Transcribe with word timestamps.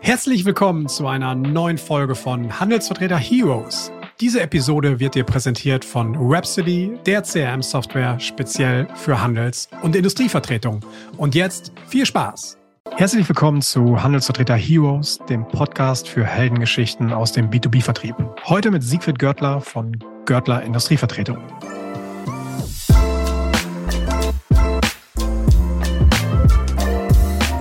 Herzlich 0.00 0.44
willkommen 0.44 0.88
zu 0.88 1.06
einer 1.06 1.34
neuen 1.34 1.78
Folge 1.78 2.14
von 2.14 2.58
Handelsvertreter 2.60 3.16
Heroes. 3.16 3.92
Diese 4.20 4.40
Episode 4.40 5.00
wird 5.00 5.14
dir 5.14 5.24
präsentiert 5.24 5.84
von 5.84 6.14
Rhapsody, 6.18 6.98
der 7.06 7.22
CRM-Software 7.22 8.18
speziell 8.20 8.86
für 8.94 9.20
Handels- 9.20 9.68
und 9.82 9.96
Industrievertretung. 9.96 10.80
Und 11.16 11.34
jetzt 11.34 11.72
viel 11.88 12.06
Spaß! 12.06 12.58
Herzlich 12.96 13.26
willkommen 13.28 13.62
zu 13.62 14.02
Handelsvertreter 14.02 14.54
Heroes, 14.54 15.18
dem 15.28 15.48
Podcast 15.48 16.08
für 16.08 16.24
Heldengeschichten 16.24 17.12
aus 17.12 17.32
dem 17.32 17.50
B2B-Vertrieb. 17.50 18.14
Heute 18.44 18.70
mit 18.70 18.82
Siegfried 18.82 19.18
Görtler 19.18 19.60
von 19.60 19.96
Görtler 20.26 20.62
Industrievertretung. 20.62 21.38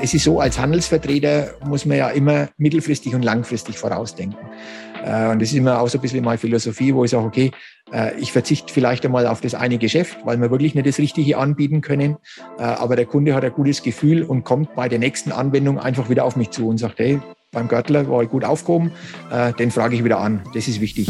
Es 0.01 0.13
ist 0.13 0.23
so, 0.23 0.39
als 0.39 0.59
Handelsvertreter 0.59 1.53
muss 1.65 1.85
man 1.85 1.97
ja 1.97 2.09
immer 2.09 2.49
mittelfristig 2.57 3.13
und 3.13 3.23
langfristig 3.23 3.77
vorausdenken. 3.77 4.39
Äh, 5.03 5.29
und 5.29 5.41
das 5.41 5.49
ist 5.49 5.55
immer 5.55 5.79
auch 5.79 5.87
so 5.87 5.97
ein 5.97 6.01
bisschen 6.01 6.23
meine 6.23 6.37
Philosophie, 6.37 6.93
wo 6.93 7.03
ich 7.03 7.11
sage, 7.11 7.25
okay, 7.25 7.51
äh, 7.91 8.17
ich 8.19 8.31
verzichte 8.31 8.73
vielleicht 8.73 9.05
einmal 9.05 9.27
auf 9.27 9.41
das 9.41 9.55
eine 9.55 9.77
Geschäft, 9.77 10.17
weil 10.23 10.39
wir 10.39 10.51
wirklich 10.51 10.75
nicht 10.75 10.87
das 10.87 10.97
Richtige 10.97 11.37
anbieten 11.37 11.81
können. 11.81 12.17
Äh, 12.57 12.63
aber 12.63 12.95
der 12.95 13.05
Kunde 13.05 13.35
hat 13.35 13.43
ein 13.43 13.53
gutes 13.53 13.83
Gefühl 13.83 14.23
und 14.23 14.43
kommt 14.43 14.75
bei 14.75 14.89
der 14.89 14.99
nächsten 14.99 15.31
Anwendung 15.31 15.79
einfach 15.79 16.09
wieder 16.09 16.25
auf 16.25 16.35
mich 16.35 16.51
zu 16.51 16.67
und 16.67 16.77
sagt, 16.77 16.99
hey, 16.99 17.19
beim 17.51 17.67
Görtler 17.67 18.09
war 18.09 18.23
ich 18.23 18.29
gut 18.29 18.45
aufgehoben, 18.45 18.93
den 19.59 19.71
frage 19.71 19.93
ich 19.93 20.05
wieder 20.05 20.19
an. 20.19 20.41
Das 20.53 20.69
ist 20.69 20.79
wichtig. 20.79 21.09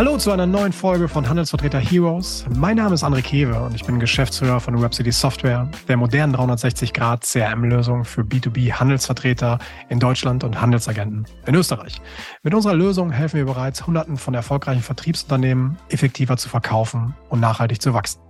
Hallo 0.00 0.16
zu 0.16 0.30
einer 0.32 0.46
neuen 0.46 0.72
Folge 0.72 1.08
von 1.08 1.28
Handelsvertreter 1.28 1.78
Heroes. 1.78 2.46
Mein 2.56 2.78
Name 2.78 2.94
ist 2.94 3.04
André 3.04 3.20
Kewe 3.20 3.60
und 3.60 3.74
ich 3.74 3.84
bin 3.84 4.00
Geschäftsführer 4.00 4.58
von 4.58 4.74
Rhapsody 4.76 5.12
Software, 5.12 5.68
der 5.88 5.98
modernen 5.98 6.34
360-Grad 6.34 7.22
CRM-Lösung 7.22 8.06
für 8.06 8.22
B2B-Handelsvertreter 8.22 9.58
in 9.90 10.00
Deutschland 10.00 10.42
und 10.42 10.58
Handelsagenten 10.58 11.26
in 11.44 11.54
Österreich. 11.54 12.00
Mit 12.42 12.54
unserer 12.54 12.72
Lösung 12.72 13.10
helfen 13.10 13.36
wir 13.36 13.44
bereits 13.44 13.86
Hunderten 13.86 14.16
von 14.16 14.32
erfolgreichen 14.32 14.80
Vertriebsunternehmen, 14.80 15.76
effektiver 15.90 16.38
zu 16.38 16.48
verkaufen 16.48 17.14
und 17.28 17.40
nachhaltig 17.40 17.82
zu 17.82 17.92
wachsen. 17.92 18.22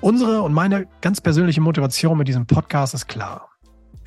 Unsere 0.00 0.42
und 0.42 0.52
meine 0.52 0.86
ganz 1.00 1.20
persönliche 1.20 1.60
Motivation 1.60 2.16
mit 2.16 2.28
diesem 2.28 2.46
Podcast 2.46 2.94
ist 2.94 3.08
klar. 3.08 3.48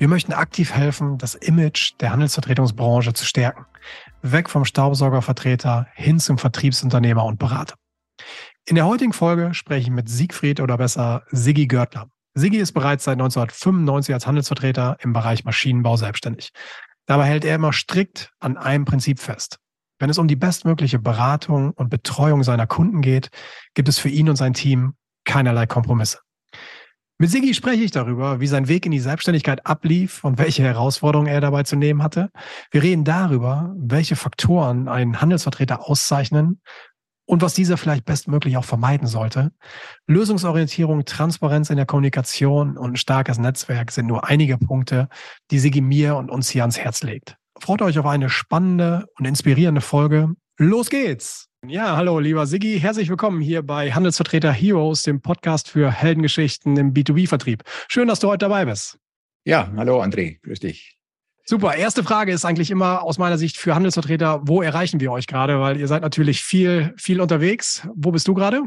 Wir 0.02 0.08
möchten 0.08 0.32
aktiv 0.32 0.72
helfen, 0.72 1.16
das 1.16 1.36
Image 1.36 1.92
der 2.00 2.10
Handelsvertretungsbranche 2.10 3.12
zu 3.12 3.24
stärken 3.24 3.66
weg 4.22 4.50
vom 4.50 4.64
Staubsaugervertreter 4.64 5.86
hin 5.94 6.18
zum 6.18 6.38
Vertriebsunternehmer 6.38 7.24
und 7.24 7.38
Berater. 7.38 7.76
In 8.64 8.74
der 8.74 8.86
heutigen 8.86 9.12
Folge 9.12 9.54
spreche 9.54 9.82
ich 9.82 9.90
mit 9.90 10.08
Siegfried 10.08 10.58
oder 10.58 10.76
besser 10.76 11.22
Siggi 11.30 11.68
Görtler. 11.68 12.08
Siggi 12.34 12.56
ist 12.56 12.72
bereits 12.72 13.04
seit 13.04 13.12
1995 13.12 14.12
als 14.12 14.26
Handelsvertreter 14.26 14.96
im 15.02 15.12
Bereich 15.12 15.44
Maschinenbau 15.44 15.96
selbstständig. 15.96 16.50
Dabei 17.06 17.26
hält 17.26 17.44
er 17.44 17.54
immer 17.54 17.72
strikt 17.72 18.32
an 18.40 18.56
einem 18.56 18.84
Prinzip 18.84 19.20
fest. 19.20 19.60
Wenn 20.00 20.10
es 20.10 20.18
um 20.18 20.26
die 20.26 20.34
bestmögliche 20.34 20.98
Beratung 20.98 21.70
und 21.70 21.90
Betreuung 21.90 22.42
seiner 22.42 22.66
Kunden 22.66 23.02
geht, 23.02 23.28
gibt 23.74 23.88
es 23.88 24.00
für 24.00 24.08
ihn 24.08 24.28
und 24.28 24.34
sein 24.34 24.52
Team 24.52 24.94
keinerlei 25.24 25.68
Kompromisse. 25.68 26.18
Mit 27.22 27.30
Sigi 27.30 27.54
spreche 27.54 27.84
ich 27.84 27.92
darüber, 27.92 28.40
wie 28.40 28.48
sein 28.48 28.66
Weg 28.66 28.84
in 28.84 28.90
die 28.90 28.98
Selbstständigkeit 28.98 29.64
ablief 29.64 30.24
und 30.24 30.38
welche 30.38 30.64
Herausforderungen 30.64 31.28
er 31.28 31.40
dabei 31.40 31.62
zu 31.62 31.76
nehmen 31.76 32.02
hatte. 32.02 32.30
Wir 32.72 32.82
reden 32.82 33.04
darüber, 33.04 33.72
welche 33.78 34.16
Faktoren 34.16 34.88
einen 34.88 35.20
Handelsvertreter 35.20 35.88
auszeichnen 35.88 36.60
und 37.24 37.40
was 37.40 37.54
dieser 37.54 37.76
vielleicht 37.76 38.06
bestmöglich 38.06 38.56
auch 38.56 38.64
vermeiden 38.64 39.06
sollte. 39.06 39.52
Lösungsorientierung, 40.08 41.04
Transparenz 41.04 41.70
in 41.70 41.76
der 41.76 41.86
Kommunikation 41.86 42.76
und 42.76 42.94
ein 42.94 42.96
starkes 42.96 43.38
Netzwerk 43.38 43.92
sind 43.92 44.08
nur 44.08 44.28
einige 44.28 44.58
Punkte, 44.58 45.08
die 45.52 45.60
Sigi 45.60 45.80
mir 45.80 46.16
und 46.16 46.28
uns 46.28 46.50
hier 46.50 46.64
ans 46.64 46.80
Herz 46.80 47.04
legt. 47.04 47.36
Freut 47.60 47.82
euch 47.82 48.00
auf 48.00 48.06
eine 48.06 48.30
spannende 48.30 49.06
und 49.16 49.26
inspirierende 49.26 49.80
Folge. 49.80 50.34
Los 50.58 50.90
geht's! 50.90 51.51
Ja, 51.68 51.96
hallo, 51.96 52.18
lieber 52.18 52.44
Siggi. 52.44 52.80
Herzlich 52.80 53.08
willkommen 53.08 53.40
hier 53.40 53.62
bei 53.62 53.92
Handelsvertreter 53.92 54.50
Heroes, 54.50 55.04
dem 55.04 55.20
Podcast 55.20 55.68
für 55.70 55.92
Heldengeschichten 55.92 56.76
im 56.76 56.92
B2B-Vertrieb. 56.92 57.62
Schön, 57.86 58.08
dass 58.08 58.18
du 58.18 58.26
heute 58.26 58.38
dabei 58.38 58.64
bist. 58.64 58.98
Ja, 59.44 59.70
hallo, 59.76 60.02
André. 60.02 60.40
Grüß 60.42 60.58
dich. 60.58 60.98
Super. 61.44 61.76
Erste 61.76 62.02
Frage 62.02 62.32
ist 62.32 62.44
eigentlich 62.44 62.72
immer 62.72 63.04
aus 63.04 63.18
meiner 63.18 63.38
Sicht 63.38 63.58
für 63.58 63.76
Handelsvertreter, 63.76 64.40
wo 64.42 64.60
erreichen 64.60 64.98
wir 64.98 65.12
euch 65.12 65.28
gerade? 65.28 65.60
Weil 65.60 65.78
ihr 65.78 65.86
seid 65.86 66.02
natürlich 66.02 66.42
viel, 66.42 66.94
viel 66.96 67.20
unterwegs. 67.20 67.86
Wo 67.94 68.10
bist 68.10 68.26
du 68.26 68.34
gerade? 68.34 68.62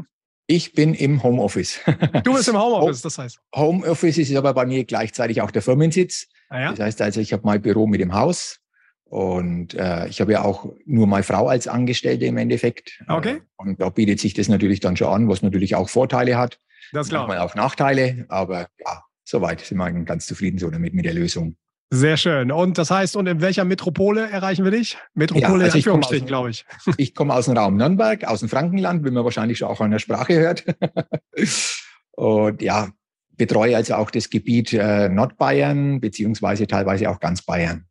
Ich 0.47 0.71
bin 0.71 0.93
im 0.93 1.21
Homeoffice. 1.21 1.81
Du 2.23 2.33
bist 2.33 2.47
im 2.47 2.57
Homeoffice, 2.61 3.01
das 3.01 3.17
heißt. 3.17 3.39
Homeoffice 3.53 4.19
ist 4.19 4.33
aber 4.33 4.53
bei 4.53 4.65
mir 4.65 4.85
gleichzeitig 4.85 5.41
auch 5.41 5.51
der 5.51 5.61
Firmensitz. 5.61 6.27
Ah 6.47 6.61
ja? 6.61 6.69
Das 6.71 6.79
heißt 6.79 7.01
also, 7.01 7.19
ich 7.19 7.33
habe 7.33 7.43
mein 7.43 7.61
Büro 7.61 7.87
mit 7.87 7.99
dem 7.99 8.13
Haus 8.13 8.61
und 9.05 9.75
äh, 9.75 10.07
ich 10.07 10.19
habe 10.19 10.33
ja 10.33 10.43
auch 10.43 10.73
nur 10.85 11.07
meine 11.07 11.23
Frau 11.23 11.47
als 11.47 11.67
Angestellte 11.67 12.25
im 12.25 12.37
Endeffekt. 12.37 13.03
Okay. 13.07 13.35
Äh, 13.35 13.41
und 13.57 13.79
da 13.79 13.89
bietet 13.89 14.19
sich 14.19 14.33
das 14.33 14.49
natürlich 14.49 14.79
dann 14.79 14.97
schon 14.97 15.07
an, 15.07 15.29
was 15.29 15.41
natürlich 15.41 15.75
auch 15.75 15.89
Vorteile 15.89 16.37
hat. 16.37 16.59
Das 16.91 17.09
klar. 17.09 17.27
Manchmal 17.27 17.45
auch 17.45 17.55
Nachteile, 17.55 18.25
aber 18.29 18.67
ja, 18.79 19.03
soweit 19.23 19.61
sind 19.61 19.77
wir 19.77 19.91
ganz 20.05 20.25
zufrieden 20.25 20.57
so 20.57 20.69
damit 20.69 20.93
mit 20.93 21.05
der 21.05 21.13
Lösung. 21.13 21.55
Sehr 21.91 22.17
schön. 22.17 22.51
Und 22.51 22.77
das 22.77 22.89
heißt, 22.89 23.15
und 23.15 23.27
in 23.27 23.41
welcher 23.41 23.63
Metropole 23.63 24.29
erreichen 24.29 24.65
wir 24.65 24.71
dich? 24.71 24.97
Metropole 25.13 25.59
ja, 25.59 25.65
also 25.65 25.77
ich 25.77 25.85
komme 25.85 26.01
glaube 26.21 26.49
ich. 26.49 26.65
Ich 26.97 27.13
komme 27.13 27.33
aus 27.33 27.45
dem 27.45 27.55
Raum 27.55 27.77
Nürnberg, 27.77 28.25
aus 28.25 28.39
dem 28.39 28.49
Frankenland, 28.49 29.05
wie 29.05 29.11
man 29.11 29.23
wahrscheinlich 29.23 29.59
schon 29.59 29.67
auch 29.67 29.79
an 29.81 29.91
der 29.91 29.99
Sprache 29.99 30.33
hört. 30.33 30.65
und 32.11 32.61
ja, 32.61 32.89
betreue 33.37 33.75
also 33.75 33.95
auch 33.95 34.09
das 34.09 34.29
Gebiet 34.29 34.73
äh, 34.73 35.09
Nordbayern, 35.09 36.01
beziehungsweise 36.01 36.65
teilweise 36.65 37.09
auch 37.09 37.19
ganz 37.19 37.43
Bayern. 37.43 37.85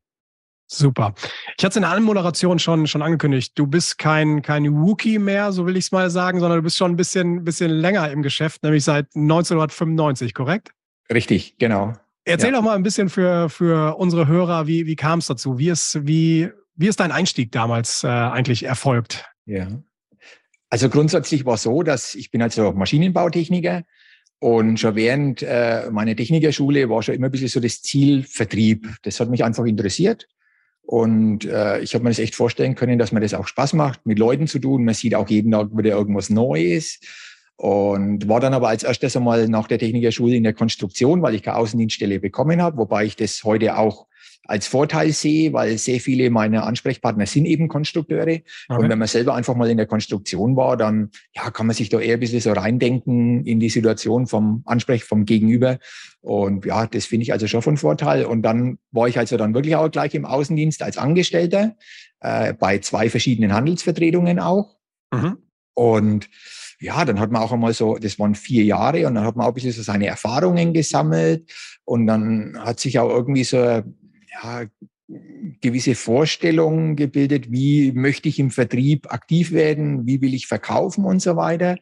Super. 0.66 1.14
Ich 1.58 1.64
hatte 1.64 1.72
es 1.72 1.76
in 1.76 1.82
der 1.82 1.90
Anmoderation 1.90 2.58
schon, 2.58 2.86
schon 2.86 3.02
angekündigt. 3.02 3.52
Du 3.54 3.66
bist 3.66 3.98
kein, 3.98 4.42
kein 4.42 4.66
Rookie 4.66 5.18
mehr, 5.18 5.52
so 5.52 5.66
will 5.66 5.76
ich 5.76 5.86
es 5.86 5.92
mal 5.92 6.08
sagen, 6.10 6.40
sondern 6.40 6.58
du 6.58 6.62
bist 6.62 6.76
schon 6.76 6.92
ein 6.92 6.96
bisschen, 6.96 7.44
bisschen 7.44 7.70
länger 7.70 8.10
im 8.10 8.22
Geschäft, 8.22 8.62
nämlich 8.62 8.84
seit 8.84 9.06
1995, 9.14 10.32
korrekt? 10.34 10.70
Richtig, 11.12 11.56
genau. 11.58 11.92
Erzähl 12.24 12.50
ja. 12.50 12.56
doch 12.56 12.62
mal 12.62 12.74
ein 12.74 12.82
bisschen 12.82 13.10
für, 13.10 13.50
für 13.50 13.96
unsere 13.98 14.26
Hörer, 14.26 14.66
wie, 14.66 14.86
wie 14.86 14.96
kam 14.96 15.18
es 15.18 15.26
dazu? 15.26 15.58
Wie 15.58 15.68
ist, 15.68 16.06
wie, 16.06 16.50
wie 16.74 16.88
ist 16.88 17.00
dein 17.00 17.12
Einstieg 17.12 17.52
damals 17.52 18.02
äh, 18.02 18.08
eigentlich 18.08 18.64
erfolgt? 18.64 19.26
Ja. 19.44 19.68
Also 20.70 20.88
grundsätzlich 20.88 21.44
war 21.44 21.54
es 21.54 21.62
so, 21.62 21.82
dass 21.82 22.14
ich 22.14 22.30
bin 22.30 22.40
also 22.40 22.72
Maschinenbautechniker 22.72 23.84
und 24.40 24.80
schon 24.80 24.96
während 24.96 25.42
äh, 25.42 25.88
meiner 25.90 26.16
Technikerschule 26.16 26.88
war 26.88 27.02
schon 27.02 27.14
immer 27.14 27.26
ein 27.26 27.30
bisschen 27.30 27.48
so 27.48 27.60
das 27.60 27.82
Ziel 27.82 28.24
Vertrieb. 28.24 28.88
Das 29.02 29.20
hat 29.20 29.28
mich 29.28 29.44
einfach 29.44 29.64
interessiert. 29.66 30.26
Und 30.86 31.46
äh, 31.46 31.80
ich 31.80 31.94
habe 31.94 32.04
mir 32.04 32.10
das 32.10 32.18
echt 32.18 32.34
vorstellen 32.34 32.74
können, 32.74 32.98
dass 32.98 33.10
mir 33.10 33.20
das 33.20 33.34
auch 33.34 33.46
Spaß 33.46 33.72
macht, 33.72 34.04
mit 34.06 34.18
Leuten 34.18 34.46
zu 34.46 34.58
tun. 34.58 34.84
Man 34.84 34.94
sieht 34.94 35.14
auch 35.14 35.28
jeden 35.28 35.50
Tag 35.52 35.76
wieder 35.76 35.90
irgendwas 35.90 36.30
Neues. 36.30 37.00
Und 37.56 38.28
war 38.28 38.40
dann 38.40 38.52
aber 38.52 38.68
als 38.68 38.82
erstes 38.82 39.16
einmal 39.16 39.48
nach 39.48 39.68
der 39.68 39.78
Technikerschule 39.78 40.36
in 40.36 40.42
der 40.42 40.54
Konstruktion, 40.54 41.22
weil 41.22 41.34
ich 41.34 41.42
keine 41.42 41.56
Außendienststelle 41.56 42.20
bekommen 42.20 42.60
habe, 42.60 42.78
wobei 42.78 43.04
ich 43.04 43.16
das 43.16 43.44
heute 43.44 43.78
auch 43.78 44.06
als 44.46 44.66
Vorteil 44.66 45.12
sehe, 45.12 45.52
weil 45.52 45.78
sehr 45.78 46.00
viele 46.00 46.30
meiner 46.30 46.66
Ansprechpartner 46.66 47.26
sind 47.26 47.46
eben 47.46 47.68
Konstrukteure. 47.68 48.22
Okay. 48.22 48.42
Und 48.68 48.88
wenn 48.88 48.98
man 48.98 49.08
selber 49.08 49.34
einfach 49.34 49.54
mal 49.54 49.70
in 49.70 49.76
der 49.76 49.86
Konstruktion 49.86 50.56
war, 50.56 50.76
dann 50.76 51.10
ja, 51.34 51.50
kann 51.50 51.66
man 51.66 51.74
sich 51.74 51.88
da 51.88 52.00
eher 52.00 52.14
ein 52.14 52.20
bisschen 52.20 52.40
so 52.40 52.52
reindenken 52.52 53.44
in 53.44 53.60
die 53.60 53.70
Situation 53.70 54.26
vom 54.26 54.62
Ansprech, 54.66 55.04
vom 55.04 55.24
Gegenüber. 55.24 55.78
Und 56.20 56.64
ja, 56.66 56.86
das 56.86 57.06
finde 57.06 57.24
ich 57.24 57.32
also 57.32 57.46
schon 57.46 57.62
von 57.62 57.76
Vorteil. 57.76 58.24
Und 58.24 58.42
dann 58.42 58.78
war 58.90 59.08
ich 59.08 59.18
also 59.18 59.36
dann 59.36 59.54
wirklich 59.54 59.76
auch 59.76 59.90
gleich 59.90 60.14
im 60.14 60.24
Außendienst 60.24 60.82
als 60.82 60.98
Angestellter 60.98 61.76
äh, 62.20 62.52
bei 62.52 62.78
zwei 62.78 63.10
verschiedenen 63.10 63.52
Handelsvertretungen 63.52 64.38
auch. 64.40 64.76
Mhm. 65.12 65.38
Und 65.74 66.28
ja, 66.80 67.04
dann 67.04 67.18
hat 67.18 67.30
man 67.30 67.42
auch 67.42 67.52
einmal 67.52 67.72
so, 67.72 67.96
das 67.96 68.18
waren 68.18 68.34
vier 68.34 68.64
Jahre 68.64 69.06
und 69.06 69.14
dann 69.14 69.24
hat 69.24 69.36
man 69.36 69.46
auch 69.46 69.50
ein 69.50 69.54
bisschen 69.54 69.72
so 69.72 69.82
seine 69.82 70.06
Erfahrungen 70.06 70.72
gesammelt 70.72 71.50
und 71.84 72.06
dann 72.06 72.58
hat 72.58 72.78
sich 72.80 72.98
auch 72.98 73.08
irgendwie 73.08 73.44
so 73.44 73.82
ja, 74.42 74.64
gewisse 75.60 75.94
Vorstellungen 75.94 76.96
gebildet, 76.96 77.50
wie 77.52 77.92
möchte 77.92 78.28
ich 78.28 78.38
im 78.38 78.50
Vertrieb 78.50 79.12
aktiv 79.12 79.52
werden, 79.52 80.06
wie 80.06 80.20
will 80.20 80.34
ich 80.34 80.46
verkaufen 80.46 81.04
und 81.04 81.20
so 81.20 81.36
weiter. 81.36 81.76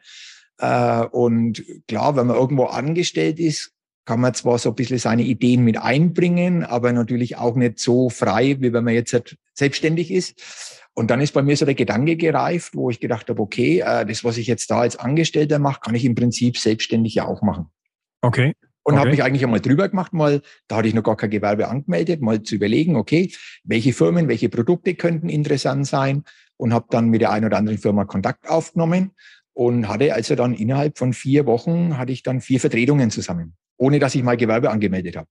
Äh, 0.59 1.05
und 1.05 1.63
klar, 1.87 2.15
wenn 2.15 2.27
man 2.27 2.35
irgendwo 2.35 2.65
angestellt 2.65 3.39
ist, 3.39 3.71
kann 4.05 4.19
man 4.19 4.33
zwar 4.33 4.59
so 4.59 4.69
ein 4.69 4.75
bisschen 4.75 4.97
seine 4.97 5.23
Ideen 5.23 5.63
mit 5.63 5.77
einbringen, 5.77 6.65
aber 6.65 6.91
natürlich 6.91 7.37
auch 7.37 7.55
nicht 7.55 7.79
so 7.79 8.09
frei, 8.09 8.57
wie 8.59 8.73
wenn 8.73 8.83
man 8.83 8.93
jetzt 8.93 9.13
halt 9.13 9.37
selbstständig 9.53 10.11
ist. 10.11 10.89
Und 10.93 11.09
dann 11.09 11.21
ist 11.21 11.33
bei 11.33 11.41
mir 11.41 11.55
so 11.55 11.65
der 11.65 11.75
Gedanke 11.75 12.17
gereift, 12.17 12.75
wo 12.75 12.89
ich 12.89 12.99
gedacht 12.99 13.29
habe, 13.29 13.41
okay, 13.41 13.79
äh, 13.79 14.05
das, 14.05 14.25
was 14.25 14.37
ich 14.37 14.47
jetzt 14.47 14.69
da 14.69 14.81
als 14.81 14.97
Angestellter 14.97 15.59
mache, 15.59 15.79
kann 15.79 15.95
ich 15.95 16.03
im 16.03 16.15
Prinzip 16.15 16.57
selbstständig 16.57 17.15
ja 17.15 17.25
auch 17.25 17.41
machen. 17.41 17.67
Okay 18.21 18.53
und 18.83 18.93
okay. 18.93 18.99
habe 18.99 19.11
mich 19.11 19.23
eigentlich 19.23 19.43
einmal 19.43 19.61
drüber 19.61 19.87
gemacht, 19.89 20.13
mal, 20.13 20.41
da 20.67 20.77
hatte 20.77 20.87
ich 20.87 20.93
noch 20.93 21.03
gar 21.03 21.17
kein 21.17 21.29
Gewerbe 21.29 21.67
angemeldet, 21.67 22.21
mal 22.21 22.43
zu 22.43 22.55
überlegen, 22.55 22.95
okay, 22.95 23.33
welche 23.63 23.93
Firmen, 23.93 24.27
welche 24.27 24.49
Produkte 24.49 24.93
könnten 24.95 25.29
interessant 25.29 25.87
sein 25.87 26.23
und 26.57 26.73
habe 26.73 26.87
dann 26.89 27.09
mit 27.09 27.21
der 27.21 27.31
einen 27.31 27.45
oder 27.45 27.57
anderen 27.57 27.77
Firma 27.77 28.05
Kontakt 28.05 28.49
aufgenommen 28.49 29.11
und 29.53 29.87
hatte 29.87 30.13
also 30.13 30.35
dann 30.35 30.53
innerhalb 30.53 30.97
von 30.97 31.13
vier 31.13 31.45
Wochen 31.45 31.97
hatte 31.97 32.11
ich 32.11 32.23
dann 32.23 32.41
vier 32.41 32.59
Vertretungen 32.59 33.09
zusammen. 33.09 33.55
ohne 33.77 33.99
dass 33.99 34.15
ich 34.15 34.23
mein 34.23 34.37
Gewerbe 34.37 34.69
angemeldet 34.69 35.17
habe. 35.17 35.27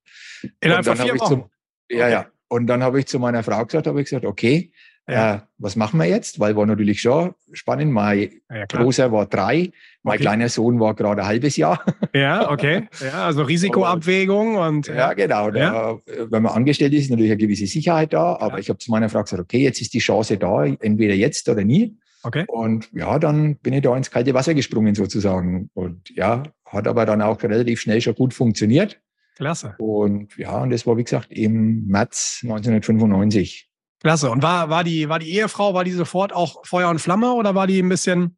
Innerhalb 0.61 0.85
von 0.85 0.97
vier 0.97 1.19
Wochen? 1.19 1.29
Zum, 1.29 1.51
ja, 1.91 2.05
okay. 2.05 2.13
ja. 2.13 2.27
Und 2.49 2.67
dann 2.67 2.83
habe 2.83 3.01
ich 3.01 3.07
zu 3.07 3.19
meiner 3.19 3.43
Frau 3.43 3.65
gesagt, 3.65 3.87
habe 3.87 4.01
ich 4.01 4.07
gesagt, 4.07 4.27
okay, 4.27 4.73
ja. 5.09 5.35
Äh, 5.35 5.41
was 5.59 5.77
machen 5.77 5.99
wir 5.99 6.07
jetzt? 6.07 6.39
Weil 6.39 6.57
war 6.57 6.67
natürlich 6.67 7.01
schon 7.01 7.35
spannend. 7.53 7.93
Mein 7.93 8.31
ja, 8.51 8.67
großer 8.67 9.11
war 9.11 9.27
drei, 9.27 9.73
mein 10.03 10.15
okay. 10.15 10.23
kleiner 10.23 10.49
Sohn 10.49 10.79
war 10.79 10.95
gerade 10.95 11.23
ein 11.23 11.29
halbes 11.29 11.57
Jahr. 11.57 11.85
Ja, 12.15 12.51
okay. 12.51 12.89
Ja, 13.01 13.25
also 13.25 13.43
Risikoabwägung 13.43 14.57
und. 14.57 14.87
Ja, 14.87 15.15
genau. 15.15 15.51
Da, 15.51 15.99
wenn 16.29 16.43
man 16.43 16.53
angestellt 16.53 16.93
ist, 16.93 17.05
ist 17.05 17.11
natürlich 17.11 17.31
eine 17.33 17.39
gewisse 17.39 17.67
Sicherheit 17.67 18.13
da. 18.13 18.37
Aber 18.37 18.59
ich 18.59 18.69
habe 18.69 18.79
zu 18.79 18.91
meiner 18.91 19.09
Frau 19.09 19.23
gesagt, 19.23 19.41
okay, 19.41 19.63
jetzt 19.63 19.81
ist 19.81 19.95
die 19.95 19.99
Chance 19.99 20.37
da, 20.37 20.67
entweder 20.67 21.15
jetzt 21.15 21.49
oder 21.49 21.65
nie. 21.65 21.97
Okay. 22.23 22.45
Und 22.49 22.93
ja, 22.93 23.19
dann 23.19 23.57
bin 23.57 23.73
ich 23.73 23.81
da 23.81 23.97
ins 23.97 24.11
kalte 24.11 24.35
Wasser 24.35 24.53
gesprungen 24.53 24.95
sozusagen. 24.95 25.71
Und 25.73 26.11
ja, 26.11 26.43
hat 26.67 26.87
aber 26.87 27.07
dann 27.07 27.23
auch 27.23 27.43
relativ 27.43 27.81
schnell 27.81 28.03
schon 28.03 28.15
gut 28.15 28.35
funktioniert. 28.35 29.01
Klasse. 29.37 29.75
Und 29.79 30.37
ja, 30.37 30.59
und 30.59 30.69
das 30.69 30.87
war, 30.87 30.99
wie 30.99 31.05
gesagt, 31.05 31.33
im 31.33 31.87
März 31.87 32.41
1995. 32.43 33.72
Klasse. 34.03 34.31
Und 34.31 34.43
war, 34.43 34.69
war, 34.69 34.85
die, 34.85 35.09
war 35.09 35.19
die 35.19 35.31
Ehefrau, 35.33 35.75
war 35.75 35.85
die 35.85 35.93
sofort 35.93 36.33
auch 36.33 36.65
Feuer 36.67 36.91
und 36.91 36.99
Flamme 36.99 37.33
oder 37.33 37.55
war 37.55 37.67
die 37.67 37.81
ein 37.81 37.89
bisschen, 37.89 38.37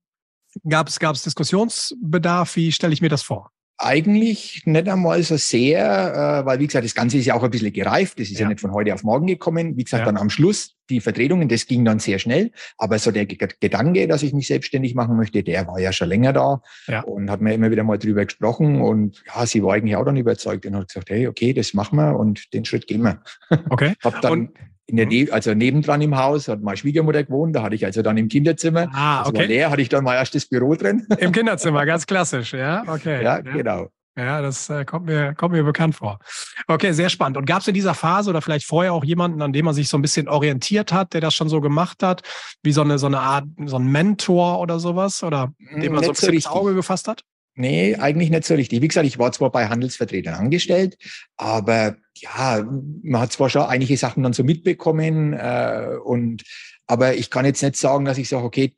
gab 0.68 0.88
es 0.88 1.22
Diskussionsbedarf? 1.22 2.56
Wie 2.56 2.70
stelle 2.70 2.92
ich 2.92 3.00
mir 3.00 3.08
das 3.08 3.22
vor? 3.22 3.50
Eigentlich 3.78 4.62
nicht 4.66 4.88
einmal 4.88 5.22
so 5.22 5.36
sehr, 5.36 6.42
äh, 6.42 6.46
weil 6.46 6.60
wie 6.60 6.66
gesagt, 6.66 6.84
das 6.84 6.94
Ganze 6.94 7.18
ist 7.18 7.26
ja 7.26 7.34
auch 7.34 7.42
ein 7.42 7.50
bisschen 7.50 7.72
gereift. 7.72 8.20
Das 8.20 8.28
ist 8.28 8.38
ja, 8.38 8.42
ja 8.42 8.48
nicht 8.48 8.60
von 8.60 8.72
heute 8.72 8.94
auf 8.94 9.02
morgen 9.02 9.26
gekommen. 9.26 9.76
Wie 9.76 9.84
gesagt, 9.84 10.02
ja. 10.02 10.06
dann 10.06 10.16
am 10.16 10.30
Schluss 10.30 10.76
die 10.90 11.00
Vertretungen, 11.00 11.48
das 11.48 11.66
ging 11.66 11.84
dann 11.84 11.98
sehr 11.98 12.18
schnell. 12.18 12.50
Aber 12.78 12.98
so 12.98 13.10
der 13.10 13.26
Gedanke, 13.26 14.06
dass 14.08 14.22
ich 14.22 14.32
mich 14.32 14.46
selbstständig 14.46 14.94
machen 14.94 15.16
möchte, 15.16 15.42
der 15.42 15.66
war 15.66 15.78
ja 15.78 15.92
schon 15.92 16.08
länger 16.08 16.32
da 16.32 16.62
ja. 16.86 17.00
und 17.02 17.30
hat 17.30 17.40
mir 17.40 17.54
immer 17.54 17.70
wieder 17.70 17.84
mal 17.84 17.98
drüber 17.98 18.24
gesprochen. 18.24 18.80
Und 18.80 19.22
ja, 19.26 19.46
sie 19.46 19.62
war 19.62 19.74
eigentlich 19.74 19.96
auch 19.96 20.04
dann 20.04 20.16
überzeugt 20.16 20.66
und 20.66 20.76
hat 20.76 20.88
gesagt, 20.88 21.10
hey, 21.10 21.26
okay, 21.26 21.52
das 21.52 21.74
machen 21.74 21.96
wir 21.96 22.16
und 22.18 22.52
den 22.52 22.64
Schritt 22.64 22.86
gehen 22.86 23.02
wir. 23.02 23.22
Okay. 23.70 23.94
hab 24.02 24.20
dann 24.20 24.32
und 24.32 24.50
in 24.86 24.96
der 24.96 25.06
ne 25.06 25.28
also 25.30 25.54
nebendran 25.54 26.02
im 26.02 26.16
Haus 26.16 26.48
hat 26.48 26.60
meine 26.60 26.76
Schwiegermutter 26.76 27.24
gewohnt, 27.24 27.56
da 27.56 27.62
hatte 27.62 27.74
ich 27.74 27.84
also 27.84 28.02
dann 28.02 28.16
im 28.16 28.28
Kinderzimmer. 28.28 28.88
Ah, 28.92 29.22
okay. 29.22 29.30
Das 29.32 29.40
war 29.40 29.46
leer, 29.46 29.70
hatte 29.70 29.82
ich 29.82 29.88
dann 29.88 30.04
mein 30.04 30.16
erstes 30.16 30.46
Büro 30.46 30.74
drin. 30.74 31.06
Im 31.18 31.32
Kinderzimmer, 31.32 31.86
ganz 31.86 32.06
klassisch, 32.06 32.52
ja, 32.52 32.84
okay. 32.86 33.22
Ja, 33.22 33.36
ja. 33.36 33.40
genau. 33.40 33.88
Ja, 34.16 34.40
das 34.40 34.70
äh, 34.70 34.84
kommt, 34.84 35.06
mir, 35.06 35.34
kommt 35.34 35.54
mir 35.54 35.64
bekannt 35.64 35.96
vor. 35.96 36.20
Okay, 36.68 36.92
sehr 36.92 37.08
spannend. 37.08 37.36
Und 37.36 37.46
gab 37.46 37.62
es 37.62 37.68
in 37.68 37.74
dieser 37.74 37.94
Phase 37.94 38.30
oder 38.30 38.40
vielleicht 38.42 38.64
vorher 38.64 38.92
auch 38.92 39.04
jemanden, 39.04 39.42
an 39.42 39.52
dem 39.52 39.64
man 39.64 39.74
sich 39.74 39.88
so 39.88 39.98
ein 39.98 40.02
bisschen 40.02 40.28
orientiert 40.28 40.92
hat, 40.92 41.14
der 41.14 41.20
das 41.20 41.34
schon 41.34 41.48
so 41.48 41.60
gemacht 41.60 42.02
hat, 42.02 42.22
wie 42.62 42.72
so 42.72 42.82
eine, 42.82 42.98
so 42.98 43.06
eine 43.06 43.18
Art, 43.18 43.44
so 43.66 43.76
ein 43.76 43.86
Mentor 43.86 44.60
oder 44.60 44.78
sowas? 44.78 45.24
Oder 45.24 45.52
dem 45.58 45.92
man 45.92 46.00
Nicht 46.00 46.04
so 46.04 46.10
ein 46.10 46.12
bisschen 46.12 46.28
so 46.28 46.34
ins 46.34 46.46
Auge 46.46 46.74
gefasst 46.74 47.08
hat? 47.08 47.22
Nee, 47.56 47.94
eigentlich 47.96 48.30
nicht 48.30 48.44
so 48.44 48.54
richtig. 48.54 48.82
Wie 48.82 48.88
gesagt, 48.88 49.06
ich 49.06 49.18
war 49.18 49.30
zwar 49.32 49.50
bei 49.50 49.68
Handelsvertretern 49.68 50.34
angestellt, 50.34 50.96
aber 51.36 51.96
ja, 52.16 52.64
man 53.02 53.20
hat 53.20 53.32
zwar 53.32 53.48
schon 53.48 53.62
einige 53.62 53.96
Sachen 53.96 54.24
dann 54.24 54.32
so 54.32 54.42
mitbekommen 54.42 55.34
äh, 55.34 55.96
und 56.02 56.42
aber 56.86 57.14
ich 57.14 57.30
kann 57.30 57.44
jetzt 57.44 57.62
nicht 57.62 57.76
sagen, 57.76 58.04
dass 58.04 58.18
ich 58.18 58.28
sage, 58.28 58.44
okay, 58.44 58.74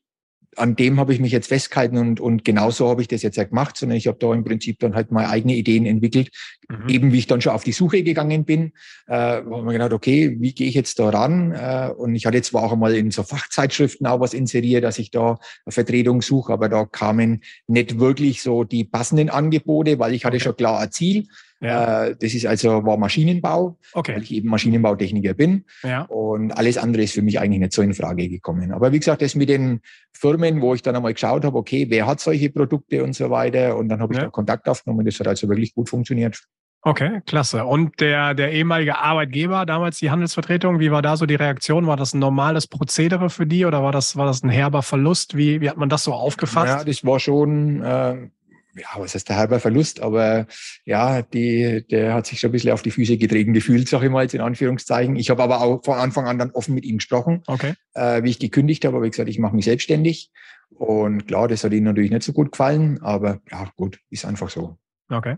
an 0.57 0.77
dem 0.77 0.99
habe 0.99 1.13
ich 1.13 1.21
mich 1.21 1.33
jetzt 1.33 1.49
festgehalten 1.49 1.99
und, 1.99 2.21
und 2.21 2.45
genauso 2.45 2.89
habe 2.89 3.03
ich 3.03 3.09
das 3.09 3.23
jetzt 3.23 3.37
ja 3.37 3.45
gemacht, 3.45 3.77
sondern 3.77 3.99
ich 3.99 4.07
habe 4.07 4.19
da 4.19 4.33
im 4.33 4.45
Prinzip 4.45 4.79
dann 4.81 4.95
halt 4.95 5.11
meine 5.11 5.29
eigene 5.29 5.55
Ideen 5.55 5.87
entwickelt, 5.87 6.31
mhm. 6.69 6.89
eben 6.89 7.13
wie 7.13 7.19
ich 7.19 7.27
dann 7.27 7.41
schon 7.41 7.53
auf 7.53 7.65
die 7.65 7.73
Suche 7.73 8.03
gegangen 8.03 8.45
bin, 8.45 8.73
äh, 9.07 9.15
habe 9.15 9.63
mir 9.63 9.73
gedacht, 9.73 9.93
okay, 9.93 10.37
wie 10.41 10.53
gehe 10.53 10.69
ich 10.69 10.75
jetzt 10.75 10.99
da 10.99 11.11
ran? 11.11 11.53
Äh, 11.53 11.91
und 11.97 12.15
ich 12.15 12.27
hatte 12.27 12.41
zwar 12.43 12.65
auch 12.65 12.73
einmal 12.73 12.95
in 12.95 13.11
so 13.11 13.23
Fachzeitschriften 13.23 14.07
auch 14.07 14.21
was 14.21 14.35
inseriert, 14.35 14.85
dass 14.85 14.99
ich 14.99 15.11
da 15.11 15.39
eine 15.65 15.73
Vertretung 15.73 16.23
suche, 16.23 16.53
aber 16.53 16.69
da 16.69 16.85
kamen 16.85 17.43
nicht 17.67 17.99
wirklich 17.99 18.43
so 18.43 18.65
die 18.65 18.85
passenden 18.85 19.31
Angebote, 19.31 19.99
weil 19.99 20.15
ich 20.15 20.25
hatte 20.25 20.37
okay. 20.37 20.45
schon 20.45 20.57
klar 20.57 20.81
ein 20.81 20.91
Ziel. 20.91 21.27
Ja. 21.61 22.07
Äh, 22.07 22.17
das 22.21 22.35
ist 22.35 22.47
also 22.47 22.85
war 22.85 22.97
Maschinenbau, 22.97 23.79
okay. 23.95 24.15
weil 24.15 24.23
ich 24.23 24.33
eben 24.33 24.49
Maschinenbautechniker 24.49 25.35
bin. 25.35 25.65
Ja. 25.83 26.03
Und 26.03 26.53
alles 26.53 26.79
andere 26.79 27.03
ist 27.03 27.15
für 27.15 27.23
mich 27.23 27.41
eigentlich 27.41 27.61
nicht 27.61 27.73
so 27.73 27.83
in 27.83 27.95
Frage 27.95 28.29
gekommen. 28.29 28.73
Aber 28.73 28.93
wie 28.93 28.99
gesagt, 28.99 29.23
das 29.23 29.35
mit 29.35 29.49
den 29.49 29.81
Firmen, 30.13 30.61
wo 30.61 30.75
ich 30.75 30.83
dann 30.83 30.97
einmal 30.97 31.15
geschaut 31.15 31.45
habe, 31.45 31.57
okay, 31.57 31.87
wer 31.89 32.07
hat 32.07 32.21
solche 32.21 32.51
Produkte 32.51 33.03
und 33.03 33.15
so 33.15 33.31
weiter. 33.31 33.77
Und 33.77 33.89
dann 33.89 34.01
habe 34.01 34.13
ich 34.13 34.19
ja. 34.19 34.27
da 34.27 34.31
Kontakt 34.31 34.69
aufgenommen. 34.69 35.07
Das 35.07 35.19
hat 35.19 35.29
also 35.29 35.49
wirklich 35.49 35.75
gut 35.75 35.89
funktioniert. 35.89 36.43
Okay, 36.83 37.21
klasse. 37.27 37.65
Und 37.65 38.01
der, 38.01 38.35
der 38.35 38.53
ehemalige 38.53 38.97
Arbeitgeber, 38.97 39.67
damals 39.67 39.99
die 39.99 40.13
Handelsvertretung, 40.13 40.79
wie 40.79 40.93
war 40.93 41.03
da 41.03 41.17
so 41.17 41.27
die 41.27 41.35
Reaktion? 41.35 41.89
War 41.89 41.97
das 41.97 42.15
ein 42.15 42.21
normales 42.21 42.69
Prozedere 42.69 43.29
für 43.29 43.45
die 43.45 43.65
oder 43.65 43.83
war 43.83 43.91
das, 43.91 44.17
war 44.17 44.25
das 44.25 44.45
ein 44.45 44.51
herber 44.51 44.83
Verlust? 44.83 45.37
Wie, 45.37 45.61
wie 45.61 45.69
hat 45.69 45.79
man 45.79 45.89
das 45.89 46.05
so 46.05 46.13
aufgefasst? 46.13 46.79
Ja, 46.79 46.85
das 46.85 47.05
war 47.05 47.19
schon, 47.19 47.83
äh, 47.83 48.29
ja, 48.77 48.89
was 48.97 49.15
heißt 49.15 49.29
der 49.29 49.37
halber 49.37 49.61
Verlust, 49.61 50.01
aber 50.01 50.47
ja, 50.85 51.23
die, 51.23 51.85
der 51.91 52.15
hat 52.15 52.27
sich 52.27 52.41
schon 52.41 52.51
ein 52.51 52.53
bisschen 52.53 52.73
auf 52.73 52.83
die 52.83 52.91
Füße 52.91 53.17
getreten 53.17 53.53
gefühlt, 53.53 53.89
sag 53.89 54.03
ich 54.03 54.11
mal 54.11 54.23
jetzt 54.23 54.35
in 54.35 54.41
Anführungszeichen. 54.41 55.17
Ich 55.17 55.31
habe 55.31 55.43
aber 55.43 55.61
auch 55.63 55.85
von 55.85 55.99
Anfang 55.99 56.27
an 56.27 56.39
dann 56.39 56.51
offen 56.51 56.75
mit 56.75 56.85
ihm 56.85 56.99
gesprochen, 56.99 57.43
okay. 57.47 57.75
äh, 57.95 58.23
wie 58.23 58.31
ich 58.31 58.39
gekündigt 58.39 58.85
habe, 58.85 58.97
habe 58.97 59.07
ich 59.07 59.13
gesagt, 59.13 59.29
ich 59.29 59.39
mache 59.39 59.57
mich 59.57 59.65
selbstständig. 59.65 60.31
Und 60.71 61.27
klar, 61.27 61.49
das 61.49 61.65
hat 61.65 61.73
ihm 61.73 61.85
natürlich 61.85 62.11
nicht 62.11 62.23
so 62.23 62.33
gut 62.33 62.53
gefallen, 62.53 63.01
aber 63.03 63.41
ja, 63.51 63.71
gut, 63.77 64.01
ist 64.11 64.25
einfach 64.25 64.51
so. 64.51 64.77
Okay. 65.09 65.37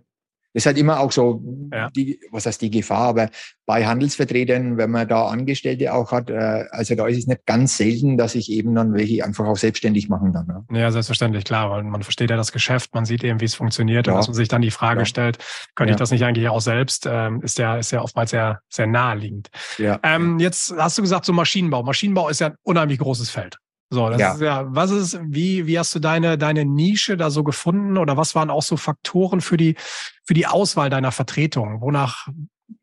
Ist 0.58 0.66
halt 0.66 0.76
immer 0.76 0.99
auch 0.99 1.12
so, 1.12 1.40
ja. 1.72 1.88
die, 1.90 2.19
was 2.32 2.44
heißt 2.44 2.60
die 2.60 2.70
Gefahr, 2.70 3.10
aber 3.10 3.31
bei 3.64 3.87
Handelsvertretern, 3.87 4.76
wenn 4.76 4.90
man 4.90 5.06
da 5.06 5.28
Angestellte 5.28 5.94
auch 5.94 6.10
hat, 6.10 6.31
äh, 6.31 6.64
also 6.72 6.96
da 6.96 7.06
ist 7.06 7.16
es 7.16 7.26
nicht 7.28 7.46
ganz 7.46 7.76
selten, 7.76 8.19
dass 8.19 8.34
ich 8.34 8.50
eben 8.50 8.75
dann 8.75 8.93
welche 8.93 9.25
einfach 9.25 9.46
auch 9.46 9.56
selbstständig 9.56 10.08
machen 10.08 10.32
kann. 10.32 10.66
Ja, 10.72 10.81
ja 10.81 10.90
selbstverständlich, 10.90 11.44
klar, 11.44 11.70
weil 11.70 11.84
man 11.84 12.02
versteht 12.02 12.31
ja 12.31 12.37
das 12.37 12.50
Geschäft, 12.50 12.93
man 12.93 13.05
sieht 13.05 13.22
eben, 13.22 13.40
wie 13.40 13.44
es 13.44 13.55
funktioniert 13.55 14.08
ja. 14.08 14.12
und 14.12 14.19
dass 14.19 14.26
man 14.26 14.34
sich 14.34 14.49
dann 14.49 14.62
die 14.62 14.72
Frage 14.72 15.02
ja. 15.02 15.06
stellt, 15.06 15.38
könnte 15.76 15.93
ich 15.93 15.96
das 15.96 16.10
nicht 16.10 16.25
eigentlich 16.25 16.49
auch 16.49 16.61
selbst, 16.61 17.06
ähm, 17.08 17.40
ist 17.43 17.56
ja, 17.58 17.76
ist 17.76 17.93
ja 17.93 18.02
oftmals 18.02 18.32
sehr, 18.32 18.62
sehr 18.69 18.88
naheliegend. 18.88 19.49
Ja. 19.78 20.00
Ähm, 20.02 20.40
jetzt 20.40 20.75
hast 20.76 20.99
du 20.99 21.02
gesagt, 21.02 21.25
so 21.25 21.32
Maschinenbau. 21.32 21.84
Maschinenbau 21.84 22.31
ist 22.31 22.40
ja 22.40 22.49
ein 22.49 22.56
unheimlich 22.64 22.99
großes 22.99 23.31
Feld. 23.31 23.58
So, 23.90 24.11
das 24.11 24.20
ja. 24.20 24.35
ist 24.35 24.40
ja, 24.43 24.67
was 24.69 24.90
ist, 24.90 25.19
wie, 25.25 25.67
wie 25.67 25.79
hast 25.79 25.94
du 25.94 25.99
deine, 25.99 26.37
deine 26.37 26.64
Nische 26.67 27.17
da 27.17 27.31
so 27.31 27.43
gefunden 27.43 27.96
oder 27.96 28.17
was 28.17 28.35
waren 28.35 28.50
auch 28.50 28.62
so 28.62 28.76
Faktoren 28.76 29.40
für 29.40 29.56
die, 29.56 29.76
für 30.25 30.35
die 30.35 30.46
Auswahl 30.46 30.90
deiner 30.90 31.11
Vertretung? 31.11 31.81
Wonach, 31.81 32.29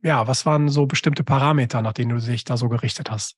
ja, 0.02 0.28
was 0.28 0.46
waren 0.48 0.68
so 0.70 0.88
bestimmte 0.88 1.24
Parameter, 1.24 1.82
nach 1.84 1.94
denen 1.94 2.18
du 2.18 2.26
dich 2.26 2.44
da 2.44 2.58
so 2.58 2.70
gerichtet 2.70 3.12
hast? 3.12 3.36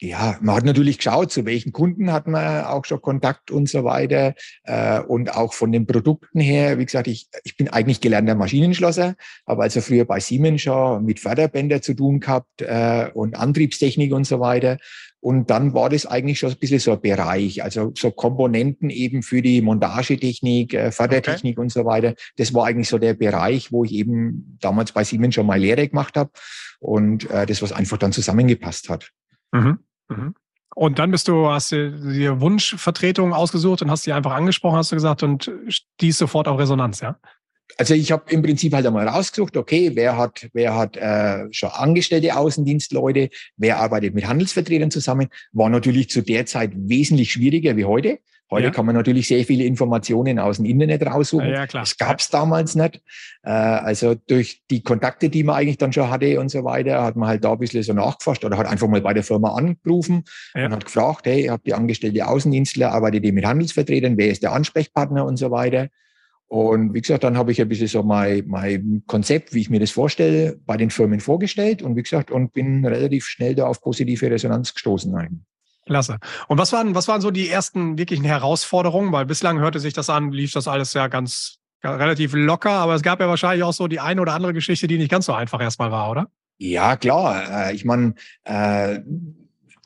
Ja, 0.00 0.38
man 0.40 0.54
hat 0.54 0.64
natürlich 0.64 0.98
geschaut, 0.98 1.32
zu 1.32 1.44
welchen 1.44 1.72
Kunden 1.72 2.12
hat 2.12 2.28
man 2.28 2.64
auch 2.66 2.84
schon 2.84 3.02
Kontakt 3.02 3.50
und 3.50 3.68
so 3.68 3.82
weiter. 3.82 4.34
Äh, 4.62 5.00
und 5.00 5.34
auch 5.34 5.52
von 5.54 5.72
den 5.72 5.88
Produkten 5.88 6.38
her, 6.38 6.78
wie 6.78 6.84
gesagt, 6.84 7.08
ich, 7.08 7.26
ich 7.42 7.56
bin 7.56 7.68
eigentlich 7.68 8.00
gelernter 8.00 8.36
Maschinenschlosser, 8.36 9.16
habe 9.44 9.62
also 9.62 9.80
früher 9.80 10.04
bei 10.04 10.20
Siemens 10.20 10.62
schon 10.62 11.04
mit 11.04 11.18
Förderbänder 11.18 11.82
zu 11.82 11.94
tun 11.94 12.20
gehabt 12.20 12.62
äh, 12.62 13.10
und 13.12 13.34
Antriebstechnik 13.34 14.12
und 14.12 14.24
so 14.24 14.38
weiter. 14.38 14.78
Und 15.20 15.50
dann 15.50 15.74
war 15.74 15.88
das 15.88 16.06
eigentlich 16.06 16.38
schon 16.38 16.50
ein 16.50 16.58
bisschen 16.58 16.78
so 16.78 16.92
ein 16.92 17.00
Bereich, 17.00 17.62
also 17.64 17.92
so 17.96 18.10
Komponenten 18.10 18.88
eben 18.88 19.22
für 19.22 19.42
die 19.42 19.60
Montagetechnik, 19.60 20.74
äh, 20.74 20.92
Fördertechnik 20.92 21.58
okay. 21.58 21.60
und 21.60 21.72
so 21.72 21.84
weiter. 21.84 22.14
Das 22.36 22.54
war 22.54 22.66
eigentlich 22.66 22.88
so 22.88 22.98
der 22.98 23.14
Bereich, 23.14 23.72
wo 23.72 23.84
ich 23.84 23.92
eben 23.92 24.58
damals 24.60 24.92
bei 24.92 25.02
Siemens 25.02 25.34
schon 25.34 25.46
mal 25.46 25.58
Lehre 25.58 25.88
gemacht 25.88 26.16
habe 26.16 26.30
und 26.78 27.28
äh, 27.30 27.46
das, 27.46 27.62
was 27.62 27.72
einfach 27.72 27.98
dann 27.98 28.12
zusammengepasst 28.12 28.88
hat. 28.88 29.10
Mhm. 29.52 29.78
Mhm. 30.08 30.34
Und 30.74 31.00
dann 31.00 31.10
bist 31.10 31.26
du, 31.26 31.48
hast 31.48 31.72
du 31.72 31.90
dir 31.90 32.40
Wunschvertretung 32.40 33.32
ausgesucht 33.32 33.82
und 33.82 33.90
hast 33.90 34.04
sie 34.04 34.12
einfach 34.12 34.32
angesprochen, 34.32 34.76
hast 34.76 34.92
du 34.92 34.96
gesagt, 34.96 35.24
und 35.24 35.50
stieß 35.66 36.16
sofort 36.16 36.46
auf 36.46 36.58
Resonanz, 36.60 37.00
ja? 37.00 37.18
Also 37.76 37.94
ich 37.94 38.10
habe 38.10 38.30
im 38.32 38.42
Prinzip 38.42 38.74
halt 38.74 38.86
einmal 38.86 39.06
rausgesucht, 39.06 39.56
okay, 39.56 39.92
wer 39.94 40.16
hat, 40.16 40.48
wer 40.52 40.74
hat 40.74 40.96
äh, 40.96 41.46
schon 41.50 41.70
angestellte 41.70 42.36
Außendienstleute, 42.36 43.28
wer 43.56 43.78
arbeitet 43.78 44.14
mit 44.14 44.26
Handelsvertretern 44.26 44.90
zusammen, 44.90 45.28
war 45.52 45.68
natürlich 45.68 46.08
zu 46.08 46.22
der 46.22 46.46
Zeit 46.46 46.72
wesentlich 46.74 47.32
schwieriger 47.32 47.76
wie 47.76 47.84
heute. 47.84 48.18
Heute 48.50 48.64
ja. 48.64 48.70
kann 48.70 48.86
man 48.86 48.94
natürlich 48.94 49.28
sehr 49.28 49.44
viele 49.44 49.64
Informationen 49.64 50.38
aus 50.38 50.56
dem 50.56 50.64
Internet 50.64 51.04
raussuchen. 51.04 51.50
Ja, 51.50 51.66
klar. 51.66 51.82
Das 51.82 51.98
gab 51.98 52.18
es 52.18 52.30
damals 52.30 52.74
nicht. 52.74 53.02
Äh, 53.42 53.50
also 53.50 54.14
durch 54.14 54.62
die 54.70 54.82
Kontakte, 54.82 55.28
die 55.28 55.44
man 55.44 55.56
eigentlich 55.56 55.76
dann 55.76 55.92
schon 55.92 56.08
hatte 56.08 56.40
und 56.40 56.50
so 56.50 56.64
weiter, 56.64 57.02
hat 57.02 57.16
man 57.16 57.28
halt 57.28 57.44
da 57.44 57.52
ein 57.52 57.58
bisschen 57.58 57.82
so 57.82 57.92
nachgefasst 57.92 58.44
oder 58.46 58.56
hat 58.56 58.66
einfach 58.66 58.88
mal 58.88 59.02
bei 59.02 59.12
der 59.12 59.22
Firma 59.22 59.52
angerufen 59.52 60.24
ja. 60.54 60.64
und 60.64 60.72
hat 60.72 60.86
gefragt, 60.86 61.26
hey, 61.26 61.44
habt 61.44 61.68
ihr 61.68 61.76
angestellte 61.76 62.26
Außendienstler, 62.26 62.90
arbeitet 62.90 63.24
ihr 63.24 63.34
mit 63.34 63.44
Handelsvertretern, 63.44 64.16
wer 64.16 64.30
ist 64.30 64.42
der 64.42 64.52
Ansprechpartner 64.52 65.26
und 65.26 65.36
so 65.36 65.50
weiter. 65.50 65.88
Und 66.48 66.94
wie 66.94 67.02
gesagt, 67.02 67.24
dann 67.24 67.36
habe 67.36 67.52
ich 67.52 67.60
ein 67.60 67.68
bisschen 67.68 67.88
so 67.88 68.02
mein, 68.02 68.44
mein 68.46 69.02
Konzept, 69.06 69.52
wie 69.52 69.60
ich 69.60 69.70
mir 69.70 69.80
das 69.80 69.90
vorstelle, 69.90 70.58
bei 70.64 70.78
den 70.78 70.90
Firmen 70.90 71.20
vorgestellt 71.20 71.82
und 71.82 71.94
wie 71.94 72.02
gesagt, 72.02 72.30
und 72.30 72.52
bin 72.54 72.84
relativ 72.86 73.26
schnell 73.26 73.54
da 73.54 73.66
auf 73.66 73.82
positive 73.82 74.30
Resonanz 74.30 74.72
gestoßen. 74.72 75.14
Eigentlich. 75.14 75.42
Klasse. 75.84 76.18
Und 76.48 76.58
was 76.58 76.72
waren, 76.72 76.94
was 76.94 77.08
waren 77.08 77.20
so 77.20 77.30
die 77.30 77.48
ersten 77.48 77.98
wirklichen 77.98 78.24
Herausforderungen? 78.24 79.12
Weil 79.12 79.26
bislang 79.26 79.58
hörte 79.58 79.78
sich 79.78 79.94
das 79.94 80.10
an, 80.10 80.32
lief 80.32 80.52
das 80.52 80.68
alles 80.68 80.94
ja 80.94 81.08
ganz, 81.08 81.58
relativ 81.84 82.32
locker, 82.34 82.72
aber 82.72 82.94
es 82.94 83.02
gab 83.02 83.20
ja 83.20 83.28
wahrscheinlich 83.28 83.62
auch 83.62 83.72
so 83.72 83.86
die 83.86 84.00
eine 84.00 84.20
oder 84.20 84.34
andere 84.34 84.52
Geschichte, 84.52 84.86
die 84.88 84.98
nicht 84.98 85.10
ganz 85.10 85.26
so 85.26 85.32
einfach 85.32 85.60
erstmal 85.60 85.90
war, 85.90 86.10
oder? 86.10 86.26
Ja, 86.58 86.96
klar. 86.96 87.68
Äh, 87.68 87.74
ich 87.74 87.84
meine, 87.84 88.14
äh, 88.44 88.98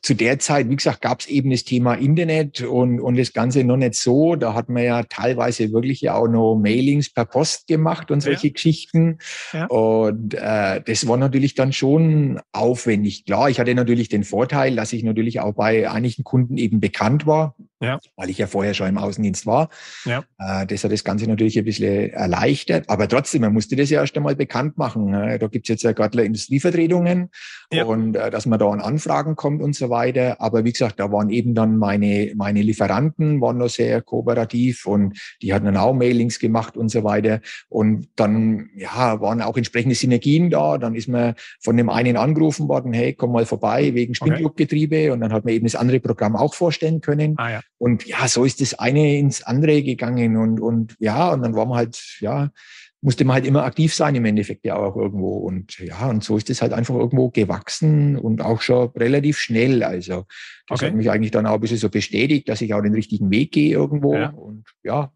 zu 0.03 0.15
der 0.15 0.41
Zeit, 0.41 0.69
wie 0.69 0.75
gesagt, 0.75 1.01
gab 1.01 1.21
es 1.21 1.29
eben 1.29 1.51
das 1.51 1.63
Thema 1.63 1.95
Internet 1.95 2.63
und, 2.63 3.01
und 3.01 3.17
das 3.17 3.33
Ganze 3.33 3.63
noch 3.63 3.77
nicht 3.77 3.95
so. 3.95 4.35
Da 4.35 4.53
hat 4.53 4.69
man 4.69 4.83
ja 4.83 5.05
teilweise 5.05 5.73
wirklich 5.73 6.01
ja 6.01 6.15
auch 6.17 6.27
noch 6.27 6.57
Mailings 6.57 7.13
per 7.13 7.25
Post 7.25 7.69
gemacht 7.69 8.11
und 8.11 8.21
solche 8.21 8.49
ja. 8.49 8.53
Geschichten. 8.53 9.19
Ja. 9.53 9.67
Und 9.67 10.35
äh, 10.35 10.81
das 10.85 11.07
war 11.07 11.17
natürlich 11.17 11.55
dann 11.55 11.73
schon 11.73 12.41
aufwendig. 12.51 13.25
Klar, 13.27 13.49
ich 13.49 13.61
hatte 13.61 13.75
natürlich 13.77 14.09
den 14.09 14.25
Vorteil, 14.25 14.75
dass 14.75 14.93
ich 14.93 15.05
natürlich 15.05 15.39
auch 15.39 15.55
bei 15.55 15.89
einigen 15.89 16.25
Kunden 16.25 16.59
eben 16.59 16.81
bekannt 16.81 17.25
war, 17.25 17.55
ja. 17.83 17.99
weil 18.17 18.31
ich 18.31 18.39
ja 18.39 18.47
vorher 18.47 18.75
schon 18.75 18.89
im 18.89 18.99
Außendienst 18.99 19.47
war. 19.47 19.69
Ja. 20.05 20.25
Äh, 20.39 20.67
das 20.67 20.85
hat 20.85 20.93
das 20.93 21.05
Ganze 21.05 21.27
natürlich 21.27 21.59
ein 21.59 21.65
bisschen 21.65 22.11
erleichtert. 22.11 22.89
Aber 22.89 23.09
trotzdem, 23.09 23.43
man 23.43 23.53
musste 23.53 23.77
das 23.77 23.91
ja 23.91 24.01
erst 24.01 24.17
einmal 24.17 24.37
bekannt 24.37 24.79
machen. 24.79 25.11
Ne? 25.11 25.39
Da 25.39 25.49
gibt's 25.49 25.69
jetzt 25.69 25.83
ja 25.83 25.93
gerade 25.93 26.23
Industrievertretungen 26.23 27.31
ja. 27.73 27.85
und 27.85 28.17
äh, 28.17 28.31
dass 28.31 28.47
man 28.47 28.59
da 28.59 28.69
an 28.71 28.81
Anfragen 28.81 29.37
kommt 29.37 29.63
und 29.63 29.75
so 29.75 29.91
weiter. 29.91 30.41
Aber 30.41 30.65
wie 30.65 30.73
gesagt, 30.73 31.01
da 31.01 31.11
waren 31.11 31.31
eben 31.31 31.55
dann 31.55 31.77
meine, 31.77 32.33
meine 32.37 32.63
Lieferanten, 32.63 33.41
waren 33.41 33.59
noch 33.59 33.69
sehr 33.69 34.01
kooperativ 34.01 34.87
und 34.87 35.19
die 35.43 35.53
hatten 35.53 35.67
dann 35.67 35.77
auch 35.77 35.93
Mailings 35.93 36.39
gemacht 36.39 36.77
und 36.77 36.89
so 36.89 37.03
weiter. 37.05 37.41
Und 37.69 38.09
dann 38.17 38.71
ja, 38.77 39.21
waren 39.21 39.43
auch 39.43 39.57
entsprechende 39.57 39.95
Synergien 39.95 40.51
da. 40.51 40.79
Dann 40.79 40.95
ist 40.95 41.09
man 41.09 41.35
von 41.61 41.77
dem 41.77 41.89
einen 41.89 42.17
angerufen 42.17 42.69
worden, 42.69 42.93
hey, 42.93 43.13
komm 43.13 43.33
mal 43.33 43.47
vorbei 43.47 43.95
wegen 43.95 44.15
Spindluckgetriebe. 44.15 44.97
Okay. 44.97 45.11
Und 45.11 45.21
dann 45.21 45.33
hat 45.33 45.45
man 45.45 45.55
eben 45.55 45.67
das 45.67 45.75
andere 45.75 46.01
Programm 46.01 46.37
auch 46.37 46.55
vorstellen 46.55 47.01
können. 47.01 47.35
Ah, 47.39 47.51
ja. 47.51 47.61
Und 47.83 48.07
ja, 48.07 48.29
so 48.29 48.45
ist 48.45 48.61
das 48.61 48.75
eine 48.75 49.19
ins 49.19 49.43
andere 49.43 49.83
gegangen. 49.83 50.37
Und, 50.37 50.61
und 50.61 50.95
ja, 51.01 51.33
und 51.33 51.43
dann 51.43 51.57
war 51.57 51.67
man 51.67 51.79
halt, 51.79 52.01
ja, 52.21 52.53
musste 53.01 53.25
man 53.25 53.35
halt 53.35 53.45
immer 53.45 53.65
aktiv 53.65 53.93
sein 53.93 54.15
im 54.15 54.25
Endeffekt 54.25 54.65
ja 54.65 54.77
auch 54.77 54.95
irgendwo. 54.95 55.39
Und 55.39 55.81
ja, 55.81 56.09
und 56.09 56.23
so 56.23 56.37
ist 56.37 56.49
es 56.49 56.63
halt 56.63 56.73
einfach 56.73 56.95
irgendwo 56.95 57.31
gewachsen 57.31 58.17
und 58.17 58.41
auch 58.41 58.63
schon 58.63 58.91
relativ 58.91 59.41
schnell. 59.41 59.83
Also 59.83 60.27
das 60.69 60.79
okay. 60.79 60.87
hat 60.87 60.95
mich 60.95 61.11
eigentlich 61.11 61.33
dann 61.33 61.45
auch 61.45 61.55
ein 61.55 61.61
bisschen 61.61 61.77
so 61.77 61.89
bestätigt, 61.89 62.49
dass 62.49 62.61
ich 62.61 62.73
auch 62.73 62.83
den 62.83 62.95
richtigen 62.95 63.33
Weg 63.33 63.51
gehe 63.51 63.75
irgendwo. 63.75 64.15
Ja. 64.15 64.29
Und 64.29 64.65
ja. 64.85 65.11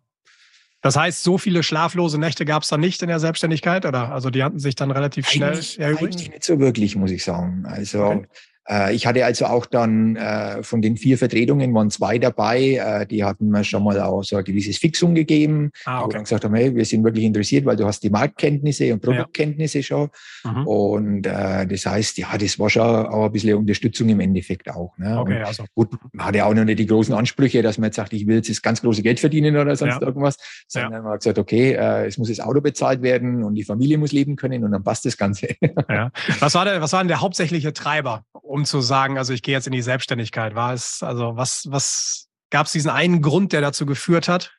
Das 0.82 0.96
heißt, 0.96 1.22
so 1.22 1.38
viele 1.38 1.62
schlaflose 1.62 2.18
Nächte 2.18 2.44
gab 2.44 2.64
es 2.64 2.68
dann 2.68 2.80
nicht 2.80 3.00
in 3.00 3.06
der 3.06 3.20
Selbstständigkeit, 3.20 3.86
oder? 3.86 4.10
Also 4.10 4.30
die 4.30 4.42
hatten 4.42 4.58
sich 4.58 4.74
dann 4.74 4.90
relativ 4.90 5.28
schnell 5.28 5.52
eigentlich, 5.52 5.78
erübrigt? 5.78 6.14
Eigentlich 6.14 6.30
nicht 6.30 6.44
so 6.44 6.58
wirklich, 6.58 6.96
muss 6.96 7.12
ich 7.12 7.22
sagen. 7.22 7.64
Also 7.64 8.04
okay. 8.06 8.26
Äh, 8.68 8.94
ich 8.94 9.06
hatte 9.06 9.24
also 9.24 9.46
auch 9.46 9.66
dann 9.66 10.16
äh, 10.16 10.62
von 10.62 10.82
den 10.82 10.96
vier 10.96 11.18
Vertretungen 11.18 11.72
waren 11.74 11.90
zwei 11.90 12.18
dabei, 12.18 12.74
äh, 12.74 13.06
die 13.06 13.24
hatten 13.24 13.48
mir 13.48 13.64
schon 13.64 13.84
mal 13.84 14.00
auch 14.00 14.22
so 14.22 14.36
ein 14.36 14.44
gewisses 14.44 14.78
Fixum 14.78 15.14
gegeben, 15.14 15.70
ah, 15.84 15.98
okay. 15.98 16.06
wo 16.06 16.12
dann 16.12 16.22
gesagt 16.24 16.44
haben, 16.44 16.54
hey, 16.54 16.74
wir 16.74 16.84
sind 16.84 17.04
wirklich 17.04 17.24
interessiert, 17.24 17.64
weil 17.64 17.76
du 17.76 17.86
hast 17.86 18.02
die 18.02 18.10
Marktkenntnisse 18.10 18.92
und 18.92 19.02
Produktkenntnisse 19.02 19.78
ja. 19.78 19.82
schon. 19.82 20.10
Mhm. 20.44 20.66
Und 20.66 21.26
äh, 21.26 21.66
das 21.66 21.86
heißt, 21.86 22.18
ja, 22.18 22.36
das 22.38 22.58
war 22.58 22.70
schon 22.70 22.82
auch 22.82 23.26
ein 23.26 23.32
bisschen 23.32 23.56
Unterstützung 23.56 24.08
im 24.08 24.20
Endeffekt 24.20 24.68
auch. 24.70 24.96
Ne? 24.98 25.18
Okay, 25.18 25.42
also. 25.42 25.64
Gut, 25.74 25.90
man 26.12 26.26
hatte 26.26 26.44
auch 26.44 26.54
noch 26.54 26.64
nicht 26.64 26.78
die 26.78 26.86
großen 26.86 27.14
Ansprüche, 27.14 27.62
dass 27.62 27.78
man 27.78 27.88
jetzt 27.88 27.96
sagt, 27.96 28.12
ich 28.12 28.26
will 28.26 28.36
jetzt 28.36 28.50
das 28.50 28.62
ganz 28.62 28.80
große 28.82 29.02
Geld 29.02 29.20
verdienen 29.20 29.56
oder 29.56 29.76
sonst 29.76 30.00
ja. 30.00 30.02
irgendwas, 30.02 30.36
sondern 30.68 30.92
ja. 30.92 31.02
man 31.02 31.12
hat 31.12 31.20
gesagt, 31.20 31.38
okay, 31.38 31.72
äh, 31.72 32.06
es 32.06 32.18
muss 32.18 32.28
das 32.28 32.40
Auto 32.40 32.60
bezahlt 32.60 33.02
werden 33.02 33.44
und 33.44 33.54
die 33.54 33.64
Familie 33.64 33.98
muss 33.98 34.12
leben 34.12 34.36
können 34.36 34.64
und 34.64 34.72
dann 34.72 34.82
passt 34.82 35.04
das 35.04 35.16
Ganze. 35.16 35.48
Ja. 35.88 36.10
Was 36.40 36.54
war 36.54 36.64
der, 36.64 36.80
was 36.80 36.92
war 36.92 37.00
denn 37.00 37.08
der 37.08 37.20
hauptsächliche 37.20 37.72
Treiber? 37.72 38.24
Um 38.56 38.64
zu 38.64 38.80
sagen, 38.80 39.18
also 39.18 39.34
ich 39.34 39.42
gehe 39.42 39.54
jetzt 39.54 39.66
in 39.66 39.74
die 39.74 39.82
Selbstständigkeit? 39.82 40.54
War 40.54 40.72
es, 40.72 41.02
also 41.02 41.36
was, 41.36 41.70
was 41.70 42.28
gab 42.48 42.64
es 42.64 42.72
diesen 42.72 42.90
einen 42.90 43.20
Grund, 43.20 43.52
der 43.52 43.60
dazu 43.60 43.84
geführt 43.84 44.28
hat? 44.28 44.54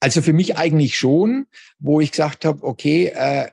Also 0.00 0.22
für 0.22 0.32
mich 0.32 0.56
eigentlich 0.56 0.98
schon, 0.98 1.46
wo 1.78 2.00
ich 2.00 2.10
gesagt 2.10 2.46
habe, 2.46 2.62
okay, 2.62 3.12
äh, 3.14 3.50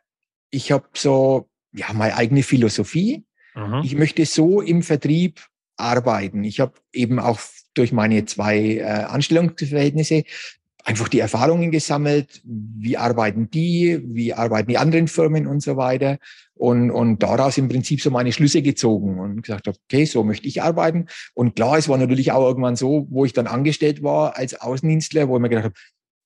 ich 0.49 0.71
habe 0.71 0.87
so 0.93 1.49
ja 1.73 1.91
meine 1.91 2.15
eigene 2.15 2.41
Philosophie. 2.41 3.25
Mhm. 3.53 3.81
Ich 3.83 3.95
möchte 3.95 4.25
so 4.25 4.61
im 4.61 4.81
Vertrieb 4.81 5.41
arbeiten. 5.75 6.45
Ich 6.45 6.61
habe 6.61 6.75
eben 6.93 7.19
auch 7.19 7.41
durch 7.73 7.91
meine 7.91 8.23
zwei 8.23 8.77
äh, 8.77 8.83
Anstellungsverhältnisse 8.83 10.23
einfach 10.83 11.07
die 11.07 11.19
Erfahrungen 11.19 11.71
gesammelt, 11.71 12.41
wie 12.43 12.97
arbeiten 12.97 13.49
die, 13.49 14.01
wie 14.03 14.33
arbeiten 14.33 14.69
die 14.69 14.77
anderen 14.77 15.07
Firmen 15.07 15.47
und 15.47 15.61
so 15.61 15.77
weiter. 15.77 16.17
Und, 16.55 16.91
und 16.91 17.23
daraus 17.23 17.57
im 17.57 17.67
Prinzip 17.67 18.01
so 18.01 18.11
meine 18.11 18.31
Schlüsse 18.31 18.61
gezogen 18.61 19.19
und 19.19 19.41
gesagt 19.41 19.67
habe, 19.67 19.77
okay, 19.85 20.05
so 20.05 20.23
möchte 20.23 20.47
ich 20.47 20.61
arbeiten. 20.61 21.07
Und 21.33 21.55
klar, 21.55 21.77
es 21.77 21.89
war 21.89 21.97
natürlich 21.97 22.31
auch 22.31 22.45
irgendwann 22.45 22.75
so, 22.75 23.07
wo 23.09 23.25
ich 23.25 23.33
dann 23.33 23.47
angestellt 23.47 24.03
war 24.03 24.37
als 24.37 24.59
Außendienstler, 24.59 25.27
wo 25.27 25.35
ich 25.37 25.41
mir 25.41 25.49
gedacht 25.49 25.65
habe, 25.65 25.75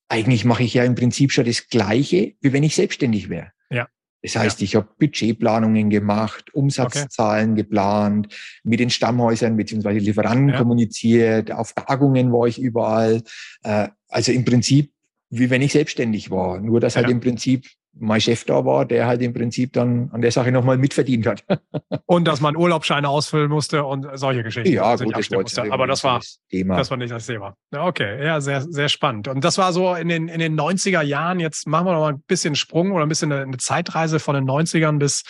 eigentlich 0.09 0.45
mache 0.45 0.63
ich 0.63 0.73
ja 0.73 0.83
im 0.83 0.95
Prinzip 0.95 1.31
schon 1.31 1.45
das 1.45 1.67
Gleiche, 1.69 2.33
wie 2.41 2.53
wenn 2.53 2.63
ich 2.63 2.75
selbstständig 2.75 3.29
wäre. 3.29 3.51
Ja. 3.69 3.87
Das 4.23 4.35
heißt, 4.35 4.61
ja. 4.61 4.65
ich 4.65 4.75
habe 4.75 4.89
Budgetplanungen 4.99 5.89
gemacht, 5.89 6.53
Umsatzzahlen 6.53 7.51
okay. 7.51 7.61
geplant, 7.61 8.33
mit 8.63 8.79
den 8.79 8.89
Stammhäusern 8.89 9.55
beziehungsweise 9.55 9.99
Lieferanten 9.99 10.49
ja. 10.49 10.57
kommuniziert, 10.57 11.51
auf 11.51 11.73
Tagungen 11.73 12.31
war 12.31 12.47
ich 12.47 12.59
überall. 12.59 13.21
Äh, 13.63 13.89
also 14.09 14.31
im 14.31 14.45
Prinzip, 14.45 14.91
wie 15.29 15.49
wenn 15.49 15.61
ich 15.61 15.73
selbstständig 15.73 16.31
war. 16.31 16.59
Nur, 16.59 16.79
dass 16.79 16.95
halt 16.95 17.03
ja. 17.03 17.07
halt 17.07 17.15
im 17.15 17.19
Prinzip 17.21 17.65
mein 17.99 18.21
Chef 18.21 18.45
da 18.45 18.65
war, 18.65 18.85
der 18.85 19.07
halt 19.07 19.21
im 19.21 19.33
Prinzip 19.33 19.73
dann 19.73 20.09
an 20.11 20.21
der 20.21 20.31
Sache 20.31 20.51
nochmal 20.51 20.77
mitverdient 20.77 21.25
hat. 21.25 21.43
und 22.05 22.25
dass 22.25 22.41
man 22.41 22.55
Urlaubsscheine 22.55 23.09
ausfüllen 23.09 23.49
musste 23.49 23.83
und 23.83 24.07
solche 24.13 24.43
Geschichten. 24.43 24.71
Ja, 24.71 24.95
gut, 24.95 25.15
das 25.15 25.29
musste. 25.29 25.71
Aber 25.71 25.87
das 25.87 26.03
war, 26.03 26.21
Thema. 26.49 26.77
das 26.77 26.91
war 26.91 26.97
nicht 26.97 27.11
das 27.11 27.25
Thema. 27.25 27.55
Okay, 27.75 28.23
ja, 28.23 28.39
sehr, 28.39 28.61
sehr 28.61 28.89
spannend. 28.89 29.27
Und 29.27 29.43
das 29.43 29.57
war 29.57 29.73
so 29.73 29.95
in 29.95 30.07
den, 30.07 30.27
in 30.27 30.39
den 30.39 30.59
90er 30.59 31.01
Jahren. 31.01 31.39
Jetzt 31.39 31.67
machen 31.67 31.87
wir 31.87 31.93
noch 31.93 32.01
mal 32.01 32.13
ein 32.13 32.23
bisschen 32.27 32.55
Sprung 32.55 32.91
oder 32.91 33.05
ein 33.05 33.09
bisschen 33.09 33.31
eine, 33.31 33.41
eine 33.43 33.57
Zeitreise 33.57 34.19
von 34.19 34.35
den 34.35 34.45
90ern 34.45 34.99
bis 34.99 35.23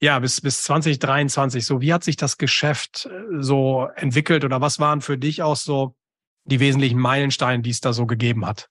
ja, 0.00 0.20
bis, 0.20 0.40
bis 0.40 0.62
2023. 0.62 1.66
So, 1.66 1.80
wie 1.80 1.92
hat 1.92 2.04
sich 2.04 2.16
das 2.16 2.38
Geschäft 2.38 3.06
äh, 3.06 3.42
so 3.42 3.88
entwickelt 3.96 4.44
oder 4.44 4.60
was 4.60 4.78
waren 4.78 5.00
für 5.00 5.18
dich 5.18 5.42
auch 5.42 5.56
so 5.56 5.96
die 6.50 6.60
wesentlichen 6.60 6.98
Meilensteine, 6.98 7.62
die 7.62 7.70
es 7.70 7.80
da 7.80 7.92
so 7.92 8.06
gegeben 8.06 8.46
hat? 8.46 8.68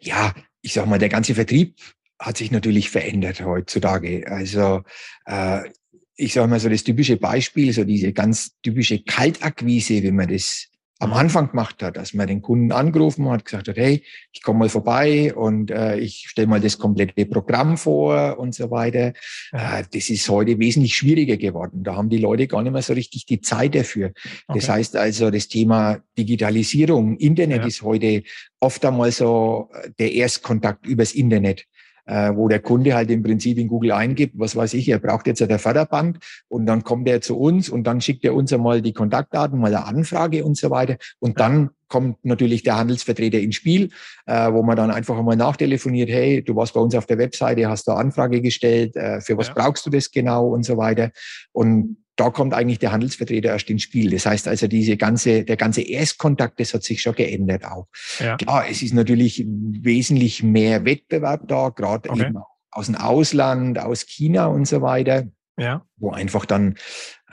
Ja, 0.00 0.34
ich 0.62 0.72
sag 0.72 0.86
mal, 0.86 0.98
der 0.98 1.08
ganze 1.08 1.34
Vertrieb 1.34 1.76
hat 2.18 2.36
sich 2.38 2.50
natürlich 2.50 2.90
verändert 2.90 3.44
heutzutage. 3.44 4.26
Also 4.26 4.82
äh, 5.26 5.68
ich 6.16 6.32
sage 6.32 6.48
mal 6.48 6.60
so 6.60 6.68
das 6.68 6.84
typische 6.84 7.16
Beispiel, 7.16 7.72
so 7.72 7.84
diese 7.84 8.12
ganz 8.12 8.52
typische 8.62 9.02
Kaltakquise, 9.02 10.02
wie 10.02 10.12
man 10.12 10.28
das 10.28 10.68
am 10.98 11.12
Anfang 11.12 11.50
gemacht 11.50 11.82
hat, 11.82 11.96
dass 11.96 12.14
man 12.14 12.26
den 12.26 12.40
Kunden 12.40 12.72
angerufen 12.72 13.28
hat, 13.28 13.44
gesagt 13.44 13.68
hat, 13.68 13.76
hey, 13.76 14.02
ich 14.32 14.42
komme 14.42 14.60
mal 14.60 14.68
vorbei 14.68 15.34
und 15.34 15.70
äh, 15.70 15.98
ich 15.98 16.26
stelle 16.28 16.46
mal 16.46 16.60
das 16.60 16.78
komplette 16.78 17.26
Programm 17.26 17.76
vor 17.76 18.38
und 18.38 18.54
so 18.54 18.70
weiter. 18.70 19.12
Äh, 19.52 19.84
das 19.92 20.08
ist 20.08 20.28
heute 20.30 20.58
wesentlich 20.58 20.96
schwieriger 20.96 21.36
geworden. 21.36 21.82
Da 21.84 21.96
haben 21.96 22.08
die 22.08 22.18
Leute 22.18 22.46
gar 22.46 22.62
nicht 22.62 22.72
mehr 22.72 22.82
so 22.82 22.94
richtig 22.94 23.26
die 23.26 23.42
Zeit 23.42 23.74
dafür. 23.74 24.12
Okay. 24.48 24.58
Das 24.58 24.68
heißt 24.70 24.96
also, 24.96 25.30
das 25.30 25.48
Thema 25.48 25.98
Digitalisierung, 26.16 27.18
Internet 27.18 27.60
ja. 27.62 27.66
ist 27.66 27.82
heute 27.82 28.22
oft 28.60 28.82
einmal 28.84 29.12
so 29.12 29.70
der 29.98 30.12
Erstkontakt 30.12 30.86
übers 30.86 31.12
Internet 31.12 31.66
äh, 32.06 32.32
wo 32.34 32.48
der 32.48 32.60
Kunde 32.60 32.94
halt 32.94 33.10
im 33.10 33.22
Prinzip 33.22 33.58
in 33.58 33.68
Google 33.68 33.92
eingibt, 33.92 34.38
was 34.38 34.56
weiß 34.56 34.74
ich, 34.74 34.88
er 34.88 34.98
braucht 34.98 35.26
jetzt 35.26 35.42
eine 35.42 35.58
Förderbank 35.58 36.18
und 36.48 36.66
dann 36.66 36.84
kommt 36.84 37.08
er 37.08 37.20
zu 37.20 37.38
uns 37.38 37.68
und 37.68 37.84
dann 37.84 38.00
schickt 38.00 38.24
er 38.24 38.34
uns 38.34 38.52
einmal 38.52 38.80
die 38.80 38.92
Kontaktdaten, 38.92 39.58
mal 39.58 39.74
eine 39.74 39.84
Anfrage 39.84 40.44
und 40.44 40.56
so 40.56 40.70
weiter 40.70 40.96
und 41.18 41.40
dann 41.40 41.70
kommt 41.88 42.24
natürlich 42.24 42.62
der 42.62 42.76
Handelsvertreter 42.76 43.38
ins 43.38 43.56
Spiel, 43.56 43.90
äh, 44.26 44.52
wo 44.52 44.62
man 44.62 44.76
dann 44.76 44.90
einfach 44.90 45.18
einmal 45.18 45.36
nachtelefoniert, 45.36 46.08
hey, 46.10 46.42
du 46.42 46.56
warst 46.56 46.74
bei 46.74 46.80
uns 46.80 46.94
auf 46.94 47.06
der 47.06 47.18
Webseite, 47.18 47.68
hast 47.68 47.88
da 47.88 47.94
Anfrage 47.94 48.40
gestellt, 48.40 48.96
äh, 48.96 49.20
für 49.20 49.36
was 49.36 49.48
ja. 49.48 49.54
brauchst 49.54 49.86
du 49.86 49.90
das 49.90 50.10
genau 50.10 50.48
und 50.48 50.64
so 50.64 50.76
weiter. 50.76 51.10
Und 51.52 51.98
da 52.16 52.30
kommt 52.30 52.54
eigentlich 52.54 52.78
der 52.78 52.92
Handelsvertreter 52.92 53.50
erst 53.50 53.68
ins 53.68 53.82
Spiel. 53.82 54.10
Das 54.10 54.26
heißt 54.26 54.48
also, 54.48 54.66
diese 54.66 54.96
ganze, 54.96 55.44
der 55.44 55.56
ganze 55.56 55.82
Erstkontakt, 55.82 56.58
das 56.58 56.72
hat 56.72 56.82
sich 56.82 57.02
schon 57.02 57.14
geändert 57.14 57.64
auch. 57.64 57.86
Ja. 58.18 58.36
Klar, 58.36 58.64
es 58.68 58.82
ist 58.82 58.94
natürlich 58.94 59.44
wesentlich 59.46 60.42
mehr 60.42 60.84
Wettbewerb 60.84 61.46
da, 61.46 61.68
gerade 61.68 62.08
okay. 62.08 62.26
eben 62.26 62.38
aus 62.70 62.86
dem 62.86 62.94
Ausland, 62.96 63.78
aus 63.78 64.06
China 64.06 64.46
und 64.46 64.66
so 64.66 64.80
weiter. 64.82 65.24
Ja. 65.58 65.82
Wo 65.96 66.10
einfach 66.10 66.44
dann 66.46 66.76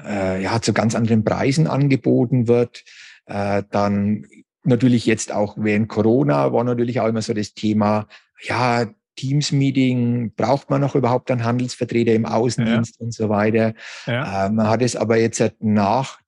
äh, 0.05 0.41
ja 0.41 0.62
zu 0.62 0.74
ganz 0.74 0.95
anderen 0.95 1.24
Preisen 1.24 1.67
angeboten 1.67 2.48
wird. 2.48 2.83
Äh, 3.25 3.63
dann 3.72 4.25
natürlich 4.63 5.05
jetzt 5.05 5.32
auch 5.32 5.55
während 5.58 5.89
Corona 5.89 6.51
war 6.53 6.63
natürlich 6.63 7.00
auch 7.00 7.08
immer 7.08 7.22
so 7.22 7.34
das 7.34 7.53
Thema, 7.53 8.08
ja, 8.41 8.88
Teams-Meeting, 9.15 10.34
braucht 10.36 10.70
man 10.70 10.82
noch 10.82 10.96
überhaupt 10.96 11.29
einen 11.29 11.43
Handelsvertreter 11.43 12.13
im 12.13 12.25
Außendienst 12.25 12.98
ja. 13.00 13.05
und 13.05 13.13
so 13.13 13.29
weiter. 13.29 13.74
Ja. 14.08 14.48
Äh, 14.48 14.50
man 14.50 14.67
hat 14.67 14.82
es 14.82 14.96
aber 14.96 15.17
jetzt 15.17 15.43
nach 15.60 16.20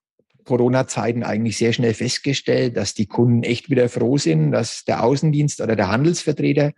Corona-Zeiten 0.44 1.24
eigentlich 1.24 1.58
sehr 1.58 1.74
schnell 1.74 1.94
festgestellt, 1.94 2.78
dass 2.78 2.94
die 2.94 3.08
Kunden 3.08 3.44
echt 3.44 3.70
wieder 3.70 3.90
froh 3.90 4.18
sind, 4.18 4.52
dass 4.52 4.86
der 4.86 5.04
Außendienst 5.04 5.62
oder 5.62 5.76
der 5.76 5.90
Handelsvertreter, 5.90 6.74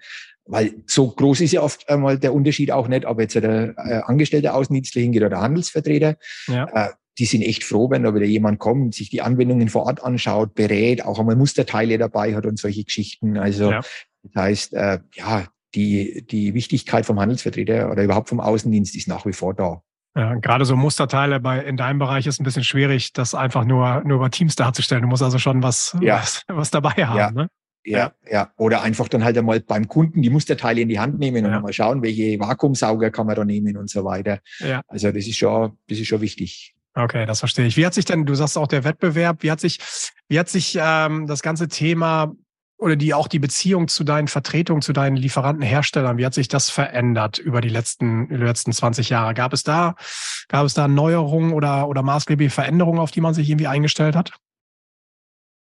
weil 0.45 0.75
so 0.85 1.09
groß 1.09 1.41
ist 1.41 1.51
ja 1.51 1.61
oft 1.61 1.89
einmal 1.89 2.17
der 2.17 2.33
Unterschied 2.33 2.71
auch 2.71 2.87
nicht, 2.87 3.05
ob 3.05 3.19
jetzt 3.19 3.35
der 3.35 3.73
äh, 3.77 4.01
angestellte 4.05 4.53
Außendienstler 4.53 5.01
hingeht 5.01 5.21
oder 5.21 5.31
der 5.31 5.41
Handelsvertreter. 5.41 6.15
Ja. 6.47 6.93
Äh, 7.17 7.19
die 7.19 7.25
sind 7.25 7.41
echt 7.41 7.63
froh, 7.63 7.89
wenn 7.89 8.03
da 8.03 8.13
wieder 8.13 8.25
jemand 8.25 8.59
kommt, 8.59 8.95
sich 8.95 9.09
die 9.09 9.21
Anwendungen 9.21 9.69
vor 9.69 9.85
Ort 9.85 10.03
anschaut, 10.03 10.53
berät, 10.53 11.03
auch 11.03 11.19
einmal 11.19 11.35
Musterteile 11.35 11.97
dabei 11.97 12.35
hat 12.35 12.45
und 12.45 12.59
solche 12.59 12.83
Geschichten. 12.83 13.37
Also 13.37 13.71
ja. 13.71 13.81
das 14.23 14.35
heißt, 14.35 14.73
ja, 14.73 15.47
die, 15.75 16.25
die 16.29 16.53
Wichtigkeit 16.53 17.05
vom 17.05 17.19
Handelsvertreter 17.19 17.91
oder 17.91 18.03
überhaupt 18.03 18.29
vom 18.29 18.39
Außendienst 18.39 18.95
ist 18.95 19.07
nach 19.07 19.25
wie 19.25 19.33
vor 19.33 19.53
da. 19.53 19.81
Ja, 20.17 20.33
gerade 20.33 20.65
so 20.65 20.75
Musterteile 20.75 21.39
bei, 21.39 21.59
in 21.59 21.77
deinem 21.77 21.99
Bereich 21.99 22.25
ist 22.25 22.41
ein 22.41 22.43
bisschen 22.43 22.63
schwierig, 22.63 23.13
das 23.13 23.35
einfach 23.35 23.65
nur, 23.65 24.01
nur 24.03 24.17
über 24.17 24.31
Teams 24.31 24.55
darzustellen. 24.55 25.03
Du 25.03 25.07
musst 25.07 25.21
also 25.21 25.37
schon 25.37 25.61
was, 25.61 25.95
ja. 26.01 26.15
was, 26.15 26.43
was, 26.47 26.71
dabei 26.71 27.05
haben. 27.05 27.17
Ja. 27.19 27.31
Ne? 27.31 27.49
Ja, 27.85 28.11
ja. 28.29 28.51
Oder 28.57 28.81
einfach 28.81 29.07
dann 29.09 29.23
halt 29.23 29.37
einmal 29.37 29.59
beim 29.59 29.87
Kunden 29.87 30.23
die 30.23 30.31
Musterteile 30.31 30.81
in 30.81 30.89
die 30.89 30.99
Hand 30.99 31.19
nehmen 31.19 31.45
und 31.45 31.51
ja. 31.51 31.59
mal 31.59 31.71
schauen, 31.71 32.01
welche 32.01 32.39
Vakuumsauger 32.39 33.11
kann 33.11 33.27
man 33.27 33.35
da 33.35 33.45
nehmen 33.45 33.77
und 33.77 33.91
so 33.91 34.03
weiter. 34.03 34.39
Ja. 34.59 34.81
Also 34.87 35.11
das 35.11 35.27
ist 35.27 35.37
schon, 35.37 35.77
das 35.87 35.99
ist 35.99 36.07
schon 36.07 36.21
wichtig. 36.21 36.75
Okay, 36.97 37.27
das 37.27 37.39
verstehe 37.39 37.67
ich. 37.67 37.77
Wie 37.77 37.85
hat 37.85 37.93
sich 37.93 38.05
denn, 38.05 38.25
du 38.25 38.33
sagst 38.33 38.57
auch 38.57 38.67
der 38.67 38.83
Wettbewerb, 38.83 39.43
wie 39.43 39.51
hat 39.51 39.59
sich, 39.59 39.79
wie 40.29 40.39
hat 40.39 40.49
sich 40.49 40.77
ähm, 40.81 41.27
das 41.27 41.43
ganze 41.43 41.67
Thema 41.67 42.33
oder 42.79 42.95
die 42.95 43.13
auch 43.13 43.27
die 43.27 43.37
Beziehung 43.37 43.87
zu 43.87 44.03
deinen 44.03 44.27
Vertretungen, 44.27 44.81
zu 44.81 44.93
deinen 44.93 45.15
Lieferanten, 45.15 45.63
Herstellern, 45.63 46.17
wie 46.17 46.25
hat 46.25 46.33
sich 46.33 46.47
das 46.47 46.71
verändert 46.71 47.37
über 47.37 47.61
die 47.61 47.69
letzten, 47.69 48.29
die 48.29 48.35
letzten 48.35 48.71
20 48.71 49.09
Jahre? 49.09 49.35
Gab 49.35 49.53
es 49.53 49.63
da, 49.63 49.95
gab 50.47 50.65
es 50.65 50.73
da 50.73 50.87
Neuerungen 50.87 51.53
oder, 51.53 51.87
oder 51.87 52.01
maßgebliche 52.01 52.51
Veränderungen, 52.51 52.99
auf 52.99 53.11
die 53.11 53.21
man 53.21 53.35
sich 53.35 53.47
irgendwie 53.47 53.67
eingestellt 53.67 54.15
hat? 54.15 54.33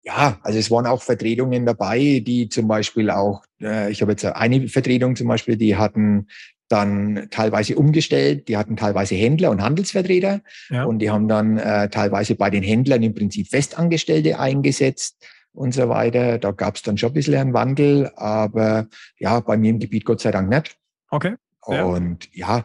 Ja, 0.03 0.38
also 0.43 0.59
es 0.59 0.69
waren 0.69 0.88
auch 0.88 1.01
Vertretungen 1.01 1.65
dabei, 1.65 2.21
die 2.25 2.50
zum 2.50 2.67
Beispiel 2.67 3.09
auch, 3.09 3.43
äh, 3.61 3.89
ich 3.89 4.01
habe 4.01 4.11
jetzt 4.11 4.25
eine 4.25 4.67
Vertretung 4.67 5.15
zum 5.15 5.27
Beispiel, 5.27 5.55
die 5.55 5.77
hatten 5.77 6.27
dann 6.71 7.27
teilweise 7.31 7.75
umgestellt, 7.75 8.47
die 8.47 8.57
hatten 8.57 8.77
teilweise 8.77 9.15
Händler 9.15 9.51
und 9.51 9.61
Handelsvertreter 9.61 10.41
ja. 10.69 10.83
und 10.85 10.99
die 10.99 11.09
haben 11.09 11.27
dann 11.27 11.57
äh, 11.57 11.89
teilweise 11.89 12.35
bei 12.35 12.49
den 12.49 12.63
Händlern 12.63 13.03
im 13.03 13.13
Prinzip 13.13 13.49
Festangestellte 13.49 14.39
eingesetzt 14.39 15.17
und 15.53 15.73
so 15.73 15.89
weiter. 15.89 16.37
Da 16.37 16.51
gab 16.51 16.75
es 16.75 16.81
dann 16.81 16.97
schon 16.97 17.11
ein 17.11 17.13
bisschen 17.13 17.35
einen 17.35 17.53
Wandel, 17.53 18.11
aber 18.15 18.87
ja, 19.17 19.39
bei 19.39 19.57
mir 19.57 19.71
im 19.71 19.79
Gebiet 19.79 20.05
Gott 20.05 20.21
sei 20.21 20.31
Dank 20.31 20.49
nicht. 20.49 20.77
Okay. 21.09 21.35
Ja. 21.67 21.85
Und 21.85 22.29
ja, 22.33 22.63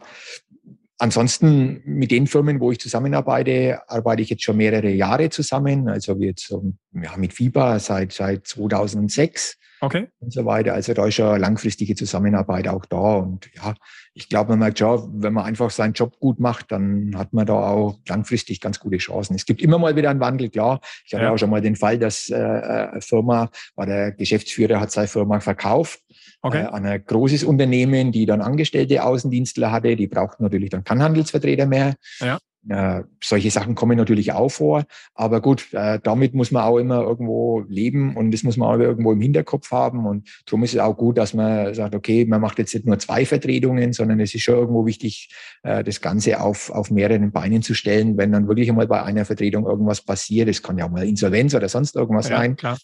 ansonsten 0.97 1.81
mit 1.85 2.11
den 2.11 2.27
Firmen, 2.27 2.59
wo 2.59 2.71
ich 2.71 2.79
zusammenarbeite, 2.79 3.81
arbeite 3.87 4.21
ich 4.21 4.29
jetzt 4.29 4.43
schon 4.43 4.57
mehrere 4.57 4.89
Jahre 4.89 5.29
zusammen. 5.29 5.89
Also 5.89 6.19
wir 6.19 6.27
jetzt 6.27 6.49
ja, 6.49 7.17
mit 7.17 7.33
FIBA 7.33 7.79
seit, 7.79 8.13
seit 8.13 8.47
2006 8.47 9.57
okay. 9.81 10.07
und 10.19 10.33
so 10.33 10.45
weiter. 10.45 10.73
Also 10.73 10.93
da 10.93 11.05
ist 11.05 11.15
schon 11.15 11.39
langfristige 11.39 11.95
Zusammenarbeit 11.95 12.67
auch 12.67 12.85
da. 12.85 13.15
Und 13.15 13.49
ja, 13.55 13.75
ich 14.13 14.29
glaube, 14.29 14.51
man 14.51 14.59
merkt 14.59 14.79
schon, 14.79 15.21
wenn 15.21 15.33
man 15.33 15.45
einfach 15.45 15.69
seinen 15.69 15.93
Job 15.93 16.19
gut 16.19 16.39
macht, 16.39 16.71
dann 16.71 17.13
hat 17.15 17.33
man 17.33 17.45
da 17.45 17.53
auch 17.53 17.99
langfristig 18.07 18.61
ganz 18.61 18.79
gute 18.79 18.97
Chancen. 18.97 19.35
Es 19.35 19.45
gibt 19.45 19.61
immer 19.61 19.77
mal 19.77 19.95
wieder 19.95 20.09
einen 20.09 20.19
Wandel, 20.19 20.49
klar. 20.49 20.79
Ich 21.05 21.13
hatte 21.13 21.25
ja. 21.25 21.31
auch 21.31 21.37
schon 21.37 21.49
mal 21.49 21.61
den 21.61 21.75
Fall, 21.75 21.99
dass 21.99 22.29
äh, 22.29 22.35
eine 22.35 23.01
Firma, 23.01 23.49
war 23.75 23.85
der 23.85 24.11
Geschäftsführer 24.11 24.79
hat 24.79 24.91
seine 24.91 25.07
Firma 25.07 25.39
verkauft 25.39 26.01
okay. 26.41 26.63
äh, 26.63 26.65
an 26.65 26.85
ein 26.85 27.03
großes 27.05 27.43
Unternehmen, 27.43 28.11
die 28.11 28.25
dann 28.25 28.41
Angestellte 28.41 29.03
Außendienstler 29.03 29.71
hatte. 29.71 29.95
Die 29.95 30.07
brauchten 30.07 30.43
natürlich 30.43 30.69
dann 30.69 30.83
keinen 30.83 31.03
Handelsvertreter 31.03 31.65
mehr. 31.65 31.95
Ja. 32.19 32.39
Äh, 32.69 33.03
solche 33.23 33.49
Sachen 33.49 33.75
kommen 33.75 33.97
natürlich 33.97 34.33
auch 34.33 34.49
vor. 34.49 34.85
Aber 35.13 35.41
gut, 35.41 35.73
äh, 35.73 35.99
damit 36.03 36.33
muss 36.33 36.51
man 36.51 36.63
auch 36.63 36.77
immer 36.77 37.01
irgendwo 37.01 37.63
leben 37.69 38.15
und 38.17 38.31
das 38.31 38.43
muss 38.43 38.57
man 38.57 38.69
auch 38.69 38.79
irgendwo 38.79 39.13
im 39.13 39.21
Hinterkopf 39.21 39.71
haben. 39.71 40.05
Und 40.05 40.27
darum 40.45 40.63
ist 40.63 40.73
es 40.73 40.79
auch 40.79 40.95
gut, 40.97 41.17
dass 41.17 41.33
man 41.33 41.73
sagt, 41.73 41.95
okay, 41.95 42.25
man 42.25 42.41
macht 42.41 42.59
jetzt 42.59 42.73
nicht 42.73 42.85
nur 42.85 42.99
zwei 42.99 43.25
Vertretungen, 43.25 43.93
sondern 43.93 44.19
es 44.19 44.35
ist 44.35 44.41
schon 44.41 44.55
irgendwo 44.55 44.85
wichtig, 44.85 45.33
äh, 45.63 45.83
das 45.83 46.01
Ganze 46.01 46.41
auf, 46.41 46.69
auf 46.69 46.91
mehreren 46.91 47.31
Beinen 47.31 47.61
zu 47.61 47.73
stellen. 47.73 48.17
Wenn 48.17 48.33
dann 48.33 48.47
wirklich 48.47 48.69
einmal 48.69 48.87
bei 48.87 49.01
einer 49.01 49.23
Vertretung 49.23 49.65
irgendwas 49.65 50.01
passiert, 50.01 50.49
es 50.49 50.61
kann 50.61 50.77
ja 50.77 50.85
auch 50.85 50.91
mal 50.91 51.07
Insolvenz 51.07 51.55
oder 51.55 51.69
sonst 51.69 51.95
irgendwas 51.95 52.27
ja, 52.27 52.37
sein, 52.37 52.57
klar. 52.57 52.77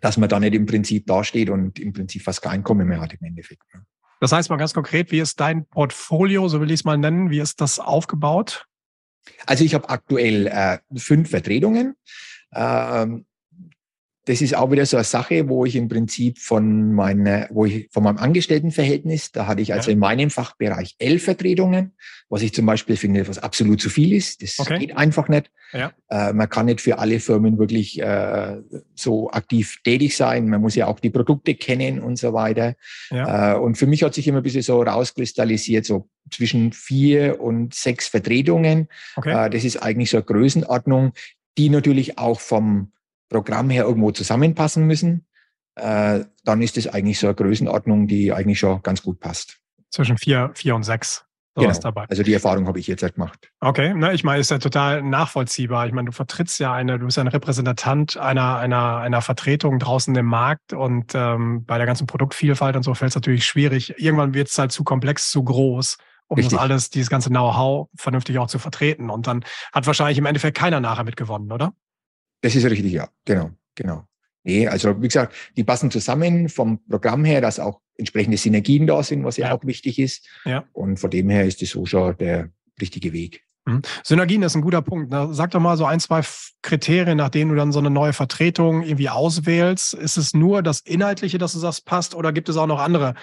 dass 0.00 0.16
man 0.16 0.30
da 0.30 0.40
nicht 0.40 0.54
im 0.54 0.64
Prinzip 0.64 1.06
dasteht 1.06 1.50
und 1.50 1.78
im 1.78 1.92
Prinzip 1.92 2.22
fast 2.22 2.40
kein 2.40 2.52
Einkommen 2.52 2.88
mehr 2.88 3.00
hat 3.00 3.12
im 3.12 3.26
Endeffekt. 3.26 3.62
Ne? 3.74 3.82
Das 4.20 4.32
heißt 4.32 4.50
mal 4.50 4.56
ganz 4.56 4.74
konkret, 4.74 5.10
wie 5.12 5.20
ist 5.20 5.40
dein 5.40 5.66
Portfolio, 5.66 6.46
so 6.48 6.60
will 6.60 6.70
ich 6.70 6.80
es 6.80 6.84
mal 6.84 6.98
nennen, 6.98 7.30
wie 7.30 7.40
ist 7.40 7.60
das 7.60 7.78
aufgebaut? 7.78 8.66
Also 9.46 9.64
ich 9.64 9.74
habe 9.74 9.88
aktuell 9.88 10.46
äh, 10.46 10.78
fünf 10.96 11.30
Vertretungen. 11.30 11.96
Ähm, 12.54 13.26
das 14.30 14.40
ist 14.40 14.54
auch 14.54 14.70
wieder 14.70 14.86
so 14.86 14.96
eine 14.96 15.02
Sache, 15.02 15.48
wo 15.48 15.64
ich 15.64 15.74
im 15.74 15.88
Prinzip 15.88 16.38
von 16.38 16.92
meiner, 16.92 17.48
wo 17.50 17.64
ich 17.64 17.88
von 17.90 18.04
meinem 18.04 18.18
Angestelltenverhältnis, 18.18 19.32
da 19.32 19.48
hatte 19.48 19.60
ich 19.60 19.72
also 19.72 19.90
ja. 19.90 19.94
in 19.94 19.98
meinem 19.98 20.30
Fachbereich 20.30 20.94
elf 21.00 21.24
Vertretungen, 21.24 21.94
was 22.28 22.42
ich 22.42 22.54
zum 22.54 22.64
Beispiel 22.64 22.96
finde, 22.96 23.26
was 23.26 23.40
absolut 23.40 23.80
zu 23.80 23.90
viel 23.90 24.12
ist. 24.12 24.40
Das 24.40 24.60
okay. 24.60 24.78
geht 24.78 24.96
einfach 24.96 25.28
nicht. 25.28 25.50
Ja. 25.72 25.92
Äh, 26.08 26.32
man 26.32 26.48
kann 26.48 26.66
nicht 26.66 26.80
für 26.80 27.00
alle 27.00 27.18
Firmen 27.18 27.58
wirklich 27.58 28.00
äh, 28.00 28.58
so 28.94 29.32
aktiv 29.32 29.78
tätig 29.82 30.16
sein. 30.16 30.48
Man 30.48 30.60
muss 30.60 30.76
ja 30.76 30.86
auch 30.86 31.00
die 31.00 31.10
Produkte 31.10 31.56
kennen 31.56 31.98
und 31.98 32.16
so 32.16 32.32
weiter. 32.32 32.76
Ja. 33.10 33.54
Äh, 33.54 33.58
und 33.58 33.78
für 33.78 33.88
mich 33.88 34.04
hat 34.04 34.14
sich 34.14 34.28
immer 34.28 34.38
ein 34.38 34.44
bisschen 34.44 34.62
so 34.62 34.80
rauskristallisiert, 34.80 35.84
so 35.84 36.08
zwischen 36.30 36.72
vier 36.72 37.40
und 37.40 37.74
sechs 37.74 38.06
Vertretungen. 38.06 38.86
Okay. 39.16 39.46
Äh, 39.46 39.50
das 39.50 39.64
ist 39.64 39.78
eigentlich 39.78 40.10
so 40.10 40.18
eine 40.18 40.24
Größenordnung, 40.24 41.14
die 41.58 41.68
natürlich 41.68 42.16
auch 42.16 42.38
vom 42.38 42.92
Programm 43.30 43.70
her 43.70 43.84
irgendwo 43.84 44.10
zusammenpassen 44.10 44.86
müssen, 44.86 45.26
äh, 45.76 46.24
dann 46.44 46.60
ist 46.60 46.76
es 46.76 46.86
eigentlich 46.86 47.18
so 47.18 47.28
eine 47.28 47.34
Größenordnung, 47.34 48.06
die 48.06 48.32
eigentlich 48.32 48.58
schon 48.58 48.82
ganz 48.82 49.02
gut 49.02 49.20
passt. 49.20 49.58
Zwischen 49.88 50.18
vier, 50.18 50.50
vier 50.54 50.74
und 50.74 50.82
sechs. 50.82 51.24
Genau. 51.56 51.72
Dabei. 51.80 52.06
Also 52.08 52.22
die 52.22 52.32
Erfahrung 52.32 52.68
habe 52.68 52.78
ich 52.78 52.86
jetzt 52.86 53.02
halt 53.02 53.14
gemacht. 53.14 53.50
Okay, 53.60 53.92
ne, 53.92 54.12
ich 54.12 54.22
meine, 54.22 54.38
ist 54.38 54.52
ja 54.52 54.58
total 54.58 55.02
nachvollziehbar. 55.02 55.86
Ich 55.86 55.92
meine, 55.92 56.06
du 56.06 56.12
vertrittst 56.12 56.60
ja 56.60 56.72
eine, 56.72 56.98
du 56.98 57.06
bist 57.06 57.16
ja 57.16 57.24
ein 57.24 57.28
Repräsentant 57.28 58.16
einer, 58.16 58.56
einer, 58.58 58.98
einer 58.98 59.20
Vertretung 59.20 59.80
draußen 59.80 60.14
im 60.14 60.26
Markt 60.26 60.72
und 60.72 61.12
ähm, 61.14 61.64
bei 61.64 61.76
der 61.76 61.86
ganzen 61.86 62.06
Produktvielfalt 62.06 62.76
und 62.76 62.84
so 62.84 62.94
fällt 62.94 63.10
es 63.10 63.14
natürlich 63.16 63.44
schwierig. 63.44 63.94
Irgendwann 63.98 64.32
wird 64.32 64.48
es 64.48 64.58
halt 64.58 64.70
zu 64.70 64.84
komplex, 64.84 65.30
zu 65.30 65.42
groß, 65.42 65.98
um 66.28 66.36
Richtig. 66.36 66.52
das 66.52 66.60
alles, 66.60 66.90
dieses 66.90 67.10
ganze 67.10 67.30
Know-how 67.30 67.88
vernünftig 67.96 68.38
auch 68.38 68.46
zu 68.46 68.60
vertreten. 68.60 69.10
Und 69.10 69.26
dann 69.26 69.44
hat 69.72 69.88
wahrscheinlich 69.88 70.18
im 70.18 70.26
Endeffekt 70.26 70.56
keiner 70.56 70.80
nachher 70.80 71.04
mitgewonnen, 71.04 71.50
oder? 71.50 71.72
Das 72.40 72.54
ist 72.54 72.64
richtig, 72.64 72.92
ja. 72.92 73.08
Genau, 73.24 73.50
genau. 73.74 74.06
Nee, 74.42 74.66
also 74.66 75.00
wie 75.02 75.08
gesagt, 75.08 75.34
die 75.56 75.64
passen 75.64 75.90
zusammen 75.90 76.48
vom 76.48 76.82
Programm 76.88 77.24
her, 77.24 77.40
dass 77.40 77.60
auch 77.60 77.80
entsprechende 77.96 78.38
Synergien 78.38 78.86
da 78.86 79.02
sind, 79.02 79.24
was 79.24 79.36
ja, 79.36 79.48
ja. 79.48 79.54
auch 79.54 79.64
wichtig 79.64 79.98
ist. 79.98 80.26
Ja. 80.44 80.64
Und 80.72 80.98
von 80.98 81.10
dem 81.10 81.28
her 81.28 81.44
ist 81.44 81.60
das 81.60 81.70
so 81.70 81.84
schon 81.84 82.16
der 82.16 82.50
richtige 82.80 83.12
Weg. 83.12 83.44
Mhm. 83.66 83.82
Synergien 84.02 84.42
ist 84.42 84.56
ein 84.56 84.62
guter 84.62 84.80
Punkt. 84.80 85.10
Ne? 85.10 85.28
Sag 85.32 85.50
doch 85.50 85.60
mal 85.60 85.76
so 85.76 85.84
ein, 85.84 86.00
zwei 86.00 86.22
Kriterien, 86.62 87.18
nach 87.18 87.28
denen 87.28 87.50
du 87.50 87.56
dann 87.56 87.72
so 87.72 87.78
eine 87.78 87.90
neue 87.90 88.14
Vertretung 88.14 88.82
irgendwie 88.82 89.10
auswählst. 89.10 89.94
Ist 89.94 90.16
es 90.16 90.34
nur 90.34 90.62
das 90.62 90.80
Inhaltliche, 90.80 91.38
dass 91.38 91.52
du 91.52 91.58
sagst, 91.58 91.84
passt, 91.84 92.14
oder 92.14 92.32
gibt 92.32 92.48
es 92.48 92.56
auch 92.56 92.66
noch 92.66 92.80
andere, 92.80 93.14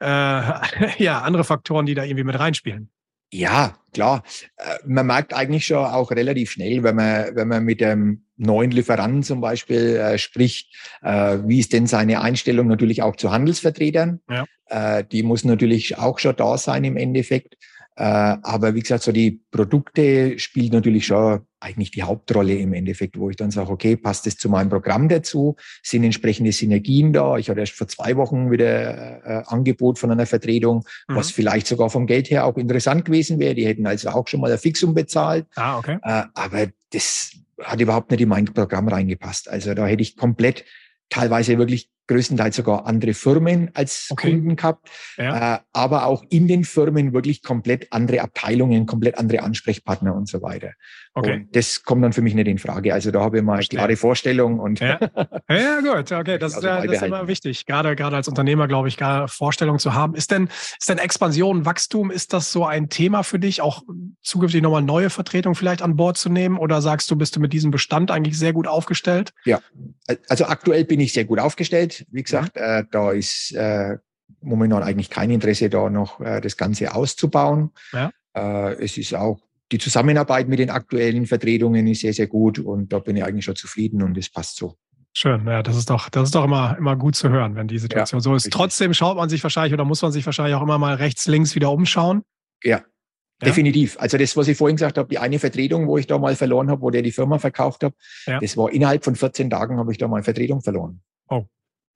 äh, 0.00 0.06
ja, 0.98 1.22
andere 1.22 1.44
Faktoren, 1.44 1.86
die 1.86 1.94
da 1.94 2.02
irgendwie 2.02 2.24
mit 2.24 2.38
reinspielen? 2.38 2.90
Ja, 3.34 3.74
klar. 3.92 4.22
Äh, 4.58 4.78
man 4.86 5.08
merkt 5.08 5.34
eigentlich 5.34 5.66
schon 5.66 5.84
auch 5.84 6.12
relativ 6.12 6.52
schnell, 6.52 6.84
wenn 6.84 6.94
man, 6.94 7.34
wenn 7.34 7.48
man 7.48 7.64
mit 7.64 7.80
dem 7.80 8.22
neuen 8.36 8.70
Lieferanten 8.70 9.24
zum 9.24 9.40
Beispiel 9.40 9.96
äh, 9.96 10.18
spricht, 10.18 10.72
äh, 11.02 11.38
wie 11.44 11.58
ist 11.58 11.72
denn 11.72 11.88
seine 11.88 12.20
Einstellung 12.20 12.68
natürlich 12.68 13.02
auch 13.02 13.16
zu 13.16 13.32
Handelsvertretern? 13.32 14.20
Ja. 14.30 14.44
Äh, 14.66 15.04
die 15.10 15.24
muss 15.24 15.44
natürlich 15.44 15.98
auch 15.98 16.20
schon 16.20 16.36
da 16.36 16.56
sein 16.56 16.84
im 16.84 16.96
Endeffekt. 16.96 17.56
Äh, 17.96 18.04
aber 18.04 18.76
wie 18.76 18.80
gesagt, 18.82 19.02
so 19.02 19.10
die 19.10 19.42
Produkte 19.50 20.38
spielt 20.38 20.72
natürlich 20.72 21.06
schon 21.06 21.44
eigentlich 21.64 21.90
die 21.90 22.02
Hauptrolle 22.02 22.54
im 22.54 22.74
Endeffekt, 22.74 23.18
wo 23.18 23.30
ich 23.30 23.36
dann 23.36 23.50
sage, 23.50 23.70
okay, 23.70 23.96
passt 23.96 24.26
es 24.26 24.36
zu 24.36 24.48
meinem 24.48 24.68
Programm 24.68 25.08
dazu? 25.08 25.56
Sind 25.82 26.04
entsprechende 26.04 26.52
Synergien 26.52 27.12
da? 27.12 27.38
Ich 27.38 27.48
hatte 27.48 27.60
erst 27.60 27.72
vor 27.72 27.88
zwei 27.88 28.16
Wochen 28.16 28.50
wieder 28.50 29.24
äh, 29.24 29.42
Angebot 29.46 29.98
von 29.98 30.10
einer 30.10 30.26
Vertretung, 30.26 30.84
mhm. 31.08 31.16
was 31.16 31.30
vielleicht 31.30 31.66
sogar 31.66 31.88
vom 31.90 32.06
Geld 32.06 32.30
her 32.30 32.44
auch 32.44 32.56
interessant 32.56 33.04
gewesen 33.06 33.38
wäre. 33.38 33.54
Die 33.54 33.66
hätten 33.66 33.86
also 33.86 34.10
auch 34.10 34.28
schon 34.28 34.40
mal 34.40 34.52
ein 34.52 34.58
Fixum 34.58 34.94
bezahlt. 34.94 35.46
Ah, 35.56 35.78
okay. 35.78 35.98
Äh, 36.02 36.24
aber 36.34 36.68
das 36.92 37.32
hat 37.62 37.80
überhaupt 37.80 38.10
nicht 38.10 38.20
in 38.20 38.28
mein 38.28 38.44
Programm 38.44 38.88
reingepasst. 38.88 39.48
Also 39.48 39.74
da 39.74 39.86
hätte 39.86 40.02
ich 40.02 40.16
komplett 40.16 40.64
teilweise 41.08 41.58
wirklich 41.58 41.90
größtenteils 42.06 42.56
sogar 42.56 42.86
andere 42.86 43.14
Firmen 43.14 43.70
als 43.74 44.08
okay. 44.10 44.30
Kunden 44.30 44.56
gehabt, 44.56 44.90
ja. 45.16 45.56
äh, 45.56 45.58
aber 45.72 46.06
auch 46.06 46.24
in 46.28 46.48
den 46.48 46.64
Firmen 46.64 47.12
wirklich 47.12 47.42
komplett 47.42 47.92
andere 47.92 48.20
Abteilungen, 48.20 48.86
komplett 48.86 49.18
andere 49.18 49.42
Ansprechpartner 49.42 50.14
und 50.14 50.28
so 50.28 50.42
weiter. 50.42 50.72
Okay. 51.16 51.34
Und 51.34 51.56
das 51.56 51.84
kommt 51.84 52.02
dann 52.02 52.12
für 52.12 52.22
mich 52.22 52.34
nicht 52.34 52.48
in 52.48 52.58
Frage. 52.58 52.92
Also 52.92 53.12
da 53.12 53.20
habe 53.20 53.38
ich 53.38 53.44
mal 53.44 53.54
eine 53.54 53.66
klare 53.66 53.96
Vorstellung 53.96 54.58
und 54.58 54.80
ja. 54.80 54.98
ja, 55.48 55.80
gut, 55.80 56.10
okay, 56.10 56.38
das, 56.38 56.56
ist, 56.56 56.64
ja, 56.64 56.84
das 56.84 56.96
ist 56.96 57.02
immer 57.02 57.28
wichtig. 57.28 57.66
Gerade, 57.66 57.94
gerade 57.94 58.16
als 58.16 58.26
Unternehmer, 58.26 58.66
glaube 58.66 58.88
ich, 58.88 58.96
gar 58.96 59.28
Vorstellung 59.28 59.78
zu 59.78 59.94
haben. 59.94 60.14
Ist 60.16 60.32
denn, 60.32 60.48
ist 60.78 60.88
denn 60.88 60.98
Expansion, 60.98 61.64
Wachstum, 61.64 62.10
ist 62.10 62.32
das 62.32 62.50
so 62.50 62.66
ein 62.66 62.88
Thema 62.88 63.22
für 63.22 63.38
dich, 63.38 63.60
auch 63.60 63.82
zukünftig 64.22 64.60
nochmal 64.60 64.82
neue 64.82 65.08
Vertretungen 65.08 65.54
vielleicht 65.54 65.82
an 65.82 65.94
Bord 65.94 66.16
zu 66.16 66.30
nehmen? 66.30 66.58
Oder 66.58 66.82
sagst 66.82 67.08
du, 67.12 67.16
bist 67.16 67.36
du 67.36 67.40
mit 67.40 67.52
diesem 67.52 67.70
Bestand 67.70 68.10
eigentlich 68.10 68.36
sehr 68.36 68.52
gut 68.52 68.66
aufgestellt? 68.66 69.32
Ja, 69.44 69.60
also 70.28 70.46
aktuell 70.46 70.84
bin 70.84 70.98
ich 70.98 71.12
sehr 71.12 71.24
gut 71.24 71.38
aufgestellt. 71.38 71.93
Wie 72.10 72.22
gesagt, 72.22 72.56
ja. 72.56 72.78
äh, 72.78 72.84
da 72.90 73.12
ist 73.12 73.52
äh, 73.52 73.98
momentan 74.40 74.82
eigentlich 74.82 75.10
kein 75.10 75.30
Interesse 75.30 75.70
da 75.70 75.90
noch 75.90 76.20
äh, 76.20 76.40
das 76.40 76.56
Ganze 76.56 76.94
auszubauen. 76.94 77.70
Ja. 77.92 78.10
Äh, 78.36 78.74
es 78.82 78.96
ist 78.96 79.14
auch 79.14 79.40
die 79.72 79.78
Zusammenarbeit 79.78 80.48
mit 80.48 80.58
den 80.58 80.70
aktuellen 80.70 81.26
Vertretungen 81.26 81.86
ist 81.86 82.00
sehr, 82.00 82.12
sehr 82.12 82.26
gut 82.26 82.58
und 82.58 82.92
da 82.92 82.98
bin 82.98 83.16
ich 83.16 83.24
eigentlich 83.24 83.44
schon 83.44 83.56
zufrieden 83.56 84.02
und 84.02 84.16
es 84.16 84.30
passt 84.30 84.56
so. 84.56 84.76
Schön, 85.16 85.46
ja, 85.46 85.62
das 85.62 85.76
ist 85.76 85.90
doch, 85.90 86.08
das 86.08 86.24
ist 86.24 86.34
doch 86.34 86.44
immer, 86.44 86.76
immer 86.76 86.96
gut 86.96 87.14
zu 87.14 87.28
hören, 87.28 87.54
wenn 87.54 87.68
die 87.68 87.78
Situation 87.78 88.18
ja, 88.18 88.22
so 88.22 88.34
ist. 88.34 88.46
Richtig. 88.46 88.52
Trotzdem 88.52 88.94
schaut 88.94 89.16
man 89.16 89.28
sich 89.28 89.42
wahrscheinlich 89.42 89.72
oder 89.72 89.84
muss 89.84 90.02
man 90.02 90.10
sich 90.10 90.26
wahrscheinlich 90.26 90.56
auch 90.56 90.62
immer 90.62 90.78
mal 90.78 90.94
rechts, 90.94 91.26
links 91.26 91.54
wieder 91.54 91.70
umschauen. 91.70 92.22
Ja, 92.64 92.82
Ja? 93.40 93.46
Definitiv. 93.46 93.96
Also 94.00 94.18
das, 94.18 94.36
was 94.36 94.48
ich 94.48 94.56
vorhin 94.56 94.76
gesagt 94.76 94.98
habe, 94.98 95.08
die 95.08 95.18
eine 95.18 95.38
Vertretung, 95.38 95.86
wo 95.86 95.98
ich 95.98 96.06
da 96.06 96.18
mal 96.18 96.34
verloren 96.34 96.70
habe, 96.70 96.82
wo 96.82 96.90
der 96.90 97.02
die 97.02 97.12
Firma 97.12 97.38
verkauft 97.38 97.84
habe, 97.84 97.94
ja. 98.26 98.38
das 98.40 98.56
war 98.56 98.72
innerhalb 98.72 99.04
von 99.04 99.14
14 99.14 99.50
Tagen 99.50 99.78
habe 99.78 99.92
ich 99.92 99.98
da 99.98 100.08
mal 100.08 100.22
Vertretung 100.22 100.62
verloren. 100.62 101.00
Oh. 101.28 101.44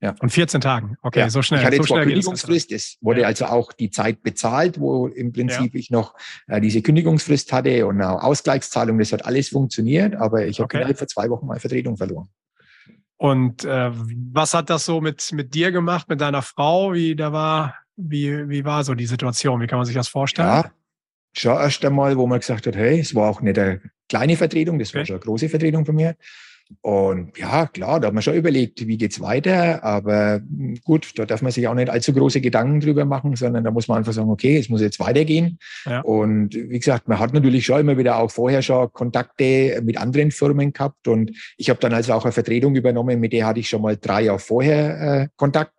Ja. 0.01 0.15
Und 0.19 0.29
14 0.29 0.61
Tagen. 0.61 0.95
Okay, 1.01 1.19
ja. 1.19 1.29
so 1.29 1.41
schnell. 1.41 1.59
Ich 1.59 1.65
hatte 1.65 1.77
so 1.77 1.83
zwar 1.83 2.03
Kündigungsfrist, 2.03 2.71
es 2.71 2.97
wurde 3.01 3.21
ja. 3.21 3.27
also 3.27 3.45
auch 3.45 3.73
die 3.73 3.89
Zeit 3.89 4.23
bezahlt, 4.23 4.79
wo 4.79 5.07
im 5.07 5.33
Prinzip 5.33 5.73
ja. 5.73 5.79
ich 5.79 5.91
noch 5.91 6.15
äh, 6.47 6.61
diese 6.61 6.81
Kündigungsfrist 6.81 7.51
hatte 7.51 7.85
und 7.85 8.01
auch 8.01 8.23
Ausgleichszahlung, 8.23 8.97
das 8.97 9.11
hat 9.11 9.25
alles 9.25 9.49
funktioniert, 9.49 10.15
aber 10.15 10.45
ich 10.45 10.59
habe 10.59 10.65
okay. 10.65 10.77
innerhalb 10.77 10.97
von 10.97 11.07
zwei 11.07 11.29
Wochen 11.29 11.47
mal 11.47 11.59
Vertretung 11.59 11.97
verloren. 11.97 12.29
Und 13.17 13.65
äh, 13.65 13.91
was 14.31 14.53
hat 14.53 14.69
das 14.69 14.85
so 14.85 15.01
mit, 15.01 15.33
mit 15.33 15.53
dir 15.53 15.73
gemacht, 15.73 16.07
mit 16.07 16.21
deiner 16.21 16.41
Frau? 16.41 16.93
Wie 16.93 17.17
da 17.17 17.33
war, 17.33 17.75
wie, 17.97 18.47
wie 18.47 18.63
war 18.63 18.85
so 18.85 18.95
die 18.95 19.07
Situation? 19.07 19.59
Wie 19.59 19.67
kann 19.67 19.77
man 19.77 19.85
sich 19.85 19.95
das 19.95 20.07
vorstellen? 20.07 20.47
Ja, 20.47 20.71
schon 21.33 21.57
erst 21.57 21.83
einmal, 21.83 22.15
wo 22.15 22.25
man 22.25 22.39
gesagt 22.39 22.65
hat, 22.65 22.77
hey, 22.77 23.01
es 23.01 23.13
war 23.13 23.29
auch 23.29 23.41
nicht 23.41 23.59
eine 23.59 23.81
kleine 24.07 24.37
Vertretung, 24.37 24.79
das 24.79 24.89
okay. 24.89 24.99
war 24.99 25.05
schon 25.05 25.15
eine 25.15 25.23
große 25.25 25.49
Vertretung 25.49 25.85
von 25.85 25.95
mir. 25.95 26.15
Und 26.81 27.37
ja, 27.37 27.65
klar, 27.65 27.99
da 27.99 28.07
hat 28.07 28.13
man 28.13 28.23
schon 28.23 28.35
überlegt, 28.35 28.87
wie 28.87 28.97
geht's 28.97 29.19
weiter. 29.19 29.83
Aber 29.83 30.39
gut, 30.83 31.11
da 31.17 31.25
darf 31.25 31.41
man 31.41 31.51
sich 31.51 31.67
auch 31.67 31.73
nicht 31.73 31.89
allzu 31.89 32.13
große 32.13 32.41
Gedanken 32.41 32.79
drüber 32.79 33.05
machen, 33.05 33.35
sondern 33.35 33.63
da 33.63 33.71
muss 33.71 33.87
man 33.87 33.97
einfach 33.97 34.13
sagen, 34.13 34.29
okay, 34.29 34.57
es 34.57 34.69
muss 34.69 34.81
jetzt 34.81 34.99
weitergehen. 34.99 35.59
Ja. 35.85 36.01
Und 36.01 36.53
wie 36.53 36.79
gesagt, 36.79 37.07
man 37.07 37.19
hat 37.19 37.33
natürlich 37.33 37.65
schon 37.65 37.81
immer 37.81 37.97
wieder 37.97 38.17
auch 38.17 38.31
vorher 38.31 38.61
schon 38.61 38.91
Kontakte 38.93 39.81
mit 39.83 39.97
anderen 39.97 40.31
Firmen 40.31 40.71
gehabt. 40.71 41.07
Und 41.07 41.31
ich 41.57 41.69
habe 41.69 41.79
dann 41.79 41.93
also 41.93 42.13
auch 42.13 42.23
eine 42.23 42.31
Vertretung 42.31 42.75
übernommen, 42.75 43.19
mit 43.19 43.33
der 43.33 43.47
hatte 43.47 43.59
ich 43.59 43.69
schon 43.69 43.81
mal 43.81 43.97
drei 43.97 44.23
Jahre 44.23 44.39
vorher 44.39 45.01
äh, 45.01 45.27
Kontakt. 45.35 45.73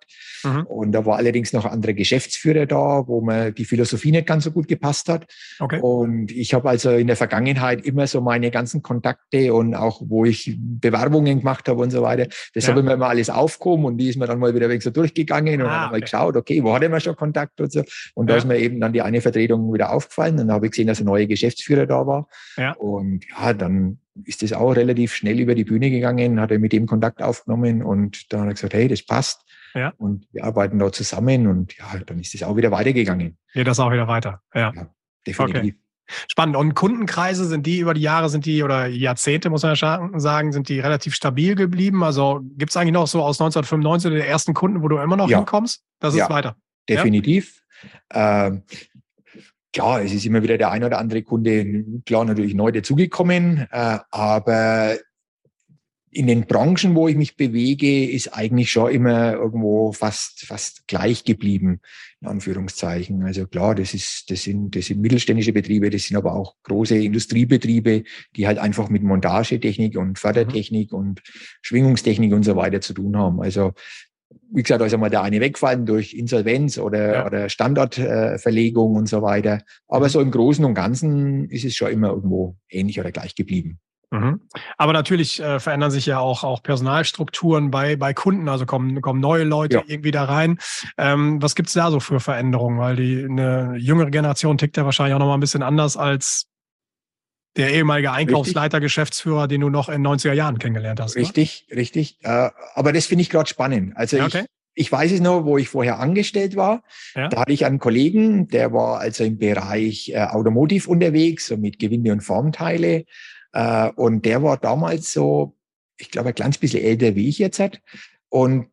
Mhm. 0.44 0.62
Und 0.66 0.92
da 0.92 1.05
war 1.07 1.16
allerdings 1.16 1.53
noch 1.53 1.64
ein 1.64 1.72
anderer 1.72 1.92
Geschäftsführer 1.92 2.66
da, 2.66 3.07
wo 3.07 3.20
mir 3.20 3.50
die 3.53 3.64
Philosophie 3.64 4.11
nicht 4.11 4.26
ganz 4.26 4.44
so 4.44 4.50
gut 4.50 4.68
gepasst 4.68 5.09
hat. 5.09 5.26
Okay. 5.59 5.81
Und 5.81 6.31
ich 6.33 6.55
habe 6.55 6.68
also 6.68 6.90
in 6.90 7.07
der 7.07 7.16
Vergangenheit 7.16 7.85
immer 7.85 8.07
so 8.07 8.20
meine 8.20 8.50
ganzen 8.50 8.83
Kontakte 8.83 9.55
und 9.55 9.74
auch 9.74 10.03
wo 10.05 10.24
ich 10.24 10.57
Bewerbungen 10.59 11.40
gemacht 11.40 11.68
habe 11.68 11.83
und 11.83 11.90
so 11.90 12.03
weiter, 12.03 12.26
das 12.55 12.64
ja. 12.64 12.70
habe 12.70 12.81
ich 12.81 12.87
mir 12.87 12.94
immer 12.94 13.09
alles 13.09 13.31
aufgehoben 13.31 13.85
und 13.85 13.98
die 13.98 14.09
ist 14.09 14.16
mir 14.16 14.26
dann 14.26 14.38
mal 14.38 14.55
wieder 14.55 14.68
weg 14.68 14.83
so 14.83 14.90
durchgegangen 14.90 15.61
und 15.61 15.68
ah, 15.68 15.70
dann 15.70 15.81
habe 15.87 15.98
ich 15.98 16.05
geschaut, 16.05 16.37
okay, 16.37 16.62
wo 16.62 16.74
hatte 16.74 16.88
man 16.88 17.00
schon 17.00 17.16
Kontakt 17.16 17.61
und 17.61 17.72
so. 17.72 17.83
Und 18.14 18.29
ja. 18.29 18.35
da 18.35 18.38
ist 18.38 18.46
mir 18.46 18.59
eben 18.59 18.81
dann 18.81 18.92
die 18.92 19.03
eine 19.03 19.20
Vertretung 19.20 19.72
wieder 19.72 19.92
aufgefallen. 19.92 20.38
Und 20.38 20.48
dann 20.48 20.53
habe 20.53 20.66
ich 20.66 20.72
gesehen, 20.72 20.87
dass 20.87 21.00
ein 21.00 21.07
neuer 21.07 21.26
Geschäftsführer 21.26 21.87
da 21.87 22.07
war. 22.07 22.29
Ja. 22.57 22.72
Und 22.72 23.24
ja, 23.29 23.53
dann 23.53 23.98
ist 24.25 24.42
das 24.42 24.53
auch 24.53 24.73
relativ 24.73 25.14
schnell 25.14 25.40
über 25.40 25.55
die 25.55 25.64
Bühne 25.64 25.90
gegangen, 25.90 26.40
hat 26.40 26.51
er 26.51 26.59
mit 26.59 26.73
dem 26.73 26.87
Kontakt 26.87 27.23
aufgenommen 27.23 27.83
und 27.83 28.33
dann 28.33 28.40
hat 28.40 28.49
er 28.49 28.55
gesagt, 28.55 28.75
hey, 28.75 28.88
das 28.88 29.05
passt. 29.05 29.44
Ja. 29.75 29.92
Und 29.99 30.27
wir 30.33 30.44
arbeiten 30.44 30.79
da 30.79 30.90
zusammen 30.90 31.46
und 31.46 31.77
ja, 31.77 31.87
dann 32.05 32.18
ist 32.18 32.35
es 32.35 32.42
auch 32.42 32.57
wieder 32.57 32.70
weitergegangen. 32.70 33.38
Geht 33.53 33.66
das 33.66 33.79
auch 33.79 33.92
wieder 33.92 34.09
weiter. 34.09 34.40
Ja, 34.55 34.73
ja 34.75 34.90
definitiv. 35.27 35.75
Okay. 35.75 35.75
Spannend. 36.29 36.57
Und 36.57 36.75
Kundenkreise 36.75 37.44
sind 37.44 37.66
die 37.66 37.79
über 37.79 37.94
die 37.94 38.01
Jahre, 38.01 38.29
sind 38.29 38.44
die 38.44 38.64
oder 38.64 38.87
Jahrzehnte, 38.87 39.49
muss 39.49 39.62
man 39.62 39.77
ja 39.77 40.11
sagen, 40.18 40.53
sind 40.53 40.68
die 40.68 40.81
relativ 40.81 41.14
stabil 41.14 41.55
geblieben? 41.55 42.03
Also 42.03 42.40
gibt 42.57 42.70
es 42.70 42.77
eigentlich 42.77 42.94
noch 42.94 43.07
so 43.07 43.23
aus 43.23 43.40
1995 43.40 44.11
den 44.11 44.20
ersten 44.20 44.53
Kunden, 44.53 44.83
wo 44.83 44.88
du 44.88 44.99
immer 44.99 45.16
noch 45.16 45.29
ja. 45.29 45.38
hinkommst? 45.38 45.85
Das 46.01 46.14
ist 46.14 46.20
ja, 46.20 46.31
weiter. 46.31 46.57
Definitiv. 46.88 47.62
Ja? 48.12 48.49
Ähm, 48.49 48.62
klar, 49.72 50.02
es 50.02 50.12
ist 50.12 50.26
immer 50.26 50.42
wieder 50.42 50.59
der 50.59 50.70
ein 50.70 50.85
oder 50.85 50.98
andere 50.98 51.22
Kunde, 51.22 51.85
klar 52.04 52.24
natürlich 52.24 52.54
neu 52.54 52.72
dazugekommen, 52.72 53.66
äh, 53.70 53.98
aber 54.11 54.98
in 56.12 56.26
den 56.26 56.46
Branchen, 56.46 56.96
wo 56.96 57.06
ich 57.06 57.16
mich 57.16 57.37
bewege, 57.37 58.11
ist 58.11 58.35
eigentlich 58.35 58.72
schon 58.72 58.90
immer 58.90 59.35
irgendwo 59.35 59.92
fast, 59.92 60.44
fast 60.44 60.88
gleich 60.88 61.24
geblieben, 61.24 61.80
in 62.20 62.26
Anführungszeichen. 62.26 63.22
Also 63.22 63.46
klar, 63.46 63.76
das 63.76 63.94
ist, 63.94 64.28
das 64.28 64.42
sind, 64.42 64.74
das 64.74 64.87
sind 64.87 65.00
mittelständische 65.00 65.52
Betriebe, 65.52 65.88
das 65.88 66.04
sind 66.04 66.16
aber 66.16 66.35
auch 66.35 66.56
große 66.64 66.96
Industriebetriebe, 66.96 68.02
die 68.35 68.46
halt 68.48 68.59
einfach 68.59 68.88
mit 68.88 69.04
Montagetechnik 69.04 69.96
und 69.96 70.18
Fördertechnik 70.18 70.90
mhm. 70.90 70.98
und 70.98 71.22
Schwingungstechnik 71.62 72.33
und 72.33 72.42
so 72.42 72.56
weiter 72.56 72.80
zu 72.80 72.92
tun 72.92 73.16
haben. 73.16 73.40
Also, 73.40 73.72
wie 74.53 74.62
gesagt, 74.62 74.83
also 74.83 74.99
mal 74.99 75.11
der 75.11 75.23
eine 75.23 75.40
wegfallen 75.40 75.87
durch 75.87 76.14
Insolvenz 76.14 76.79
oder, 76.79 77.14
ja. 77.14 77.27
oder 77.27 77.49
Standortverlegung 77.49 78.95
äh, 78.95 78.99
und 78.99 79.09
so 79.09 79.23
weiter. 79.23 79.62
Aber 79.88 80.07
mhm. 80.07 80.11
so 80.11 80.21
im 80.21 80.31
Großen 80.31 80.64
und 80.64 80.75
Ganzen 80.75 81.49
ist 81.51 81.64
es 81.64 81.75
schon 81.75 81.90
immer 81.90 82.09
irgendwo 82.09 82.57
ähnlich 82.69 82.99
oder 82.99 83.12
gleich 83.12 83.35
geblieben. 83.35 83.79
Mhm. 84.12 84.40
Aber 84.77 84.93
natürlich 84.93 85.40
äh, 85.40 85.61
verändern 85.61 85.93
sich 85.93 86.07
ja 86.07 86.19
auch, 86.19 86.43
auch 86.43 86.64
Personalstrukturen 86.64 87.71
bei, 87.71 87.95
bei 87.95 88.12
Kunden, 88.12 88.49
also 88.49 88.66
kommen, 88.66 89.01
kommen 89.03 89.21
neue 89.21 89.45
Leute 89.45 89.77
ja. 89.77 89.83
irgendwie 89.87 90.11
da 90.11 90.25
rein. 90.25 90.59
Ähm, 90.99 91.40
was 91.40 91.55
gibt's 91.55 91.75
da 91.75 91.93
so 91.93 92.01
für 92.01 92.19
Veränderungen? 92.19 92.81
Weil 92.81 92.97
die 92.97 93.25
eine 93.25 93.77
jüngere 93.77 94.11
Generation 94.11 94.59
tickt 94.59 94.77
ja 94.77 94.85
wahrscheinlich 94.85 95.14
auch 95.14 95.21
nochmal 95.21 95.37
ein 95.37 95.40
bisschen 95.40 95.62
anders 95.62 95.97
als 95.97 96.49
der 97.56 97.72
ehemalige 97.72 98.12
Einkaufsleiter, 98.12 98.78
richtig. 98.78 98.86
Geschäftsführer, 98.86 99.48
den 99.48 99.60
du 99.60 99.70
noch 99.70 99.88
in 99.88 100.06
90er 100.06 100.32
Jahren 100.32 100.58
kennengelernt 100.58 101.00
hast. 101.00 101.16
Richtig, 101.16 101.66
oder? 101.68 101.80
richtig. 101.80 102.18
Äh, 102.22 102.50
aber 102.74 102.92
das 102.92 103.06
finde 103.06 103.22
ich 103.22 103.30
gerade 103.30 103.48
spannend. 103.48 103.96
Also 103.96 104.18
ja, 104.18 104.26
okay. 104.26 104.44
ich, 104.74 104.86
ich 104.86 104.92
weiß 104.92 105.12
es 105.12 105.20
noch, 105.20 105.44
wo 105.44 105.58
ich 105.58 105.68
vorher 105.68 105.98
angestellt 105.98 106.56
war. 106.56 106.82
Ja. 107.14 107.28
Da 107.28 107.40
hatte 107.40 107.52
ich 107.52 107.66
einen 107.66 107.80
Kollegen, 107.80 108.48
der 108.48 108.72
war 108.72 109.00
also 109.00 109.24
im 109.24 109.38
Bereich 109.38 110.10
äh, 110.10 110.20
Automotiv 110.20 110.86
unterwegs, 110.86 111.46
so 111.46 111.56
mit 111.56 111.78
Gewinde 111.78 112.12
und 112.12 112.20
Formteile. 112.20 113.04
Äh, 113.52 113.90
und 113.90 114.24
der 114.24 114.42
war 114.42 114.56
damals 114.56 115.12
so, 115.12 115.56
ich 115.98 116.10
glaube, 116.10 116.28
ein 116.28 116.34
kleines 116.34 116.58
bisschen 116.58 116.84
älter 116.84 117.16
wie 117.16 117.28
ich 117.28 117.38
jetzt 117.38 117.58
hat. 117.58 117.80
Und 118.28 118.68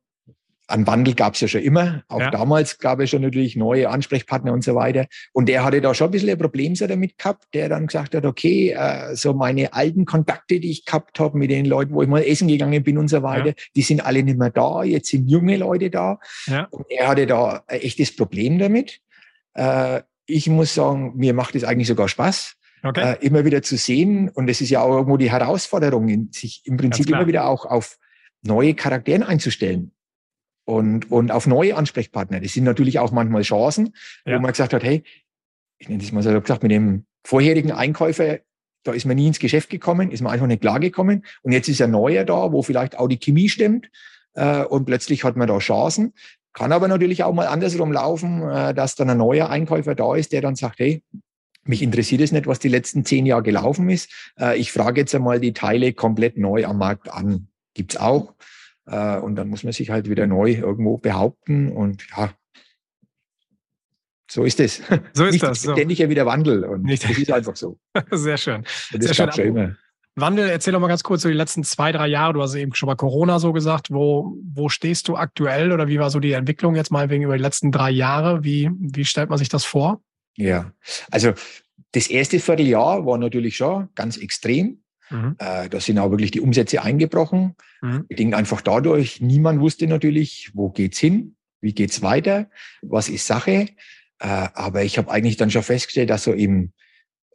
an 0.67 0.85
Wandel 0.85 1.13
gab 1.13 1.35
es 1.35 1.41
ja 1.41 1.47
schon 1.47 1.61
immer. 1.61 2.03
Auch 2.09 2.19
ja. 2.19 2.29
damals 2.29 2.77
gab 2.77 2.99
es 2.99 3.09
schon 3.09 3.21
natürlich 3.21 3.55
neue 3.55 3.89
Ansprechpartner 3.89 4.51
und 4.51 4.63
so 4.63 4.75
weiter. 4.75 5.07
Und 5.31 5.47
der 5.47 5.63
hatte 5.63 5.79
da 5.79 5.93
schon 5.93 6.09
ein 6.09 6.11
bisschen 6.11 6.29
ein 6.29 6.37
Problem 6.37 6.75
so 6.75 6.85
damit 6.87 7.17
gehabt, 7.17 7.45
der 7.53 7.69
dann 7.69 7.87
gesagt 7.87 8.13
hat, 8.13 8.25
okay, 8.25 8.71
äh, 8.71 9.15
so 9.15 9.33
meine 9.33 9.73
alten 9.73 10.05
Kontakte, 10.05 10.59
die 10.59 10.71
ich 10.71 10.85
gehabt 10.85 11.19
habe 11.19 11.37
mit 11.37 11.51
den 11.51 11.65
Leuten, 11.65 11.93
wo 11.93 12.01
ich 12.01 12.09
mal 12.09 12.21
essen 12.21 12.49
gegangen 12.49 12.83
bin 12.83 12.97
und 12.97 13.07
so 13.07 13.23
weiter, 13.23 13.49
ja. 13.49 13.53
die 13.75 13.81
sind 13.81 14.05
alle 14.05 14.21
nicht 14.23 14.37
mehr 14.37 14.49
da. 14.49 14.83
Jetzt 14.83 15.09
sind 15.09 15.29
junge 15.29 15.55
Leute 15.55 15.89
da. 15.89 16.19
Ja. 16.47 16.67
Und 16.69 16.85
er 16.89 17.07
hatte 17.07 17.25
da 17.25 17.63
ein 17.67 17.79
echtes 17.79 18.13
Problem 18.13 18.59
damit. 18.59 18.99
Äh, 19.53 20.01
ich 20.25 20.49
muss 20.49 20.73
sagen, 20.73 21.13
mir 21.15 21.33
macht 21.33 21.55
es 21.55 21.63
eigentlich 21.63 21.87
sogar 21.87 22.09
Spaß 22.09 22.55
okay. 22.83 23.13
äh, 23.13 23.25
immer 23.25 23.45
wieder 23.45 23.61
zu 23.61 23.77
sehen. 23.77 24.27
Und 24.27 24.49
es 24.49 24.59
ist 24.59 24.69
ja 24.69 24.81
auch 24.81 24.97
irgendwo 24.97 25.15
die 25.15 25.31
Herausforderung, 25.31 26.29
sich 26.33 26.63
im 26.65 26.75
Prinzip 26.75 27.07
immer 27.09 27.25
wieder 27.25 27.47
auch 27.47 27.65
auf 27.65 27.97
neue 28.43 28.73
Charakteren 28.73 29.23
einzustellen 29.23 29.93
und, 30.67 31.09
und 31.11 31.31
auf 31.31 31.47
neue 31.47 31.77
Ansprechpartner. 31.77 32.41
Das 32.41 32.53
sind 32.53 32.65
natürlich 32.65 32.99
auch 32.99 33.11
manchmal 33.11 33.41
Chancen, 33.43 33.95
ja. 34.25 34.35
wo 34.35 34.41
man 34.41 34.51
gesagt 34.51 34.73
hat, 34.73 34.83
hey, 34.83 35.01
ich 35.79 35.87
nenne 35.87 36.03
das 36.03 36.11
mal 36.11 36.21
so 36.21 36.41
gesagt, 36.41 36.61
mit 36.61 36.73
dem 36.73 37.05
vorherigen 37.25 37.71
Einkäufer, 37.71 38.39
da 38.83 38.91
ist 38.91 39.05
man 39.05 39.15
nie 39.15 39.27
ins 39.27 39.39
Geschäft 39.39 39.69
gekommen, 39.69 40.11
ist 40.11 40.21
man 40.21 40.33
einfach 40.33 40.45
nicht 40.45 40.61
klargekommen. 40.61 41.23
Und 41.41 41.53
jetzt 41.53 41.69
ist 41.69 41.81
ein 41.81 41.91
neuer 41.91 42.25
da, 42.25 42.51
wo 42.51 42.63
vielleicht 42.63 42.97
auch 42.97 43.07
die 43.07 43.17
Chemie 43.17 43.47
stimmt. 43.47 43.89
Äh, 44.33 44.63
und 44.65 44.85
plötzlich 44.85 45.23
hat 45.23 45.37
man 45.37 45.47
da 45.47 45.57
Chancen. 45.59 46.13
Kann 46.51 46.73
aber 46.73 46.89
natürlich 46.89 47.23
auch 47.23 47.33
mal 47.33 47.47
andersrum 47.47 47.93
laufen, 47.93 48.41
äh, 48.41 48.73
dass 48.73 48.95
dann 48.95 49.09
ein 49.09 49.17
neuer 49.17 49.49
Einkäufer 49.49 49.95
da 49.95 50.15
ist, 50.15 50.33
der 50.33 50.41
dann 50.41 50.55
sagt, 50.55 50.79
hey, 50.79 51.01
mich 51.63 51.81
interessiert 51.81 52.21
es 52.21 52.33
nicht, 52.33 52.45
was 52.45 52.59
die 52.59 52.69
letzten 52.69 53.05
zehn 53.05 53.25
Jahre 53.25 53.43
gelaufen 53.43 53.89
ist. 53.89 54.11
Äh, 54.37 54.57
ich 54.57 54.73
frage 54.73 54.99
jetzt 54.99 55.15
einmal 55.15 55.39
die 55.39 55.53
Teile 55.53 55.93
komplett 55.93 56.37
neu 56.37 56.65
am 56.65 56.77
Markt 56.77 57.09
an. 57.09 57.47
Gibt's 57.73 57.95
auch. 57.95 58.33
Äh, 58.87 59.17
und 59.19 59.35
dann 59.35 59.49
muss 59.49 59.63
man 59.63 59.73
sich 59.73 59.89
halt 59.89 60.09
wieder 60.09 60.27
neu 60.27 60.51
irgendwo 60.51 60.97
behaupten. 60.97 61.71
Und 61.71 62.07
ja, 62.15 62.33
so 64.29 64.43
ist 64.43 64.59
es. 64.59 64.81
So 65.13 65.25
ist 65.25 65.33
Nicht 65.33 65.43
das. 65.43 65.61
Ständig 65.61 65.97
so. 65.97 66.03
ja 66.03 66.09
wieder 66.09 66.25
Wandel. 66.25 66.63
Und 66.65 66.83
Nicht. 66.83 67.03
das 67.03 67.17
ist 67.17 67.31
einfach 67.31 67.55
so. 67.55 67.79
Sehr 68.11 68.37
schön. 68.37 68.57
Und 68.57 69.03
das 69.03 69.05
Sehr 69.05 69.13
schön. 69.13 69.31
Schon 69.31 69.45
immer. 69.45 69.75
Wandel, 70.15 70.49
erzähl 70.49 70.73
doch 70.73 70.79
mal 70.79 70.87
ganz 70.87 71.03
kurz 71.03 71.21
so 71.21 71.29
die 71.29 71.35
letzten 71.35 71.63
zwei, 71.63 71.91
drei 71.91 72.07
Jahre. 72.07 72.33
Du 72.33 72.41
hast 72.41 72.55
eben 72.55 72.73
schon 72.73 72.87
mal 72.87 72.95
Corona 72.95 73.39
so 73.39 73.53
gesagt. 73.53 73.91
Wo, 73.91 74.35
wo 74.51 74.67
stehst 74.67 75.07
du 75.07 75.15
aktuell 75.15 75.71
oder 75.71 75.87
wie 75.87 75.99
war 75.99 76.09
so 76.09 76.19
die 76.19 76.31
Entwicklung 76.31 76.75
jetzt 76.75 76.91
mal 76.91 77.09
wegen 77.09 77.23
über 77.23 77.37
die 77.37 77.43
letzten 77.43 77.71
drei 77.71 77.91
Jahre? 77.91 78.43
Wie, 78.43 78.69
wie 78.79 79.05
stellt 79.05 79.29
man 79.29 79.37
sich 79.37 79.49
das 79.49 79.63
vor? 79.63 80.01
Ja, 80.35 80.71
also 81.11 81.33
das 81.91 82.07
erste 82.07 82.39
Vierteljahr 82.39 83.05
war 83.05 83.17
natürlich 83.17 83.57
schon 83.57 83.89
ganz 83.95 84.17
extrem. 84.17 84.81
Mhm. 85.09 85.35
Äh, 85.39 85.69
da 85.69 85.79
sind 85.79 85.99
auch 85.99 86.11
wirklich 86.11 86.31
die 86.31 86.41
Umsätze 86.41 86.81
eingebrochen. 86.81 87.55
Mhm. 87.81 88.07
Bedingt 88.07 88.33
einfach 88.33 88.61
dadurch, 88.61 89.21
niemand 89.21 89.59
wusste 89.59 89.87
natürlich, 89.87 90.51
wo 90.53 90.69
geht's 90.69 90.99
hin, 90.99 91.35
wie 91.61 91.73
geht's 91.73 92.01
weiter, 92.01 92.49
was 92.81 93.09
ist 93.09 93.27
Sache. 93.27 93.67
Äh, 94.19 94.27
aber 94.53 94.83
ich 94.83 94.97
habe 94.97 95.11
eigentlich 95.11 95.37
dann 95.37 95.51
schon 95.51 95.63
festgestellt, 95.63 96.09
dass 96.09 96.23
so 96.23 96.33
im, 96.33 96.71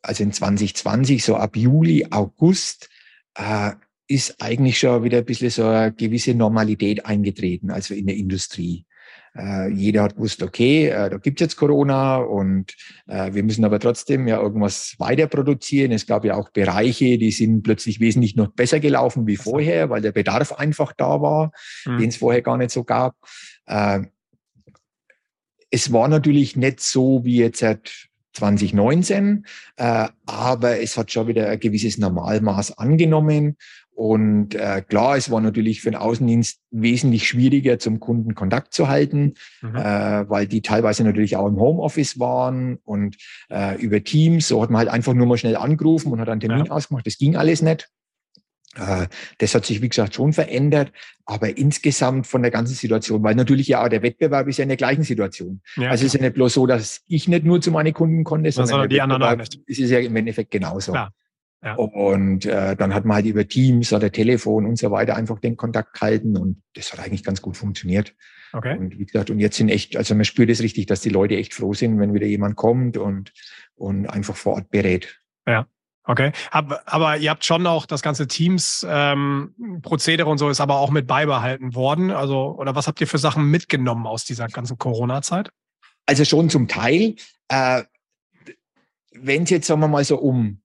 also 0.02 0.22
in 0.22 0.32
2020, 0.32 1.22
so 1.22 1.36
ab 1.36 1.56
Juli, 1.56 2.06
August, 2.10 2.88
äh, 3.34 3.72
ist 4.08 4.42
eigentlich 4.42 4.78
schon 4.78 5.04
wieder 5.04 5.18
ein 5.18 5.24
bisschen 5.24 5.50
so 5.50 5.66
eine 5.66 5.92
gewisse 5.92 6.34
Normalität 6.34 7.06
eingetreten, 7.06 7.70
also 7.70 7.94
in 7.94 8.06
der 8.06 8.16
Industrie. 8.16 8.84
Äh, 9.34 9.70
jeder 9.70 10.02
hat 10.02 10.16
gewusst, 10.16 10.42
okay, 10.42 10.88
äh, 10.88 11.08
da 11.08 11.16
gibt's 11.16 11.40
jetzt 11.40 11.56
Corona 11.56 12.16
und 12.16 12.74
äh, 13.06 13.32
wir 13.32 13.42
müssen 13.42 13.64
aber 13.64 13.78
trotzdem 13.78 14.28
ja 14.28 14.40
irgendwas 14.40 14.94
weiter 14.98 15.26
produzieren. 15.26 15.92
Es 15.92 16.06
gab 16.06 16.24
ja 16.24 16.34
auch 16.34 16.50
Bereiche, 16.50 17.16
die 17.16 17.30
sind 17.30 17.62
plötzlich 17.62 17.98
wesentlich 18.00 18.36
noch 18.36 18.48
besser 18.48 18.80
gelaufen 18.80 19.26
wie 19.26 19.36
vorher, 19.36 19.88
weil 19.88 20.02
der 20.02 20.12
Bedarf 20.12 20.52
einfach 20.52 20.92
da 20.92 21.22
war, 21.22 21.52
mhm. 21.86 21.98
den 21.98 22.08
es 22.10 22.16
vorher 22.16 22.42
gar 22.42 22.58
nicht 22.58 22.72
so 22.72 22.84
gab. 22.84 23.16
Äh, 23.66 24.00
es 25.70 25.90
war 25.92 26.08
natürlich 26.08 26.54
nicht 26.56 26.80
so 26.80 27.24
wie 27.24 27.38
jetzt 27.38 27.60
seit 27.60 28.08
2019, 28.34 29.46
äh, 29.76 30.08
aber 30.26 30.80
es 30.80 30.96
hat 30.96 31.12
schon 31.12 31.28
wieder 31.28 31.48
ein 31.48 31.60
gewisses 31.60 31.98
Normalmaß 31.98 32.78
angenommen. 32.78 33.56
Und 33.94 34.54
äh, 34.54 34.82
klar, 34.82 35.16
es 35.16 35.30
war 35.30 35.40
natürlich 35.40 35.82
für 35.82 35.90
den 35.90 36.00
Außendienst 36.00 36.60
wesentlich 36.70 37.28
schwieriger, 37.28 37.78
zum 37.78 38.00
Kunden 38.00 38.34
Kontakt 38.34 38.72
zu 38.72 38.88
halten, 38.88 39.34
mhm. 39.60 39.76
äh, 39.76 40.28
weil 40.28 40.46
die 40.46 40.62
teilweise 40.62 41.04
natürlich 41.04 41.36
auch 41.36 41.46
im 41.46 41.60
Homeoffice 41.60 42.18
waren 42.18 42.78
und 42.84 43.16
äh, 43.50 43.80
über 43.80 44.02
Teams. 44.02 44.48
So 44.48 44.62
hat 44.62 44.70
man 44.70 44.78
halt 44.78 44.88
einfach 44.88 45.12
nur 45.12 45.26
mal 45.26 45.36
schnell 45.36 45.56
angerufen 45.56 46.10
und 46.10 46.20
hat 46.20 46.28
einen 46.30 46.40
Termin 46.40 46.64
ja. 46.64 46.72
ausgemacht. 46.72 47.06
Das 47.06 47.18
ging 47.18 47.36
alles 47.36 47.60
nicht. 47.60 47.90
Äh, 48.76 49.08
das 49.38 49.54
hat 49.54 49.66
sich, 49.66 49.82
wie 49.82 49.88
gesagt, 49.90 50.14
schon 50.14 50.32
verändert, 50.32 50.92
aber 51.26 51.56
insgesamt 51.58 52.26
von 52.26 52.40
der 52.40 52.50
ganzen 52.50 52.74
Situation, 52.74 53.22
weil 53.22 53.34
natürlich 53.34 53.68
ja 53.68 53.84
auch 53.84 53.88
der 53.88 54.02
Wettbewerb 54.02 54.48
ist 54.48 54.56
ja 54.56 54.62
in 54.62 54.68
der 54.68 54.78
gleichen 54.78 55.02
Situation. 55.02 55.60
Ja, 55.76 55.90
also 55.90 56.06
es 56.06 56.14
ist 56.14 56.18
ja 56.18 56.26
nicht 56.26 56.34
bloß 56.34 56.54
so, 56.54 56.66
dass 56.66 57.02
ich 57.06 57.28
nicht 57.28 57.44
nur 57.44 57.60
zu 57.60 57.70
meinen 57.70 57.92
Kunden 57.92 58.24
konnte, 58.24 58.50
sondern, 58.50 58.68
sondern 58.68 58.88
die 58.88 59.00
anderen 59.02 59.22
auch 59.22 59.36
nicht. 59.36 59.60
Es 59.66 59.78
ist 59.78 59.90
ja 59.90 59.98
im 59.98 60.16
Endeffekt 60.16 60.50
genauso. 60.50 60.92
Klar. 60.92 61.12
Ja. 61.64 61.74
Und 61.74 62.44
äh, 62.44 62.74
dann 62.74 62.92
hat 62.92 63.04
man 63.04 63.16
halt 63.16 63.26
über 63.26 63.46
Teams 63.46 63.92
oder 63.92 64.10
Telefon 64.10 64.66
und 64.66 64.78
so 64.78 64.90
weiter 64.90 65.14
einfach 65.14 65.38
den 65.38 65.56
Kontakt 65.56 65.94
gehalten 65.94 66.36
und 66.36 66.62
das 66.74 66.92
hat 66.92 67.00
eigentlich 67.00 67.22
ganz 67.22 67.40
gut 67.40 67.56
funktioniert. 67.56 68.14
Okay. 68.52 68.76
Und 68.76 68.98
wie 68.98 69.06
gesagt, 69.06 69.30
und 69.30 69.38
jetzt 69.38 69.56
sind 69.56 69.68
echt, 69.68 69.96
also 69.96 70.14
man 70.14 70.24
spürt 70.24 70.50
es 70.50 70.60
richtig, 70.60 70.86
dass 70.86 71.00
die 71.00 71.08
Leute 71.08 71.36
echt 71.36 71.54
froh 71.54 71.72
sind, 71.72 71.98
wenn 72.00 72.14
wieder 72.14 72.26
jemand 72.26 72.56
kommt 72.56 72.96
und, 72.96 73.32
und 73.76 74.06
einfach 74.06 74.36
vor 74.36 74.54
Ort 74.54 74.70
berät. 74.70 75.20
Ja. 75.46 75.66
Okay, 76.04 76.32
aber, 76.50 76.82
aber 76.86 77.16
ihr 77.18 77.30
habt 77.30 77.44
schon 77.44 77.64
auch 77.64 77.86
das 77.86 78.02
ganze 78.02 78.26
Teams 78.26 78.84
ähm, 78.88 79.54
Prozedere 79.82 80.28
und 80.28 80.38
so 80.38 80.48
ist 80.48 80.60
aber 80.60 80.78
auch 80.78 80.90
mit 80.90 81.06
beibehalten 81.06 81.76
worden. 81.76 82.10
Also 82.10 82.56
oder 82.58 82.74
was 82.74 82.88
habt 82.88 83.00
ihr 83.00 83.06
für 83.06 83.18
Sachen 83.18 83.44
mitgenommen 83.44 84.08
aus 84.08 84.24
dieser 84.24 84.48
ganzen 84.48 84.78
Corona-Zeit? 84.78 85.50
Also 86.06 86.24
schon 86.24 86.50
zum 86.50 86.66
Teil. 86.66 87.14
Äh, 87.46 87.84
Wenn 89.12 89.44
es 89.44 89.50
jetzt 89.50 89.68
sagen 89.68 89.80
wir 89.80 89.86
mal 89.86 90.02
so 90.02 90.18
um 90.18 90.61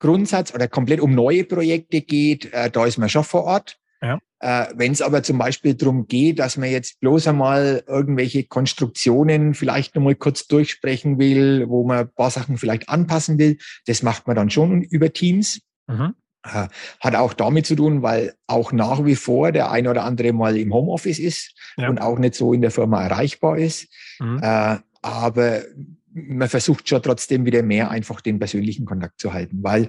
Grundsatz 0.00 0.52
oder 0.52 0.66
komplett 0.66 1.00
um 1.00 1.14
neue 1.14 1.44
Projekte 1.44 2.00
geht, 2.00 2.52
äh, 2.52 2.70
da 2.70 2.84
ist 2.86 2.98
man 2.98 3.08
schon 3.08 3.24
vor 3.24 3.44
Ort. 3.44 3.76
Ja. 4.02 4.18
Äh, 4.40 4.66
Wenn 4.74 4.92
es 4.92 5.02
aber 5.02 5.22
zum 5.22 5.38
Beispiel 5.38 5.74
darum 5.74 6.08
geht, 6.08 6.38
dass 6.38 6.56
man 6.56 6.70
jetzt 6.70 6.98
bloß 7.00 7.28
einmal 7.28 7.84
irgendwelche 7.86 8.44
Konstruktionen 8.44 9.54
vielleicht 9.54 9.94
nochmal 9.94 10.14
kurz 10.14 10.46
durchsprechen 10.46 11.18
will, 11.18 11.68
wo 11.68 11.84
man 11.84 11.98
ein 11.98 12.14
paar 12.14 12.30
Sachen 12.30 12.56
vielleicht 12.56 12.88
anpassen 12.88 13.38
will, 13.38 13.58
das 13.86 14.02
macht 14.02 14.26
man 14.26 14.36
dann 14.36 14.50
schon 14.50 14.82
über 14.82 15.12
Teams. 15.12 15.60
Mhm. 15.86 16.14
Äh, 16.42 16.68
hat 17.00 17.14
auch 17.14 17.34
damit 17.34 17.66
zu 17.66 17.76
tun, 17.76 18.00
weil 18.02 18.32
auch 18.46 18.72
nach 18.72 19.04
wie 19.04 19.16
vor 19.16 19.52
der 19.52 19.70
ein 19.70 19.86
oder 19.86 20.04
andere 20.04 20.32
mal 20.32 20.56
im 20.56 20.72
Homeoffice 20.72 21.18
ist 21.18 21.54
ja. 21.76 21.90
und 21.90 22.00
auch 22.00 22.18
nicht 22.18 22.34
so 22.34 22.54
in 22.54 22.62
der 22.62 22.70
Firma 22.70 23.02
erreichbar 23.02 23.58
ist. 23.58 23.88
Mhm. 24.18 24.40
Äh, 24.42 24.78
aber 25.02 25.62
man 26.12 26.48
versucht 26.48 26.88
schon 26.88 27.02
trotzdem 27.02 27.44
wieder 27.44 27.62
mehr 27.62 27.90
einfach 27.90 28.20
den 28.20 28.38
persönlichen 28.38 28.84
Kontakt 28.84 29.20
zu 29.20 29.32
halten, 29.32 29.58
weil 29.62 29.88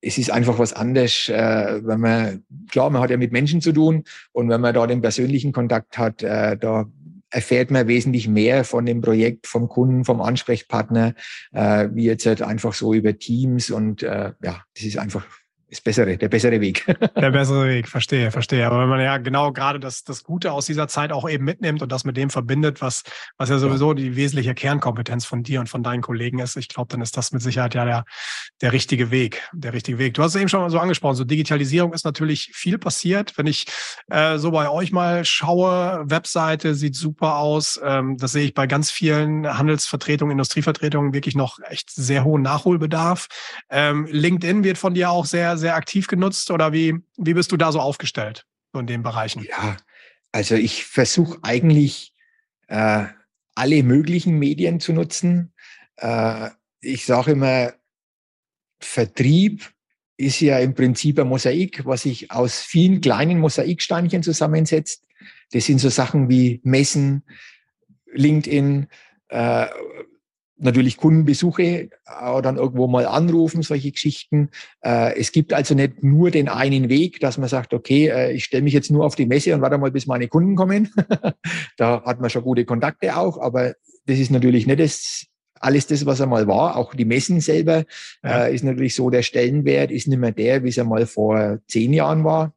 es 0.00 0.18
ist 0.18 0.30
einfach 0.30 0.58
was 0.58 0.72
anderes, 0.72 1.28
äh, 1.28 1.80
wenn 1.84 2.00
man, 2.00 2.44
klar, 2.70 2.90
man 2.90 3.00
hat 3.00 3.10
ja 3.10 3.16
mit 3.16 3.32
Menschen 3.32 3.60
zu 3.60 3.72
tun 3.72 4.04
und 4.32 4.48
wenn 4.48 4.60
man 4.60 4.74
da 4.74 4.86
den 4.86 5.00
persönlichen 5.00 5.52
Kontakt 5.52 5.96
hat, 5.96 6.22
äh, 6.22 6.56
da 6.56 6.86
erfährt 7.30 7.70
man 7.70 7.88
wesentlich 7.88 8.28
mehr 8.28 8.64
von 8.64 8.84
dem 8.84 9.00
Projekt, 9.00 9.46
vom 9.46 9.68
Kunden, 9.68 10.04
vom 10.04 10.20
Ansprechpartner, 10.20 11.14
äh, 11.52 11.88
wie 11.92 12.04
jetzt 12.04 12.26
halt 12.26 12.42
einfach 12.42 12.74
so 12.74 12.92
über 12.92 13.16
Teams 13.18 13.70
und 13.70 14.02
äh, 14.02 14.32
ja, 14.42 14.62
das 14.74 14.84
ist 14.84 14.98
einfach 14.98 15.24
ist 15.72 15.84
bessere, 15.84 16.18
der 16.18 16.28
bessere 16.28 16.60
Weg. 16.60 16.84
Der 17.16 17.30
bessere 17.30 17.66
Weg, 17.66 17.88
verstehe, 17.88 18.30
verstehe. 18.30 18.66
Aber 18.66 18.80
wenn 18.80 18.88
man 18.90 19.00
ja 19.00 19.16
genau 19.16 19.52
gerade 19.52 19.80
das, 19.80 20.04
das 20.04 20.22
Gute 20.22 20.52
aus 20.52 20.66
dieser 20.66 20.86
Zeit 20.86 21.12
auch 21.12 21.28
eben 21.28 21.44
mitnimmt 21.44 21.80
und 21.80 21.90
das 21.90 22.04
mit 22.04 22.16
dem 22.18 22.28
verbindet, 22.28 22.82
was, 22.82 23.04
was 23.38 23.48
ja 23.48 23.58
sowieso 23.58 23.94
die 23.94 24.14
wesentliche 24.14 24.54
Kernkompetenz 24.54 25.24
von 25.24 25.42
dir 25.42 25.60
und 25.60 25.70
von 25.70 25.82
deinen 25.82 26.02
Kollegen 26.02 26.40
ist, 26.40 26.56
ich 26.56 26.68
glaube, 26.68 26.88
dann 26.88 27.00
ist 27.00 27.16
das 27.16 27.32
mit 27.32 27.40
Sicherheit 27.40 27.74
ja 27.74 27.86
der, 27.86 28.04
der 28.60 28.72
richtige 28.72 29.10
Weg. 29.10 29.48
Der 29.54 29.72
richtige 29.72 29.98
Weg. 29.98 30.12
Du 30.12 30.22
hast 30.22 30.34
es 30.34 30.40
eben 30.40 30.50
schon 30.50 30.60
mal 30.60 30.68
so 30.68 30.78
angesprochen, 30.78 31.14
so 31.14 31.24
Digitalisierung 31.24 31.94
ist 31.94 32.04
natürlich 32.04 32.50
viel 32.52 32.76
passiert. 32.76 33.38
Wenn 33.38 33.46
ich 33.46 33.66
äh, 34.10 34.36
so 34.36 34.50
bei 34.50 34.68
euch 34.68 34.92
mal 34.92 35.24
schaue, 35.24 36.02
Webseite 36.04 36.74
sieht 36.74 36.96
super 36.96 37.36
aus. 37.36 37.80
Ähm, 37.82 38.18
das 38.18 38.32
sehe 38.32 38.44
ich 38.44 38.52
bei 38.52 38.66
ganz 38.66 38.90
vielen 38.90 39.46
Handelsvertretungen, 39.46 40.32
Industrievertretungen 40.32 41.14
wirklich 41.14 41.34
noch 41.34 41.60
echt 41.70 41.90
sehr 41.90 42.24
hohen 42.24 42.42
Nachholbedarf. 42.42 43.28
Ähm, 43.70 44.06
LinkedIn 44.10 44.64
wird 44.64 44.76
von 44.76 44.92
dir 44.92 45.10
auch 45.10 45.24
sehr, 45.24 45.56
sehr 45.62 45.74
aktiv 45.76 46.06
genutzt 46.06 46.50
oder 46.50 46.72
wie, 46.72 46.98
wie 47.16 47.34
bist 47.34 47.50
du 47.52 47.56
da 47.56 47.72
so 47.72 47.80
aufgestellt 47.80 48.46
so 48.72 48.80
in 48.80 48.86
den 48.86 49.02
Bereichen? 49.02 49.44
Ja, 49.48 49.76
also 50.30 50.54
ich 50.54 50.84
versuche 50.84 51.38
eigentlich 51.42 52.14
äh, 52.68 53.06
alle 53.54 53.82
möglichen 53.82 54.38
Medien 54.38 54.80
zu 54.80 54.92
nutzen. 54.92 55.54
Äh, 55.96 56.50
ich 56.80 57.06
sage 57.06 57.32
immer, 57.32 57.72
Vertrieb 58.80 59.70
ist 60.16 60.40
ja 60.40 60.58
im 60.58 60.74
Prinzip 60.74 61.18
ein 61.18 61.28
Mosaik, 61.28 61.84
was 61.84 62.02
sich 62.02 62.30
aus 62.30 62.60
vielen 62.60 63.00
kleinen 63.00 63.38
Mosaiksteinchen 63.40 64.22
zusammensetzt. 64.22 65.06
Das 65.52 65.66
sind 65.66 65.78
so 65.78 65.88
Sachen 65.88 66.28
wie 66.28 66.60
Messen, 66.64 67.24
LinkedIn, 68.12 68.88
äh, 69.28 69.66
natürlich 70.62 70.96
Kundenbesuche 70.96 71.62
äh, 71.62 71.88
dann 72.42 72.56
irgendwo 72.56 72.86
mal 72.86 73.06
anrufen, 73.06 73.62
solche 73.62 73.90
Geschichten. 73.90 74.50
Äh, 74.80 75.18
es 75.18 75.32
gibt 75.32 75.52
also 75.52 75.74
nicht 75.74 76.02
nur 76.02 76.30
den 76.30 76.48
einen 76.48 76.88
Weg, 76.88 77.20
dass 77.20 77.38
man 77.38 77.48
sagt, 77.48 77.74
okay, 77.74 78.08
äh, 78.08 78.32
ich 78.32 78.44
stelle 78.44 78.62
mich 78.62 78.72
jetzt 78.72 78.90
nur 78.90 79.04
auf 79.04 79.14
die 79.14 79.26
Messe 79.26 79.54
und 79.54 79.60
warte 79.60 79.78
mal, 79.78 79.90
bis 79.90 80.06
meine 80.06 80.28
Kunden 80.28 80.54
kommen. 80.54 80.92
da 81.76 82.02
hat 82.04 82.20
man 82.20 82.30
schon 82.30 82.42
gute 82.42 82.64
Kontakte 82.64 83.16
auch, 83.16 83.38
aber 83.40 83.74
das 84.06 84.18
ist 84.18 84.30
natürlich 84.30 84.66
nicht 84.66 84.80
das, 84.80 85.26
alles 85.54 85.86
das, 85.86 86.06
was 86.06 86.20
einmal 86.20 86.46
war. 86.46 86.76
Auch 86.76 86.94
die 86.94 87.04
Messen 87.04 87.40
selber 87.40 87.84
ja. 88.22 88.46
ist 88.46 88.64
natürlich 88.64 88.94
so, 88.94 89.10
der 89.10 89.22
Stellenwert 89.22 89.90
ist 89.90 90.08
nicht 90.08 90.18
mehr 90.18 90.32
der, 90.32 90.64
wie 90.64 90.68
es 90.68 90.78
einmal 90.78 91.06
vor 91.06 91.58
zehn 91.68 91.92
Jahren 91.92 92.24
war. 92.24 92.52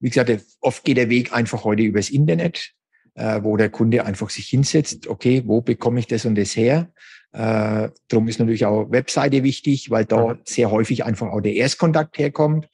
Wie 0.00 0.08
gesagt, 0.08 0.44
oft 0.60 0.84
geht 0.84 0.96
der 0.96 1.10
Weg 1.10 1.32
einfach 1.32 1.64
heute 1.64 1.82
übers 1.82 2.10
Internet 2.10 2.74
äh, 3.14 3.40
wo 3.42 3.56
der 3.56 3.70
Kunde 3.70 4.04
einfach 4.04 4.30
sich 4.30 4.46
hinsetzt, 4.46 5.06
okay, 5.06 5.42
wo 5.46 5.60
bekomme 5.60 6.00
ich 6.00 6.06
das 6.06 6.24
und 6.24 6.34
das 6.34 6.56
her? 6.56 6.88
Äh, 7.32 7.90
darum 8.08 8.28
ist 8.28 8.38
natürlich 8.38 8.66
auch 8.66 8.90
Webseite 8.90 9.42
wichtig, 9.42 9.90
weil 9.90 10.04
da 10.04 10.38
sehr 10.44 10.70
häufig 10.70 11.04
einfach 11.04 11.28
auch 11.28 11.40
der 11.40 11.54
Erstkontakt 11.54 12.18
herkommt. 12.18 12.68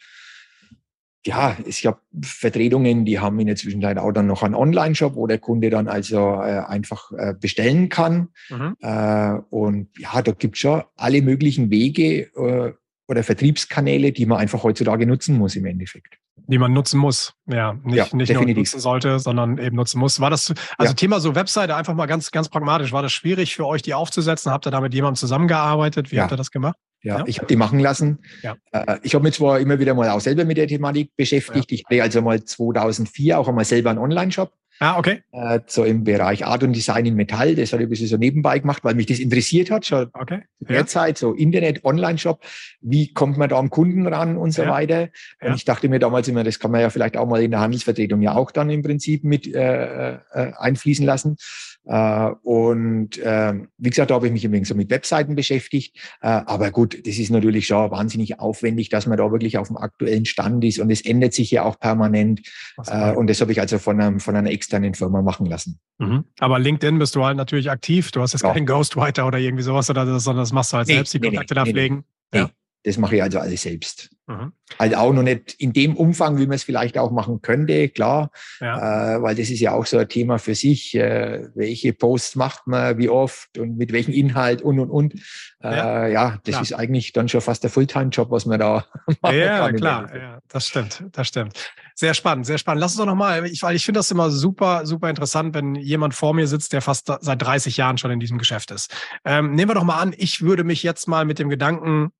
Ja, 1.24 1.56
ich 1.66 1.84
habe 1.84 2.00
Vertretungen, 2.22 3.04
die 3.04 3.18
haben 3.18 3.38
in 3.40 3.46
der 3.46 3.56
Zwischenzeit 3.56 3.98
auch 3.98 4.12
dann 4.12 4.26
noch 4.26 4.42
einen 4.42 4.54
Online-Shop, 4.54 5.16
wo 5.16 5.26
der 5.26 5.38
Kunde 5.38 5.68
dann 5.68 5.86
also 5.86 6.16
äh, 6.16 6.62
einfach 6.66 7.12
äh, 7.12 7.34
bestellen 7.38 7.90
kann. 7.90 8.28
Mhm. 8.48 8.76
Äh, 8.80 9.34
und 9.50 9.88
ja, 9.98 10.22
da 10.22 10.32
gibt 10.32 10.56
schon 10.56 10.82
alle 10.96 11.20
möglichen 11.20 11.70
Wege 11.70 12.22
äh, 12.34 12.72
oder 13.10 13.22
Vertriebskanäle, 13.22 14.12
die 14.12 14.24
man 14.24 14.38
einfach 14.38 14.62
heutzutage 14.62 15.06
nutzen 15.06 15.36
muss 15.36 15.56
im 15.56 15.66
Endeffekt 15.66 16.18
die 16.50 16.58
man 16.58 16.72
nutzen 16.72 16.98
muss. 16.98 17.34
Ja, 17.46 17.74
nicht, 17.84 17.96
ja, 17.96 18.06
nicht 18.12 18.32
nur 18.32 18.44
nutzen 18.44 18.80
sollte, 18.80 19.18
sondern 19.20 19.58
eben 19.58 19.76
nutzen 19.76 20.00
muss. 20.00 20.20
War 20.20 20.30
das, 20.30 20.52
also 20.78 20.90
ja. 20.90 20.94
Thema 20.94 21.20
so 21.20 21.34
Webseite 21.34 21.76
einfach 21.76 21.94
mal 21.94 22.06
ganz, 22.06 22.30
ganz 22.32 22.48
pragmatisch. 22.48 22.92
War 22.92 23.02
das 23.02 23.12
schwierig 23.12 23.54
für 23.54 23.66
euch, 23.66 23.82
die 23.82 23.94
aufzusetzen? 23.94 24.50
Habt 24.50 24.66
ihr 24.66 24.70
da 24.70 24.80
mit 24.80 24.92
jemandem 24.92 25.16
zusammengearbeitet? 25.16 26.10
Wie 26.10 26.16
ja. 26.16 26.22
habt 26.22 26.32
ihr 26.32 26.36
das 26.36 26.50
gemacht? 26.50 26.76
Ja, 27.02 27.24
ich 27.26 27.38
habe 27.38 27.46
die 27.46 27.56
machen 27.56 27.78
lassen. 27.78 28.18
Ja. 28.42 28.56
Äh, 28.72 28.98
ich 29.02 29.14
habe 29.14 29.24
mich 29.24 29.34
zwar 29.34 29.58
immer 29.60 29.78
wieder 29.78 29.94
mal 29.94 30.10
auch 30.10 30.20
selber 30.20 30.44
mit 30.44 30.58
der 30.58 30.66
Thematik 30.66 31.16
beschäftigt. 31.16 31.72
Ich 31.72 31.84
hatte 31.84 32.02
also 32.02 32.20
mal 32.20 32.44
2004 32.44 33.38
auch 33.38 33.48
einmal 33.48 33.64
selber 33.64 33.90
einen 33.90 34.00
Online-Shop. 34.00 34.52
Ah, 34.82 34.98
okay. 34.98 35.22
Äh, 35.32 35.60
so 35.66 35.84
im 35.84 36.04
Bereich 36.04 36.46
Art 36.46 36.62
und 36.62 36.72
Design 36.72 37.04
in 37.04 37.14
Metall. 37.14 37.54
Das 37.54 37.74
habe 37.74 37.82
ich 37.82 37.86
ein 37.86 37.90
bisschen 37.90 38.06
so 38.06 38.16
nebenbei 38.16 38.58
gemacht, 38.58 38.82
weil 38.82 38.94
mich 38.94 39.04
das 39.04 39.18
interessiert 39.18 39.70
hat, 39.70 39.84
schon 39.84 40.08
okay. 40.14 40.40
derzeit, 40.58 41.18
so 41.18 41.34
Internet, 41.34 41.84
Online-Shop. 41.84 42.42
Wie 42.80 43.12
kommt 43.12 43.36
man 43.36 43.50
da 43.50 43.58
am 43.58 43.68
Kunden 43.68 44.06
ran 44.06 44.38
und 44.38 44.52
so 44.52 44.62
ja. 44.62 44.70
weiter? 44.70 45.02
Und 45.42 45.48
ja. 45.48 45.54
ich 45.54 45.66
dachte 45.66 45.90
mir 45.90 45.98
damals 45.98 46.28
immer, 46.28 46.44
das 46.44 46.58
kann 46.58 46.70
man 46.70 46.80
ja 46.80 46.88
vielleicht 46.88 47.18
auch 47.18 47.26
mal 47.26 47.42
in 47.42 47.50
der 47.50 47.60
Handelsvertretung 47.60 48.22
ja 48.22 48.34
auch 48.34 48.50
dann 48.52 48.70
im 48.70 48.82
Prinzip 48.82 49.22
mit 49.22 49.54
äh, 49.54 50.14
äh, 50.14 50.18
einfließen 50.32 51.04
lassen. 51.04 51.36
Äh, 51.86 52.30
und 52.42 53.18
äh, 53.18 53.54
wie 53.78 53.90
gesagt, 53.90 54.10
da 54.10 54.14
habe 54.14 54.26
ich 54.26 54.32
mich 54.32 54.46
ein 54.46 54.64
so 54.64 54.74
mit 54.74 54.90
Webseiten 54.90 55.34
beschäftigt. 55.34 55.96
Äh, 56.20 56.28
aber 56.28 56.70
gut, 56.70 57.06
das 57.06 57.18
ist 57.18 57.30
natürlich 57.30 57.66
schon 57.66 57.90
wahnsinnig 57.90 58.38
aufwendig, 58.38 58.88
dass 58.90 59.06
man 59.06 59.18
da 59.18 59.30
wirklich 59.32 59.58
auf 59.58 59.68
dem 59.68 59.76
aktuellen 59.76 60.24
Stand 60.24 60.64
ist. 60.64 60.78
Und 60.78 60.90
es 60.90 61.00
ändert 61.04 61.32
sich 61.32 61.50
ja 61.50 61.64
auch 61.64 61.78
permanent. 61.78 62.42
Äh, 62.86 63.12
und 63.12 63.28
das 63.28 63.40
habe 63.40 63.52
ich 63.52 63.60
also 63.60 63.78
von, 63.78 64.00
einem, 64.00 64.20
von 64.20 64.36
einer 64.36 64.50
externen 64.50 64.94
Firma 64.94 65.22
machen 65.22 65.46
lassen. 65.46 65.80
Mhm. 65.98 66.24
Aber 66.38 66.58
LinkedIn 66.58 66.98
bist 66.98 67.14
du 67.16 67.24
halt 67.24 67.36
natürlich 67.36 67.70
aktiv. 67.70 68.10
Du 68.12 68.20
hast 68.20 68.32
jetzt 68.32 68.42
ja. 68.42 68.52
keinen 68.52 68.66
Ghostwriter 68.66 69.26
oder 69.26 69.38
irgendwie 69.38 69.62
sowas, 69.62 69.88
oder 69.90 70.04
das, 70.04 70.24
sondern 70.24 70.42
das 70.42 70.52
machst 70.52 70.72
du 70.72 70.78
halt 70.78 70.88
nee, 70.88 70.94
selbst, 70.94 71.14
die 71.14 71.20
nee, 71.20 71.28
Kontakte 71.28 71.54
nee, 71.54 71.60
da 71.60 71.66
pflegen. 71.66 72.04
Ja. 72.34 72.50
Das 72.82 72.96
mache 72.96 73.16
ich 73.16 73.22
also 73.22 73.38
alles 73.38 73.62
selbst. 73.62 74.10
Mhm. 74.26 74.52
Also 74.78 74.96
auch 74.96 75.12
noch 75.12 75.22
nicht 75.22 75.54
in 75.54 75.72
dem 75.72 75.96
Umfang, 75.96 76.38
wie 76.38 76.46
man 76.46 76.54
es 76.54 76.62
vielleicht 76.62 76.96
auch 76.96 77.10
machen 77.10 77.42
könnte, 77.42 77.88
klar, 77.88 78.30
ja. 78.60 79.16
äh, 79.16 79.22
weil 79.22 79.34
das 79.34 79.50
ist 79.50 79.60
ja 79.60 79.72
auch 79.72 79.84
so 79.84 79.98
ein 79.98 80.08
Thema 80.08 80.38
für 80.38 80.54
sich. 80.54 80.94
Äh, 80.94 81.48
welche 81.54 81.92
Posts 81.92 82.36
macht 82.36 82.66
man, 82.66 82.96
wie 82.96 83.08
oft 83.08 83.58
und 83.58 83.76
mit 83.76 83.92
welchem 83.92 84.12
Inhalt 84.12 84.62
und 84.62 84.78
und 84.78 84.90
und. 84.90 85.14
Äh, 85.62 85.76
ja, 85.76 86.06
ja 86.06 86.38
das 86.44 86.52
klar. 86.52 86.62
ist 86.62 86.72
eigentlich 86.72 87.12
dann 87.12 87.28
schon 87.28 87.40
fast 87.40 87.64
der 87.64 87.70
Fulltime-Job, 87.70 88.30
was 88.30 88.46
man 88.46 88.60
da 88.60 88.86
macht. 89.20 89.34
Ja, 89.34 89.72
klar, 89.72 90.16
ja, 90.16 90.38
das 90.48 90.68
stimmt, 90.68 91.04
das 91.12 91.28
stimmt. 91.28 91.72
Sehr 91.94 92.14
spannend, 92.14 92.46
sehr 92.46 92.58
spannend. 92.58 92.80
Lass 92.80 92.92
uns 92.92 92.98
doch 92.98 93.06
nochmal, 93.06 93.44
ich, 93.46 93.62
weil 93.62 93.76
ich 93.76 93.84
finde 93.84 93.98
das 93.98 94.10
immer 94.10 94.30
super, 94.30 94.86
super 94.86 95.10
interessant, 95.10 95.54
wenn 95.54 95.74
jemand 95.74 96.14
vor 96.14 96.32
mir 96.32 96.46
sitzt, 96.46 96.72
der 96.72 96.80
fast 96.80 97.12
seit 97.20 97.42
30 97.42 97.76
Jahren 97.76 97.98
schon 97.98 98.10
in 98.10 98.20
diesem 98.20 98.38
Geschäft 98.38 98.70
ist. 98.70 98.94
Ähm, 99.24 99.54
nehmen 99.54 99.70
wir 99.70 99.74
doch 99.74 99.84
mal 99.84 99.98
an, 99.98 100.14
ich 100.16 100.40
würde 100.40 100.64
mich 100.64 100.82
jetzt 100.82 101.08
mal 101.08 101.24
mit 101.24 101.38
dem 101.38 101.48
Gedanken 101.48 102.12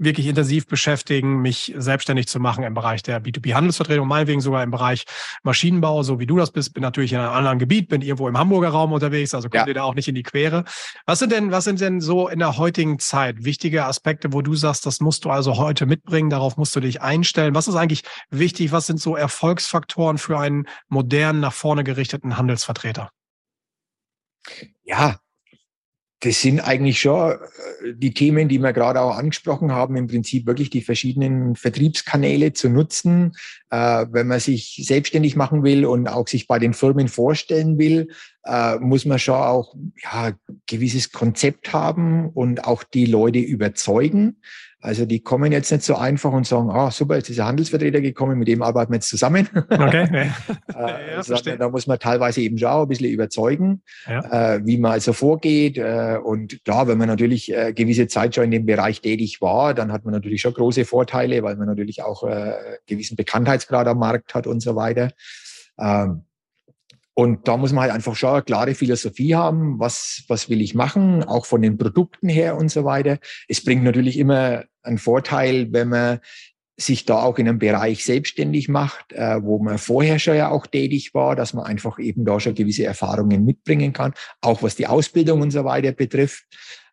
wirklich 0.00 0.26
intensiv 0.26 0.66
beschäftigen, 0.66 1.42
mich 1.42 1.74
selbstständig 1.76 2.26
zu 2.26 2.40
machen 2.40 2.64
im 2.64 2.74
Bereich 2.74 3.02
der 3.02 3.22
B2B-Handelsvertretung, 3.22 4.08
meinetwegen 4.08 4.40
sogar 4.40 4.62
im 4.62 4.70
Bereich 4.70 5.04
Maschinenbau, 5.42 6.02
so 6.02 6.18
wie 6.18 6.26
du 6.26 6.36
das 6.38 6.50
bist, 6.50 6.72
bin 6.72 6.82
natürlich 6.82 7.12
in 7.12 7.18
einem 7.18 7.32
anderen 7.32 7.58
Gebiet, 7.58 7.88
bin 7.88 8.00
irgendwo 8.00 8.26
im 8.26 8.38
Hamburger 8.38 8.70
Raum 8.70 8.92
unterwegs, 8.92 9.34
also 9.34 9.48
kommt 9.48 9.62
ja. 9.62 9.68
ihr 9.68 9.74
da 9.74 9.82
auch 9.82 9.94
nicht 9.94 10.08
in 10.08 10.14
die 10.14 10.22
Quere. 10.22 10.64
Was 11.04 11.18
sind 11.18 11.32
denn, 11.32 11.50
was 11.50 11.64
sind 11.64 11.80
denn 11.80 12.00
so 12.00 12.28
in 12.28 12.38
der 12.38 12.56
heutigen 12.56 12.98
Zeit 12.98 13.44
wichtige 13.44 13.84
Aspekte, 13.84 14.32
wo 14.32 14.40
du 14.40 14.54
sagst, 14.54 14.86
das 14.86 15.00
musst 15.00 15.26
du 15.26 15.30
also 15.30 15.58
heute 15.58 15.84
mitbringen, 15.84 16.30
darauf 16.30 16.56
musst 16.56 16.74
du 16.74 16.80
dich 16.80 17.02
einstellen? 17.02 17.54
Was 17.54 17.68
ist 17.68 17.74
eigentlich 17.74 18.02
wichtig? 18.30 18.72
Was 18.72 18.86
sind 18.86 19.00
so 19.00 19.16
Erfolgsfaktoren 19.16 20.16
für 20.16 20.38
einen 20.38 20.66
modernen, 20.88 21.40
nach 21.40 21.52
vorne 21.52 21.84
gerichteten 21.84 22.38
Handelsvertreter? 22.38 23.10
Ja, 24.82 25.18
das 26.20 26.42
sind 26.42 26.60
eigentlich 26.60 27.00
schon 27.00 27.32
äh, 27.32 27.94
die 27.94 28.12
Themen, 28.12 28.48
die 28.48 28.58
wir 28.58 28.72
gerade 28.72 29.00
auch 29.00 29.16
angesprochen 29.16 29.72
haben, 29.72 29.96
im 29.96 30.06
Prinzip 30.06 30.46
wirklich 30.46 30.70
die 30.70 30.82
verschiedenen 30.82 31.56
Vertriebskanäle 31.56 32.52
zu 32.52 32.68
nutzen, 32.68 33.32
äh, 33.70 34.06
wenn 34.10 34.26
man 34.26 34.40
sich 34.40 34.82
selbstständig 34.84 35.34
machen 35.34 35.62
will 35.62 35.86
und 35.86 36.08
auch 36.08 36.28
sich 36.28 36.46
bei 36.46 36.58
den 36.58 36.74
Firmen 36.74 37.08
vorstellen 37.08 37.78
will, 37.78 38.08
äh, 38.44 38.76
muss 38.78 39.06
man 39.06 39.18
schon 39.18 39.34
auch 39.34 39.74
ja 40.02 40.32
gewisses 40.66 41.10
Konzept 41.10 41.72
haben 41.72 42.28
und 42.28 42.64
auch 42.64 42.84
die 42.84 43.06
Leute 43.06 43.38
überzeugen. 43.38 44.42
Also 44.82 45.04
die 45.04 45.20
kommen 45.20 45.52
jetzt 45.52 45.70
nicht 45.70 45.84
so 45.84 45.96
einfach 45.96 46.32
und 46.32 46.46
sagen, 46.46 46.70
ah, 46.70 46.90
super, 46.90 47.16
jetzt 47.16 47.28
ist 47.28 47.38
ein 47.38 47.46
Handelsvertreter 47.46 48.00
gekommen, 48.00 48.38
mit 48.38 48.48
dem 48.48 48.62
arbeiten 48.62 48.92
wir 48.92 48.96
jetzt 48.96 49.08
zusammen. 49.08 49.48
Okay. 49.68 50.30
äh, 50.74 51.12
ja, 51.14 51.22
sondern 51.22 51.58
da 51.58 51.68
muss 51.68 51.86
man 51.86 51.98
teilweise 51.98 52.40
eben 52.40 52.56
schon 52.56 52.68
auch 52.68 52.82
ein 52.82 52.88
bisschen 52.88 53.10
überzeugen, 53.10 53.82
ja. 54.08 54.54
äh, 54.54 54.66
wie 54.66 54.78
man 54.78 54.92
also 54.92 55.12
vorgeht. 55.12 55.76
Äh, 55.76 56.18
und 56.22 56.64
klar, 56.64 56.88
wenn 56.88 56.96
man 56.96 57.08
natürlich 57.08 57.52
äh, 57.52 57.74
gewisse 57.74 58.08
Zeit 58.08 58.34
schon 58.34 58.44
in 58.44 58.50
dem 58.50 58.66
Bereich 58.66 59.02
tätig 59.02 59.42
war, 59.42 59.74
dann 59.74 59.92
hat 59.92 60.04
man 60.04 60.14
natürlich 60.14 60.40
schon 60.40 60.54
große 60.54 60.86
Vorteile, 60.86 61.42
weil 61.42 61.56
man 61.56 61.66
natürlich 61.66 62.02
auch 62.02 62.24
äh, 62.24 62.54
gewissen 62.86 63.16
Bekanntheitsgrad 63.16 63.86
am 63.86 63.98
Markt 63.98 64.34
hat 64.34 64.46
und 64.46 64.60
so 64.60 64.76
weiter. 64.76 65.10
Ähm, 65.78 66.22
und 67.20 67.46
da 67.46 67.58
muss 67.58 67.74
man 67.74 67.82
halt 67.82 67.92
einfach 67.92 68.16
schon 68.16 68.30
eine 68.30 68.42
klare 68.42 68.74
Philosophie 68.74 69.34
haben, 69.34 69.78
was, 69.78 70.24
was 70.28 70.48
will 70.48 70.62
ich 70.62 70.74
machen, 70.74 71.22
auch 71.22 71.44
von 71.44 71.60
den 71.60 71.76
Produkten 71.76 72.30
her 72.30 72.56
und 72.56 72.70
so 72.70 72.86
weiter. 72.86 73.18
Es 73.46 73.62
bringt 73.62 73.84
natürlich 73.84 74.16
immer 74.16 74.64
einen 74.82 74.96
Vorteil, 74.96 75.70
wenn 75.70 75.90
man 75.90 76.20
sich 76.78 77.04
da 77.04 77.20
auch 77.20 77.36
in 77.36 77.46
einem 77.46 77.58
Bereich 77.58 78.06
selbstständig 78.06 78.70
macht, 78.70 79.12
äh, 79.12 79.42
wo 79.42 79.58
man 79.58 79.76
vorher 79.76 80.18
schon 80.18 80.36
ja 80.36 80.48
auch 80.48 80.66
tätig 80.66 81.12
war, 81.12 81.36
dass 81.36 81.52
man 81.52 81.66
einfach 81.66 81.98
eben 81.98 82.24
da 82.24 82.40
schon 82.40 82.54
gewisse 82.54 82.84
Erfahrungen 82.84 83.44
mitbringen 83.44 83.92
kann, 83.92 84.14
auch 84.40 84.62
was 84.62 84.76
die 84.76 84.86
Ausbildung 84.86 85.42
und 85.42 85.50
so 85.50 85.62
weiter 85.66 85.92
betrifft. 85.92 86.44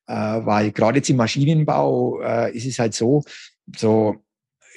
Äh, 0.08 0.14
weil 0.14 0.74
gerade 0.74 0.98
jetzt 0.98 1.10
im 1.10 1.16
Maschinenbau 1.16 2.20
äh, 2.20 2.54
ist 2.54 2.66
es 2.66 2.80
halt 2.80 2.94
so, 2.94 3.24
so 3.78 4.18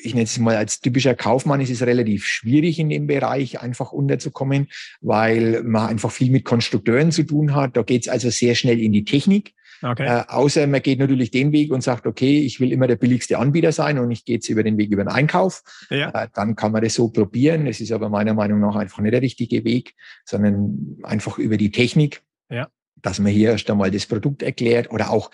ich 0.02 0.14
nenne 0.14 0.24
es 0.24 0.38
mal 0.38 0.56
als 0.56 0.80
typischer 0.80 1.14
Kaufmann, 1.14 1.60
ist 1.60 1.70
es 1.70 1.82
relativ 1.82 2.24
schwierig 2.24 2.78
in 2.78 2.88
dem 2.88 3.06
Bereich 3.06 3.60
einfach 3.60 3.92
unterzukommen, 3.92 4.68
weil 5.00 5.62
man 5.62 5.88
einfach 5.88 6.10
viel 6.10 6.30
mit 6.30 6.44
Konstrukteuren 6.44 7.12
zu 7.12 7.22
tun 7.22 7.54
hat. 7.54 7.76
Da 7.76 7.82
geht 7.82 8.02
es 8.02 8.08
also 8.08 8.30
sehr 8.30 8.54
schnell 8.54 8.80
in 8.80 8.92
die 8.92 9.04
Technik. 9.04 9.54
Okay. 9.82 10.04
Äh, 10.06 10.24
außer 10.28 10.66
man 10.66 10.82
geht 10.82 10.98
natürlich 10.98 11.30
den 11.30 11.52
Weg 11.52 11.72
und 11.72 11.82
sagt, 11.82 12.06
okay, 12.06 12.40
ich 12.40 12.60
will 12.60 12.72
immer 12.72 12.86
der 12.86 12.96
billigste 12.96 13.38
Anbieter 13.38 13.72
sein 13.72 13.98
und 13.98 14.10
ich 14.10 14.24
gehe 14.24 14.36
jetzt 14.36 14.48
über 14.48 14.62
den 14.62 14.76
Weg 14.76 14.90
über 14.90 15.04
den 15.04 15.08
Einkauf. 15.08 15.62
Ja. 15.88 16.10
Äh, 16.10 16.28
dann 16.34 16.54
kann 16.54 16.72
man 16.72 16.82
das 16.82 16.94
so 16.94 17.08
probieren. 17.08 17.66
Es 17.66 17.80
ist 17.80 17.92
aber 17.92 18.08
meiner 18.10 18.34
Meinung 18.34 18.60
nach 18.60 18.76
einfach 18.76 18.98
nicht 18.98 19.14
der 19.14 19.22
richtige 19.22 19.64
Weg, 19.64 19.94
sondern 20.24 20.98
einfach 21.02 21.38
über 21.38 21.56
die 21.56 21.70
Technik, 21.70 22.22
ja. 22.50 22.68
dass 22.96 23.18
man 23.20 23.32
hier 23.32 23.52
erst 23.52 23.70
einmal 23.70 23.90
das 23.90 24.06
Produkt 24.06 24.42
erklärt 24.42 24.90
oder 24.90 25.10
auch 25.10 25.30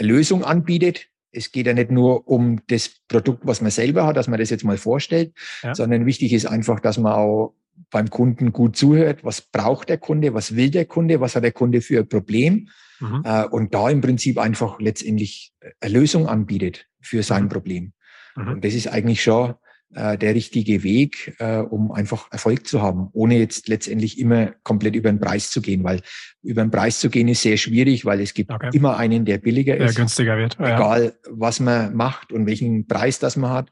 Lösung 0.00 0.42
anbietet, 0.42 1.08
es 1.34 1.52
geht 1.52 1.66
ja 1.66 1.74
nicht 1.74 1.90
nur 1.90 2.26
um 2.28 2.60
das 2.68 2.90
Produkt, 3.08 3.46
was 3.46 3.60
man 3.60 3.70
selber 3.70 4.06
hat, 4.06 4.16
dass 4.16 4.28
man 4.28 4.38
das 4.38 4.50
jetzt 4.50 4.64
mal 4.64 4.78
vorstellt, 4.78 5.34
ja. 5.62 5.74
sondern 5.74 6.06
wichtig 6.06 6.32
ist 6.32 6.46
einfach, 6.46 6.80
dass 6.80 6.98
man 6.98 7.12
auch 7.12 7.54
beim 7.90 8.08
Kunden 8.08 8.52
gut 8.52 8.76
zuhört. 8.76 9.24
Was 9.24 9.40
braucht 9.40 9.88
der 9.88 9.98
Kunde? 9.98 10.34
Was 10.34 10.56
will 10.56 10.70
der 10.70 10.84
Kunde? 10.84 11.20
Was 11.20 11.36
hat 11.36 11.44
der 11.44 11.52
Kunde 11.52 11.80
für 11.80 12.00
ein 12.00 12.08
Problem? 12.08 12.68
Mhm. 13.00 13.22
Äh, 13.24 13.44
und 13.46 13.74
da 13.74 13.90
im 13.90 14.00
Prinzip 14.00 14.38
einfach 14.38 14.80
letztendlich 14.80 15.52
eine 15.80 15.92
Lösung 15.92 16.28
anbietet 16.28 16.86
für 17.00 17.22
sein 17.22 17.44
mhm. 17.44 17.48
Problem. 17.48 17.92
Mhm. 18.36 18.48
Und 18.48 18.64
das 18.64 18.74
ist 18.74 18.88
eigentlich 18.88 19.22
schon 19.22 19.54
äh, 19.94 20.18
der 20.18 20.34
richtige 20.34 20.82
Weg, 20.82 21.34
äh, 21.38 21.58
um 21.58 21.92
einfach 21.92 22.30
Erfolg 22.32 22.66
zu 22.66 22.82
haben, 22.82 23.08
ohne 23.12 23.38
jetzt 23.38 23.68
letztendlich 23.68 24.18
immer 24.18 24.52
komplett 24.62 24.96
über 24.96 25.10
den 25.10 25.20
Preis 25.20 25.50
zu 25.50 25.60
gehen, 25.62 25.84
weil 25.84 26.00
über 26.42 26.62
den 26.62 26.70
Preis 26.70 27.00
zu 27.00 27.10
gehen 27.10 27.28
ist 27.28 27.42
sehr 27.42 27.56
schwierig, 27.56 28.04
weil 28.04 28.20
es 28.20 28.34
gibt 28.34 28.50
okay. 28.50 28.70
immer 28.72 28.96
einen, 28.96 29.24
der 29.24 29.38
billiger 29.38 29.76
der 29.76 29.86
ist, 29.86 29.96
günstiger 29.96 30.36
wird, 30.36 30.58
egal 30.58 31.04
ja. 31.04 31.30
was 31.30 31.60
man 31.60 31.94
macht 31.94 32.32
und 32.32 32.46
welchen 32.46 32.86
Preis 32.86 33.18
das 33.18 33.36
man 33.36 33.50
hat. 33.50 33.70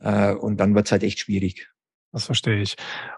Äh, 0.00 0.32
und 0.32 0.58
dann 0.58 0.74
wird 0.74 0.86
es 0.86 0.92
halt 0.92 1.02
echt 1.02 1.20
schwierig. 1.20 1.68
Das 2.12 2.26
verstehe 2.26 2.60
ich. 2.60 2.76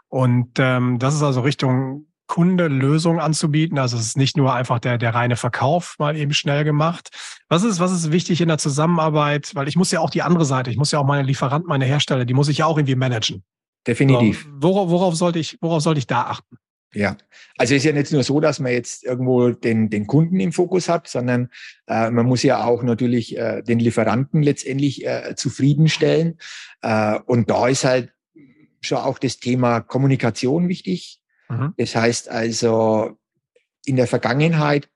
Und 0.09 0.59
ähm, 0.59 0.99
das 0.99 1.15
ist 1.15 1.23
also 1.23 1.41
Richtung 1.41 2.07
Kunde 2.27 2.69
Lösungen 2.69 3.21
anzubieten. 3.21 3.79
Also 3.79 3.97
es 3.97 4.07
ist 4.07 4.17
nicht 4.17 4.37
nur 4.37 4.53
einfach 4.53 4.79
der, 4.79 4.99
der 4.99 5.15
reine 5.15 5.37
Verkauf 5.37 5.97
mal 5.99 6.17
eben 6.17 6.33
schnell 6.33 6.65
gemacht. 6.65 7.11
Was 7.49 7.63
ist, 7.63 7.81
was 7.81 7.93
ist 7.93 8.13
wichtig 8.13 8.41
in 8.41 8.49
der 8.49 8.59
Zusammenarbeit? 8.59 9.55
Weil 9.55 9.69
ich 9.69 9.77
muss 9.77 9.93
ja 9.93 10.01
auch 10.01 10.11
die 10.11 10.23
andere 10.23 10.45
Seite, 10.45 10.71
ich 10.71 10.77
muss 10.77 10.91
ja 10.91 10.99
auch 10.99 11.07
meine 11.07 11.23
Lieferanten, 11.23 11.69
meine 11.69 11.85
Hersteller, 11.85 12.25
die 12.25 12.35
muss 12.35 12.49
ich 12.49 12.59
ja 12.59 12.67
auch 12.67 12.79
irgendwie 12.79 12.97
managen. 12.97 13.45
Definitiv. 13.87 14.45
So, 14.45 14.63
worauf, 14.63 14.91
worauf 14.91 15.15
sollte 15.15 15.39
ich, 15.39 15.59
worauf 15.61 15.83
sollte 15.83 15.99
ich 15.99 16.07
da 16.07 16.23
achten? 16.23 16.57
Ja, 16.97 17.17
also 17.59 17.75
es 17.75 17.83
ist 17.83 17.85
ja 17.85 17.93
nicht 17.93 18.11
nur 18.13 18.23
so, 18.23 18.41
dass 18.41 18.59
man 18.59 18.73
jetzt 18.73 19.05
irgendwo 19.05 19.51
den, 19.51 19.91
den 19.91 20.07
Kunden 20.07 20.41
im 20.41 20.53
Fokus 20.53 20.89
hat, 20.89 21.09
sondern 21.09 21.51
äh, 21.87 22.11
man 22.11 22.27
muss 22.27 22.43
ja 22.43 22.65
auch 22.65 22.83
natürlich 22.83 23.37
äh, 23.37 23.63
den 23.63 23.79
Lieferanten 23.79 24.43
letztendlich 24.43 25.05
äh, 25.05 25.35
zufriedenstellen. 25.37 26.39
Äh, 26.81 27.19
und 27.27 27.51
da 27.51 27.69
ist 27.69 27.85
halt 27.85 28.13
schon 28.81 28.99
auch 28.99 29.19
das 29.19 29.39
Thema 29.39 29.81
Kommunikation 29.81 30.69
wichtig. 30.69 31.21
Mhm. 31.49 31.75
Das 31.77 31.95
heißt 31.95 32.29
also, 32.29 33.17
in 33.85 33.97
der 33.97 34.07
Vergangenheit 34.07 34.89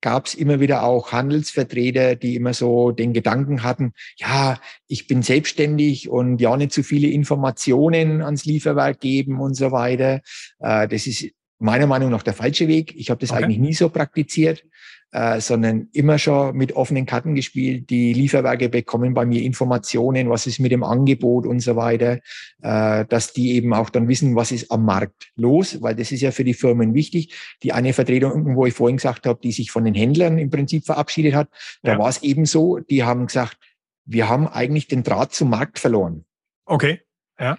gab 0.00 0.26
es 0.26 0.34
immer 0.34 0.60
wieder 0.60 0.82
auch 0.82 1.12
Handelsvertreter, 1.12 2.16
die 2.16 2.34
immer 2.34 2.54
so 2.54 2.90
den 2.90 3.12
Gedanken 3.12 3.62
hatten, 3.62 3.92
ja, 4.16 4.58
ich 4.86 5.06
bin 5.06 5.22
selbstständig 5.22 6.08
und 6.08 6.40
ja 6.40 6.56
nicht 6.56 6.72
zu 6.72 6.82
viele 6.82 7.08
Informationen 7.08 8.22
ans 8.22 8.46
Lieferwerk 8.46 9.00
geben 9.00 9.40
und 9.40 9.54
so 9.54 9.72
weiter. 9.72 10.20
Äh, 10.58 10.88
das 10.88 11.06
ist 11.06 11.30
meiner 11.58 11.86
Meinung 11.86 12.10
nach 12.10 12.22
der 12.22 12.32
falsche 12.32 12.66
Weg. 12.68 12.94
Ich 12.96 13.10
habe 13.10 13.20
das 13.20 13.30
okay. 13.30 13.44
eigentlich 13.44 13.58
nie 13.58 13.74
so 13.74 13.90
praktiziert 13.90 14.64
äh, 15.12 15.40
sondern 15.40 15.88
immer 15.92 16.18
schon 16.18 16.56
mit 16.56 16.74
offenen 16.74 17.06
Karten 17.06 17.34
gespielt. 17.34 17.90
Die 17.90 18.12
Lieferwerke 18.12 18.68
bekommen 18.68 19.14
bei 19.14 19.26
mir 19.26 19.42
Informationen, 19.42 20.30
was 20.30 20.46
ist 20.46 20.60
mit 20.60 20.72
dem 20.72 20.84
Angebot 20.84 21.46
und 21.46 21.60
so 21.60 21.76
weiter, 21.76 22.20
äh, 22.62 23.04
dass 23.06 23.32
die 23.32 23.52
eben 23.52 23.74
auch 23.74 23.90
dann 23.90 24.08
wissen, 24.08 24.36
was 24.36 24.52
ist 24.52 24.70
am 24.70 24.84
Markt 24.84 25.30
los, 25.36 25.82
weil 25.82 25.94
das 25.94 26.12
ist 26.12 26.20
ja 26.20 26.30
für 26.30 26.44
die 26.44 26.54
Firmen 26.54 26.94
wichtig. 26.94 27.34
Die 27.62 27.72
eine 27.72 27.92
Vertretung, 27.92 28.56
wo 28.56 28.66
ich 28.66 28.74
vorhin 28.74 28.96
gesagt 28.96 29.26
habe, 29.26 29.40
die 29.42 29.52
sich 29.52 29.70
von 29.70 29.84
den 29.84 29.94
Händlern 29.94 30.38
im 30.38 30.50
Prinzip 30.50 30.86
verabschiedet 30.86 31.34
hat, 31.34 31.48
ja. 31.82 31.94
da 31.94 31.98
war 31.98 32.08
es 32.08 32.22
eben 32.22 32.46
so, 32.46 32.78
die 32.78 33.02
haben 33.02 33.26
gesagt, 33.26 33.56
wir 34.04 34.28
haben 34.28 34.48
eigentlich 34.48 34.88
den 34.88 35.02
Draht 35.02 35.32
zum 35.32 35.50
Markt 35.50 35.78
verloren. 35.78 36.24
Okay, 36.66 37.00
ja 37.38 37.58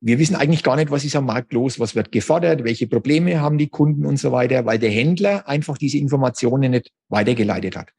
wir 0.00 0.18
wissen 0.18 0.34
eigentlich 0.34 0.62
gar 0.62 0.76
nicht, 0.76 0.90
was 0.90 1.04
ist 1.04 1.16
am 1.16 1.26
Markt 1.26 1.52
los, 1.52 1.78
was 1.78 1.94
wird 1.94 2.10
gefordert, 2.10 2.64
welche 2.64 2.86
Probleme 2.86 3.40
haben 3.40 3.58
die 3.58 3.68
Kunden 3.68 4.06
und 4.06 4.18
so 4.18 4.32
weiter, 4.32 4.64
weil 4.64 4.78
der 4.78 4.90
Händler 4.90 5.46
einfach 5.46 5.76
diese 5.76 5.98
Informationen 5.98 6.70
nicht 6.70 6.90
weitergeleitet 7.08 7.76
hat. 7.76 7.92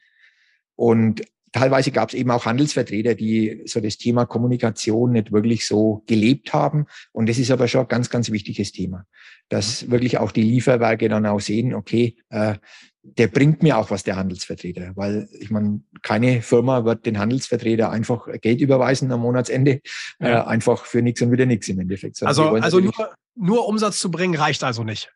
Und 0.75 1.21
teilweise 1.51 1.91
gab 1.91 2.09
es 2.09 2.15
eben 2.15 2.31
auch 2.31 2.45
Handelsvertreter, 2.45 3.13
die 3.13 3.61
so 3.65 3.79
das 3.81 3.97
Thema 3.97 4.25
Kommunikation 4.25 5.11
nicht 5.11 5.31
wirklich 5.31 5.67
so 5.67 6.03
gelebt 6.07 6.53
haben. 6.53 6.85
Und 7.11 7.29
das 7.29 7.37
ist 7.37 7.51
aber 7.51 7.67
schon 7.67 7.81
ein 7.81 7.87
ganz, 7.87 8.09
ganz 8.09 8.31
wichtiges 8.31 8.71
Thema, 8.71 9.05
dass 9.49 9.85
mhm. 9.85 9.91
wirklich 9.91 10.17
auch 10.17 10.31
die 10.31 10.43
Lieferwerke 10.43 11.07
dann 11.07 11.25
auch 11.25 11.39
sehen, 11.39 11.73
okay, 11.73 12.15
äh, 12.29 12.55
der 13.03 13.27
bringt 13.27 13.63
mir 13.63 13.77
auch 13.77 13.89
was, 13.89 14.03
der 14.03 14.15
Handelsvertreter, 14.15 14.91
weil 14.95 15.27
ich 15.39 15.49
meine, 15.49 15.81
keine 16.01 16.41
Firma 16.41 16.85
wird 16.85 17.05
den 17.05 17.17
Handelsvertreter 17.17 17.89
einfach 17.89 18.27
Geld 18.41 18.61
überweisen 18.61 19.11
am 19.11 19.21
Monatsende, 19.21 19.81
ja. 20.19 20.43
äh, 20.43 20.45
einfach 20.45 20.85
für 20.85 21.01
nichts 21.01 21.21
und 21.21 21.31
wieder 21.31 21.45
nichts 21.45 21.67
im 21.67 21.79
Endeffekt. 21.79 22.21
Also, 22.23 22.49
also 22.49 22.79
nur, 22.79 22.93
nur 23.35 23.67
Umsatz 23.67 23.99
zu 23.99 24.11
bringen 24.11 24.35
reicht 24.35 24.63
also 24.63 24.83
nicht. 24.83 25.11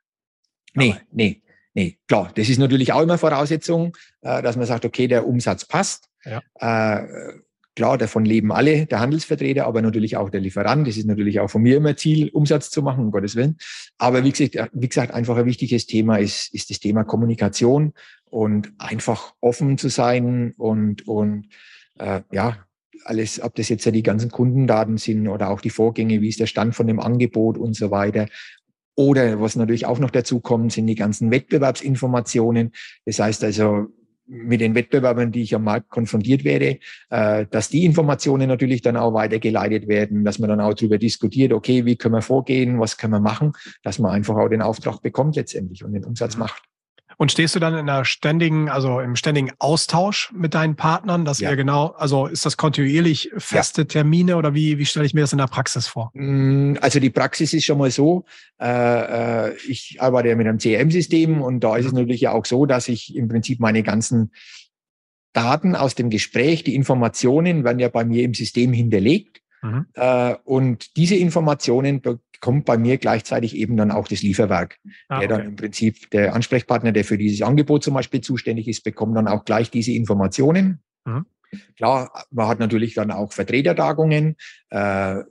Nee, 0.74 0.92
Aber. 0.92 1.02
nee, 1.12 1.42
nee, 1.74 1.98
klar. 2.08 2.32
Das 2.36 2.50
ist 2.50 2.58
natürlich 2.58 2.92
auch 2.92 3.02
immer 3.02 3.18
Voraussetzung, 3.18 3.96
äh, 4.22 4.42
dass 4.42 4.56
man 4.56 4.66
sagt, 4.66 4.86
okay, 4.86 5.08
der 5.08 5.28
Umsatz 5.28 5.66
passt. 5.66 6.10
Ja. 6.26 6.42
Äh, 6.60 7.40
klar, 7.76 7.98
davon 7.98 8.26
leben 8.26 8.52
alle, 8.52 8.86
der 8.86 9.00
Handelsvertreter, 9.00 9.66
aber 9.66 9.82
natürlich 9.82 10.18
auch 10.18 10.30
der 10.30 10.42
Lieferant. 10.42 10.88
Das 10.88 10.98
ist 10.98 11.06
natürlich 11.06 11.40
auch 11.40 11.50
von 11.50 11.62
mir 11.62 11.78
immer 11.78 11.96
Ziel, 11.96 12.30
Umsatz 12.30 12.70
zu 12.70 12.82
machen, 12.82 13.06
um 13.06 13.12
Gottes 13.12 13.36
Willen. 13.36 13.58
Aber 13.98 14.24
wie 14.24 14.32
gesagt, 14.32 14.72
wie 14.74 14.90
gesagt 14.90 15.14
einfach 15.14 15.38
ein 15.38 15.46
wichtiges 15.46 15.86
Thema 15.86 16.18
ist, 16.18 16.54
ist 16.54 16.70
das 16.70 16.80
Thema 16.80 17.04
Kommunikation 17.04 17.94
und 18.26 18.74
einfach 18.78 19.34
offen 19.42 19.78
zu 19.78 19.90
sein 19.90 20.54
und, 20.58 21.08
und 21.08 21.50
äh, 22.00 22.22
ja, 22.32 22.66
alles, 23.04 23.42
ob 23.42 23.56
das 23.56 23.70
jetzt 23.70 23.86
ja 23.86 23.92
die 23.92 24.04
ganzen 24.04 24.32
Kundendaten 24.32 24.98
sind 24.98 25.28
oder 25.28 25.50
auch 25.50 25.62
die 25.62 25.70
Vorgänge, 25.70 26.22
wie 26.22 26.30
ist 26.30 26.40
der 26.40 26.48
Stand 26.48 26.76
von 26.76 26.88
dem 26.88 27.00
Angebot 27.00 27.58
und 27.58 27.76
so 27.76 27.92
weiter. 27.92 28.28
Oder 28.96 29.42
was 29.42 29.56
natürlich 29.56 29.86
auch 29.86 30.00
noch 30.00 30.10
dazu 30.10 30.40
kommt, 30.40 30.72
sind 30.72 30.88
die 30.88 30.96
ganzen 30.96 31.30
Wettbewerbsinformationen. 31.30 32.72
Das 33.06 33.20
heißt 33.20 33.44
also, 33.44 33.88
mit 34.28 34.62
den 34.62 34.76
Wettbewerbern, 34.76 35.32
die 35.32 35.44
ich 35.44 35.56
am 35.56 35.64
Markt 35.64 35.90
konfrontiert 35.90 36.44
werde, 36.44 36.80
äh, 37.10 37.46
dass 37.50 37.70
die 37.70 37.86
Informationen 37.86 38.48
natürlich 38.48 38.82
dann 38.82 38.98
auch 38.98 39.14
weitergeleitet 39.14 39.88
werden, 39.88 40.26
dass 40.26 40.40
man 40.40 40.50
dann 40.50 40.62
auch 40.62 40.74
darüber 40.74 40.98
diskutiert, 40.98 41.54
okay, 41.54 41.86
wie 41.86 41.96
können 41.96 42.16
wir 42.16 42.22
vorgehen, 42.22 42.80
was 42.80 42.98
können 42.98 43.14
wir 43.14 43.20
machen, 43.20 43.54
dass 43.84 44.00
man 44.00 44.12
einfach 44.12 44.36
auch 44.36 44.50
den 44.50 44.62
Auftrag 44.62 45.02
bekommt 45.02 45.36
letztendlich 45.36 45.84
und 45.84 45.94
den 45.94 46.06
Umsatz 46.06 46.38
macht. 46.38 46.64
Und 47.18 47.32
stehst 47.32 47.56
du 47.56 47.60
dann 47.60 47.74
in 47.74 47.90
einer 47.90 48.06
ständigen, 48.06 48.70
also 48.70 49.00
im 49.00 49.16
ständigen 49.16 49.52
Austausch 49.60 50.32
mit 50.36 50.54
deinen 50.54 50.76
Partnern, 50.76 51.26
dass 51.26 51.40
ja. 51.40 51.50
ihr 51.50 51.56
genau, 51.56 51.88
also 51.98 52.28
ist 52.28 52.46
das 52.46 52.58
kontinuierlich 52.58 53.32
feste 53.38 53.82
ja. 53.82 53.86
Termine 53.86 54.38
oder 54.38 54.54
wie, 54.54 54.78
wie 54.78 54.86
stelle 54.86 55.06
ich 55.06 55.14
mir 55.14 55.22
das 55.22 55.32
in 55.32 55.38
der 55.38 55.48
Praxis 55.48 55.88
vor? 55.88 56.12
Mm, 56.14 56.76
also 56.82 57.00
die 57.00 57.10
Praxis 57.10 57.54
ist 57.54 57.66
schon 57.66 57.78
mal 57.78 57.92
so, 57.92 58.26
äh, 58.60 59.48
äh 59.48 59.56
ich 59.68 59.98
arbeite 60.00 60.30
ja 60.30 60.36
mit 60.36 60.48
einem 60.48 60.60
CRM-System 60.60 61.42
und 61.42 61.62
da 61.62 61.78
ist 61.78 61.86
es 61.86 61.92
mhm. 61.92 62.00
natürlich 62.00 62.22
ja 62.22 62.32
auch 62.32 62.46
so, 62.46 62.66
dass 62.66 62.88
ich 62.88 63.16
im 63.16 63.28
Prinzip 63.28 63.60
meine 63.60 63.84
ganzen 63.84 64.32
Daten 65.34 65.76
aus 65.76 65.96
dem 65.96 66.10
Gespräch, 66.10 66.64
die 66.64 66.76
Informationen 66.76 67.64
werden 67.64 67.80
ja 67.80 67.90
bei 67.90 68.06
mir 68.06 68.24
im 68.24 68.34
System 68.34 68.72
hinterlegt. 68.72 69.42
Mhm. 69.62 69.86
Äh, 69.94 70.36
und 70.46 70.96
diese 70.96 71.16
Informationen 71.16 72.02
bekommt 72.36 72.66
bei 72.66 72.78
mir 72.78 72.98
gleichzeitig 72.98 73.56
eben 73.56 73.78
dann 73.78 73.92
auch 73.92 74.08
das 74.08 74.22
Lieferwerk, 74.22 74.78
ah, 75.08 75.20
der 75.20 75.28
okay. 75.28 75.28
dann 75.28 75.48
im 75.48 75.56
Prinzip 75.56 76.10
der 76.12 76.34
Ansprechpartner, 76.34 76.92
der 76.92 77.06
für 77.06 77.18
dieses 77.18 77.42
Angebot 77.42 77.84
zum 77.84 77.94
Beispiel 77.94 78.22
zuständig 78.22 78.68
ist, 78.68 78.84
bekommt 78.84 79.16
dann 79.18 79.28
auch 79.28 79.46
gleich 79.46 79.72
diese 79.72 79.92
Informationen. 79.92 80.82
Mhm. 81.06 81.26
Klar, 81.78 82.26
man 82.32 82.48
hat 82.48 82.60
natürlich 82.60 82.94
dann 82.94 83.12
auch 83.12 83.32
Vertretertagungen, 83.32 84.36
äh, 84.70 85.22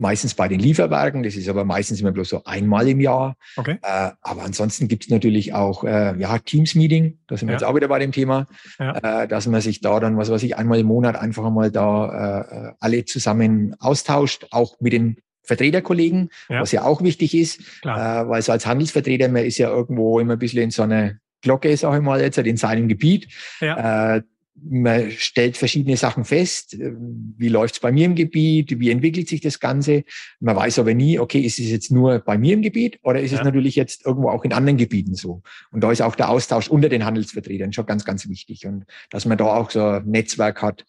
meistens 0.00 0.34
bei 0.34 0.48
den 0.48 0.60
Lieferwerken, 0.60 1.22
das 1.22 1.36
ist 1.36 1.48
aber 1.48 1.64
meistens 1.64 2.00
immer 2.00 2.10
bloß 2.10 2.30
so 2.30 2.44
einmal 2.44 2.88
im 2.88 3.00
Jahr. 3.00 3.36
Okay. 3.56 3.78
Äh, 3.82 4.10
aber 4.22 4.42
ansonsten 4.42 4.88
gibt 4.88 5.04
es 5.04 5.10
natürlich 5.10 5.52
auch 5.52 5.84
äh, 5.84 6.18
ja, 6.18 6.38
Teams-Meeting, 6.38 7.18
da 7.26 7.36
sind 7.36 7.48
wir 7.48 7.52
ja. 7.52 7.58
jetzt 7.58 7.68
auch 7.68 7.76
wieder 7.76 7.88
bei 7.88 7.98
dem 7.98 8.12
Thema, 8.12 8.46
ja. 8.78 9.22
äh, 9.22 9.28
dass 9.28 9.46
man 9.46 9.60
sich 9.60 9.80
da 9.80 10.00
dann, 10.00 10.16
was 10.16 10.30
weiß 10.30 10.42
ich, 10.42 10.56
einmal 10.56 10.78
im 10.78 10.86
Monat 10.86 11.16
einfach 11.16 11.44
einmal 11.44 11.70
da 11.70 12.06
äh, 12.06 12.68
äh, 12.68 12.72
alle 12.80 13.04
zusammen 13.04 13.76
austauscht, 13.78 14.46
auch 14.52 14.80
mit 14.80 14.94
den 14.94 15.18
Vertreterkollegen, 15.42 16.30
ja. 16.48 16.60
was 16.60 16.72
ja 16.72 16.84
auch 16.84 17.02
wichtig 17.02 17.34
ist, 17.34 17.60
äh, 17.82 17.88
weil 17.88 18.42
so 18.42 18.52
als 18.52 18.66
Handelsvertreter, 18.66 19.28
man 19.28 19.44
ist 19.44 19.58
ja 19.58 19.68
irgendwo 19.68 20.20
immer 20.20 20.34
ein 20.34 20.38
bisschen 20.38 20.62
in 20.62 20.70
so 20.70 20.82
einer 20.82 21.14
Glocke, 21.42 21.76
sage 21.76 21.98
ich 21.98 22.02
mal 22.02 22.20
jetzt, 22.20 22.38
in 22.38 22.56
seinem 22.56 22.88
Gebiet. 22.88 23.28
Ja. 23.60 24.16
Äh, 24.16 24.22
man 24.62 25.10
stellt 25.12 25.56
verschiedene 25.56 25.96
Sachen 25.96 26.24
fest. 26.24 26.76
Wie 26.78 27.48
läuft 27.48 27.74
es 27.74 27.80
bei 27.80 27.92
mir 27.92 28.04
im 28.04 28.14
Gebiet? 28.14 28.78
Wie 28.78 28.90
entwickelt 28.90 29.28
sich 29.28 29.40
das 29.40 29.60
Ganze? 29.60 30.04
Man 30.38 30.56
weiß 30.56 30.78
aber 30.78 30.94
nie, 30.94 31.18
okay, 31.18 31.40
ist 31.40 31.58
es 31.58 31.70
jetzt 31.70 31.90
nur 31.90 32.18
bei 32.18 32.36
mir 32.36 32.54
im 32.54 32.62
Gebiet 32.62 32.98
oder 33.02 33.20
ist 33.20 33.30
ja. 33.30 33.38
es 33.38 33.44
natürlich 33.44 33.76
jetzt 33.76 34.04
irgendwo 34.04 34.28
auch 34.28 34.44
in 34.44 34.52
anderen 34.52 34.76
Gebieten 34.76 35.14
so? 35.14 35.42
Und 35.70 35.82
da 35.82 35.90
ist 35.90 36.02
auch 36.02 36.14
der 36.14 36.28
Austausch 36.28 36.68
unter 36.68 36.88
den 36.88 37.04
Handelsvertretern 37.04 37.72
schon 37.72 37.86
ganz, 37.86 38.04
ganz 38.04 38.28
wichtig. 38.28 38.66
Und 38.66 38.84
dass 39.08 39.24
man 39.24 39.38
da 39.38 39.46
auch 39.46 39.70
so 39.70 39.82
ein 39.82 40.06
Netzwerk 40.06 40.60
hat, 40.62 40.84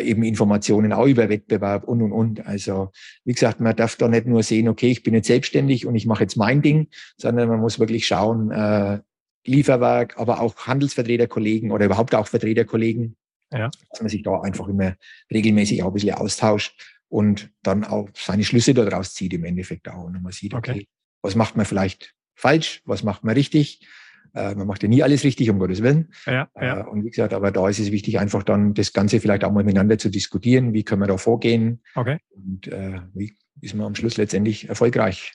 eben 0.00 0.22
Informationen 0.22 0.92
auch 0.92 1.06
über 1.06 1.28
Wettbewerb 1.28 1.84
und, 1.84 2.02
und, 2.02 2.12
und. 2.12 2.46
Also, 2.46 2.90
wie 3.24 3.32
gesagt, 3.32 3.60
man 3.60 3.76
darf 3.76 3.96
da 3.96 4.08
nicht 4.08 4.26
nur 4.26 4.42
sehen, 4.42 4.68
okay, 4.68 4.90
ich 4.90 5.02
bin 5.02 5.14
jetzt 5.14 5.26
selbstständig 5.26 5.86
und 5.86 5.94
ich 5.94 6.06
mache 6.06 6.22
jetzt 6.22 6.36
mein 6.36 6.62
Ding, 6.62 6.88
sondern 7.16 7.48
man 7.48 7.60
muss 7.60 7.78
wirklich 7.78 8.06
schauen, 8.06 8.50
äh, 8.50 9.00
Lieferwerk, 9.46 10.18
aber 10.18 10.40
auch 10.40 10.56
Handelsvertreterkollegen 10.56 11.70
oder 11.70 11.84
überhaupt 11.84 12.14
auch 12.14 12.26
Vertreterkollegen, 12.26 13.16
ja. 13.52 13.70
dass 13.90 14.00
man 14.00 14.08
sich 14.08 14.22
da 14.22 14.40
einfach 14.40 14.68
immer 14.68 14.94
regelmäßig 15.30 15.82
auch 15.82 15.88
ein 15.88 15.92
bisschen 15.92 16.14
austauscht 16.14 16.80
und 17.08 17.50
dann 17.62 17.84
auch 17.84 18.08
seine 18.14 18.44
Schlüsse 18.44 18.72
daraus 18.72 19.12
zieht 19.12 19.34
im 19.34 19.44
Endeffekt 19.44 19.88
auch. 19.88 20.04
Und 20.04 20.22
man 20.22 20.32
sieht, 20.32 20.54
okay, 20.54 20.70
okay. 20.70 20.88
was 21.22 21.34
macht 21.34 21.56
man 21.56 21.66
vielleicht 21.66 22.14
falsch, 22.34 22.80
was 22.86 23.02
macht 23.02 23.22
man 23.22 23.34
richtig. 23.34 23.86
Äh, 24.34 24.54
man 24.54 24.66
macht 24.66 24.82
ja 24.82 24.88
nie 24.88 25.02
alles 25.02 25.24
richtig, 25.24 25.48
um 25.50 25.58
Gottes 25.58 25.82
Willen. 25.82 26.12
Ja, 26.26 26.48
ja. 26.60 26.80
Äh, 26.80 26.84
und 26.88 27.04
wie 27.04 27.10
gesagt, 27.10 27.32
aber 27.32 27.50
da 27.50 27.68
ist 27.68 27.78
es 27.78 27.92
wichtig, 27.92 28.18
einfach 28.18 28.42
dann 28.42 28.74
das 28.74 28.92
Ganze 28.92 29.20
vielleicht 29.20 29.44
auch 29.44 29.52
mal 29.52 29.64
miteinander 29.64 29.98
zu 29.98 30.10
diskutieren. 30.10 30.72
Wie 30.72 30.84
können 30.84 31.02
wir 31.02 31.06
da 31.06 31.16
vorgehen? 31.16 31.82
Okay. 31.94 32.18
Und 32.30 32.66
äh, 32.68 33.00
wie 33.14 33.34
ist 33.60 33.74
man 33.74 33.86
am 33.86 33.94
Schluss 33.94 34.16
letztendlich 34.16 34.68
erfolgreich? 34.68 35.34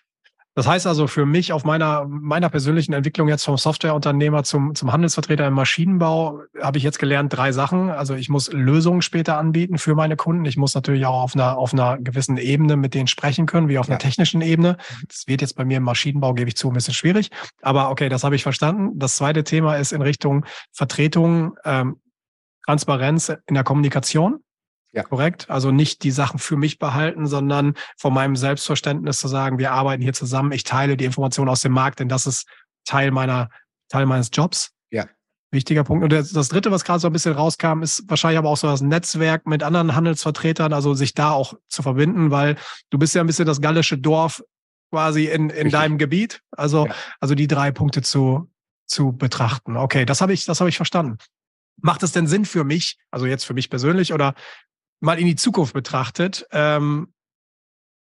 Das 0.60 0.68
heißt 0.68 0.88
also 0.88 1.08
für 1.08 1.26
mich 1.26 1.54
auf 1.54 1.64
meiner, 1.64 2.06
meiner 2.06 2.50
persönlichen 2.50 2.92
Entwicklung 2.92 3.30
jetzt 3.30 3.46
vom 3.46 3.56
Softwareunternehmer 3.56 4.44
zum, 4.44 4.76
zum 4.76 4.92
Handelsvertreter 4.92 5.48
im 5.48 5.54
Maschinenbau 5.54 6.42
habe 6.62 6.78
ich 6.78 6.84
jetzt 6.84 7.00
gelernt 7.00 7.32
drei 7.32 7.54
Sachen. 7.54 7.90
Also 7.90 8.14
ich 8.14 8.28
muss 8.28 8.52
Lösungen 8.52 9.02
später 9.02 9.38
anbieten 9.38 9.78
für 9.78 9.96
meine 9.96 10.18
Kunden. 10.18 10.44
Ich 10.44 10.58
muss 10.58 10.76
natürlich 10.76 11.06
auch 11.06 11.24
auf 11.24 11.34
einer, 11.34 11.58
auf 11.58 11.72
einer 11.72 11.98
gewissen 11.98 12.36
Ebene 12.36 12.76
mit 12.76 12.94
denen 12.94 13.08
sprechen 13.08 13.46
können, 13.46 13.70
wie 13.70 13.78
auf 13.78 13.88
ja. 13.88 13.92
einer 13.92 14.00
technischen 14.00 14.42
Ebene. 14.42 14.76
Das 15.08 15.28
wird 15.28 15.40
jetzt 15.40 15.56
bei 15.56 15.64
mir 15.64 15.78
im 15.78 15.84
Maschinenbau, 15.84 16.34
gebe 16.34 16.50
ich 16.50 16.58
zu, 16.58 16.68
ein 16.68 16.74
bisschen 16.74 16.94
schwierig. 16.94 17.30
Aber 17.62 17.90
okay, 17.90 18.10
das 18.10 18.26
habe 18.26 18.36
ich 18.36 18.44
verstanden. 18.44 19.00
Das 19.00 19.16
zweite 19.16 19.46
Thema 19.46 19.78
ist 19.78 19.94
in 19.94 20.02
Richtung 20.02 20.46
Vertretung, 20.74 21.56
ähm, 21.64 22.02
Transparenz 22.66 23.30
in 23.48 23.56
der 23.56 23.64
Kommunikation. 23.64 24.44
Ja. 24.92 25.04
Korrekt? 25.04 25.50
Also 25.50 25.72
nicht 25.72 26.04
die 26.04 26.12
Sachen 26.12 26.40
für 26.40 26.58
mich 26.58 26.80
behalten, 26.80 27.28
sondern 27.28 27.76
von 27.98 28.14
meinem 28.14 28.36
Selbstverständnis 28.36 29.20
zu 29.20 29.28
sagen, 29.28 29.60
wir 29.60 29.72
arbeiten 29.72 30.02
hier 30.02 30.14
zusammen, 30.14 30.52
ich 30.52 30.64
teile 30.64 30.98
die 30.98 31.06
Informationen 31.06 31.50
aus 31.50 31.62
dem 31.62 31.74
Markt, 31.74 32.00
denn 32.00 32.10
das 32.10 32.26
ist 32.26 32.48
Teil 32.86 33.12
meiner, 33.12 33.50
Teil 33.88 34.08
meines 34.08 34.30
Jobs. 34.34 34.72
Ja. 34.90 35.06
Wichtiger 35.52 35.84
Punkt. 35.84 36.04
Und 36.04 36.12
das, 36.12 36.32
das 36.32 36.50
dritte, 36.50 36.72
was 36.72 36.84
gerade 36.84 37.00
so 37.00 37.08
ein 37.08 37.14
bisschen 37.14 37.34
rauskam, 37.34 37.84
ist 37.84 38.04
wahrscheinlich 38.08 38.40
aber 38.40 38.50
auch 38.50 38.58
so 38.58 38.68
das 38.68 38.82
Netzwerk 38.82 39.46
mit 39.46 39.62
anderen 39.62 39.96
Handelsvertretern, 39.96 40.74
also 40.74 40.96
sich 40.96 41.14
da 41.14 41.32
auch 41.32 41.54
zu 41.68 41.84
verbinden, 41.84 42.32
weil 42.32 42.56
du 42.90 42.98
bist 42.98 43.14
ja 43.14 43.22
ein 43.22 43.28
bisschen 43.28 43.46
das 43.46 43.62
gallische 43.62 43.98
Dorf 43.98 44.44
quasi 44.92 45.26
in, 45.26 45.52
in 45.52 45.70
deinem 45.70 46.00
Gebiet. 46.00 46.42
Also, 46.52 46.88
ja. 46.88 46.96
also 47.20 47.36
die 47.36 47.48
drei 47.48 47.72
Punkte 47.72 48.02
zu, 48.02 48.50
zu 48.88 49.12
betrachten. 49.12 49.78
Okay, 49.78 50.06
das 50.06 50.22
habe 50.22 50.34
ich, 50.34 50.46
das 50.46 50.60
habe 50.60 50.70
ich 50.70 50.78
verstanden. 50.78 51.18
Macht 51.82 52.04
es 52.04 52.12
denn 52.12 52.28
Sinn 52.28 52.46
für 52.46 52.64
mich, 52.64 52.98
also 53.12 53.26
jetzt 53.26 53.46
für 53.46 53.54
mich 53.54 53.70
persönlich 53.70 54.14
oder 54.14 54.34
mal 55.00 55.20
in 55.20 55.26
die 55.26 55.36
Zukunft 55.36 55.74
betrachtet, 55.74 56.46
ähm, 56.52 57.14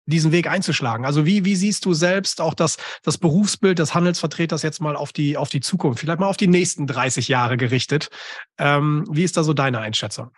diesen 0.06 0.32
Weg 0.32 0.48
einzuschlagen? 0.48 1.06
Also 1.06 1.26
wie, 1.26 1.46
wie 1.46 1.56
siehst 1.56 1.86
du 1.86 1.93
selbst 1.93 2.41
auch 2.41 2.54
das, 2.54 2.78
das 3.04 3.18
Berufsbild 3.18 3.80
des 3.80 3.93
Handelsvertreters 3.93 4.62
jetzt 4.62 4.82
mal 4.82 4.96
auf 4.96 5.12
die, 5.12 5.38
auf 5.38 5.50
die 5.50 5.62
Zukunft, 5.62 6.00
vielleicht 6.00 6.20
mal 6.20 6.28
auf 6.28 6.38
die 6.38 6.48
nächsten 6.48 6.88
30 6.88 7.28
Jahre 7.28 7.58
gerichtet? 7.58 8.10
Ähm, 8.58 9.06
wie 9.10 9.24
ist 9.24 9.38
da 9.38 9.43
so 9.43 9.54
deine 9.54 9.80
Einschätzung? 9.80 10.32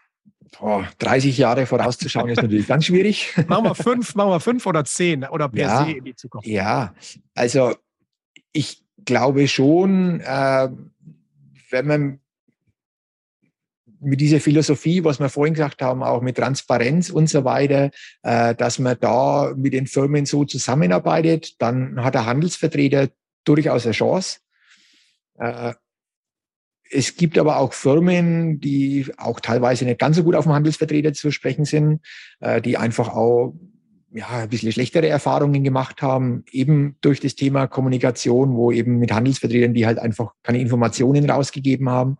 Oh, 0.59 0.83
30 0.99 1.37
Jahre 1.37 1.65
vorauszuschauen 1.65 2.29
ist 2.29 2.41
natürlich 2.41 2.67
ganz 2.67 2.85
schwierig. 2.85 3.33
machen 3.47 3.65
wir 3.65 3.75
fünf, 3.75 4.15
machen 4.15 4.31
wir 4.31 4.39
fünf 4.39 4.65
oder 4.65 4.85
zehn 4.85 5.25
oder 5.25 5.49
per 5.49 5.67
ja, 5.67 5.85
se 5.85 5.91
in 5.91 6.05
die 6.05 6.15
Zukunft. 6.15 6.47
Ja, 6.47 6.93
also 7.35 7.75
ich 8.53 8.83
glaube 9.05 9.47
schon, 9.47 10.21
äh, 10.21 10.69
wenn 11.69 11.87
man 11.87 12.19
mit 14.07 14.21
dieser 14.21 14.39
Philosophie, 14.39 15.03
was 15.03 15.19
wir 15.19 15.29
vorhin 15.29 15.53
gesagt 15.53 15.81
haben, 15.81 16.01
auch 16.01 16.21
mit 16.21 16.37
Transparenz 16.37 17.09
und 17.09 17.29
so 17.29 17.43
weiter, 17.43 17.91
äh, 18.23 18.55
dass 18.55 18.79
man 18.79 18.97
da 18.99 19.53
mit 19.55 19.73
den 19.73 19.85
Firmen 19.85 20.25
so 20.25 20.45
zusammenarbeitet, 20.45 21.61
dann 21.61 22.01
hat 22.03 22.15
der 22.15 22.25
Handelsvertreter 22.25 23.09
durchaus 23.43 23.85
eine 23.85 23.93
Chance. 23.93 24.39
Äh, 25.37 25.73
es 26.89 27.17
gibt 27.17 27.37
aber 27.37 27.57
auch 27.57 27.73
Firmen, 27.73 28.61
die 28.61 29.07
auch 29.17 29.41
teilweise 29.41 29.83
nicht 29.83 29.99
ganz 29.99 30.15
so 30.15 30.23
gut 30.23 30.35
auf 30.35 30.45
dem 30.45 30.53
Handelsvertreter 30.53 31.11
zu 31.11 31.31
sprechen 31.31 31.65
sind, 31.65 31.99
äh, 32.39 32.61
die 32.61 32.77
einfach 32.77 33.09
auch 33.09 33.55
ja, 34.13 34.29
ein 34.29 34.49
bisschen 34.49 34.71
schlechtere 34.71 35.09
Erfahrungen 35.09 35.65
gemacht 35.65 36.01
haben, 36.01 36.45
eben 36.49 36.95
durch 37.01 37.19
das 37.19 37.35
Thema 37.35 37.67
Kommunikation, 37.67 38.55
wo 38.55 38.71
eben 38.71 38.99
mit 38.99 39.11
Handelsvertretern, 39.11 39.73
die 39.73 39.85
halt 39.85 39.99
einfach 39.99 40.31
keine 40.43 40.61
Informationen 40.61 41.29
rausgegeben 41.29 41.89
haben. 41.89 42.17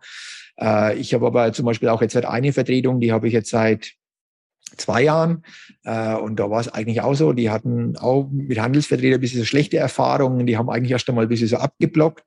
Äh, 0.60 0.96
ich 0.98 1.14
habe 1.14 1.26
aber 1.26 1.52
zum 1.52 1.64
Beispiel 1.64 1.88
auch 1.88 2.02
jetzt 2.02 2.12
seit 2.12 2.24
eine 2.24 2.52
Vertretung, 2.52 3.00
die 3.00 3.12
habe 3.12 3.26
ich 3.26 3.32
jetzt 3.32 3.50
seit 3.50 3.92
zwei 4.76 5.02
Jahren. 5.02 5.44
Äh, 5.84 6.14
und 6.14 6.36
da 6.36 6.50
war 6.50 6.60
es 6.60 6.68
eigentlich 6.68 7.00
auch 7.00 7.14
so, 7.14 7.32
die 7.32 7.50
hatten 7.50 7.96
auch 7.96 8.28
mit 8.30 8.60
Handelsvertretern 8.60 9.14
ein 9.14 9.20
bisschen 9.20 9.40
so 9.40 9.46
schlechte 9.46 9.78
Erfahrungen, 9.78 10.46
die 10.46 10.56
haben 10.56 10.70
eigentlich 10.70 10.92
erst 10.92 11.08
einmal 11.08 11.26
ein 11.26 11.28
bisschen 11.28 11.48
so 11.48 11.56
abgeblockt. 11.56 12.24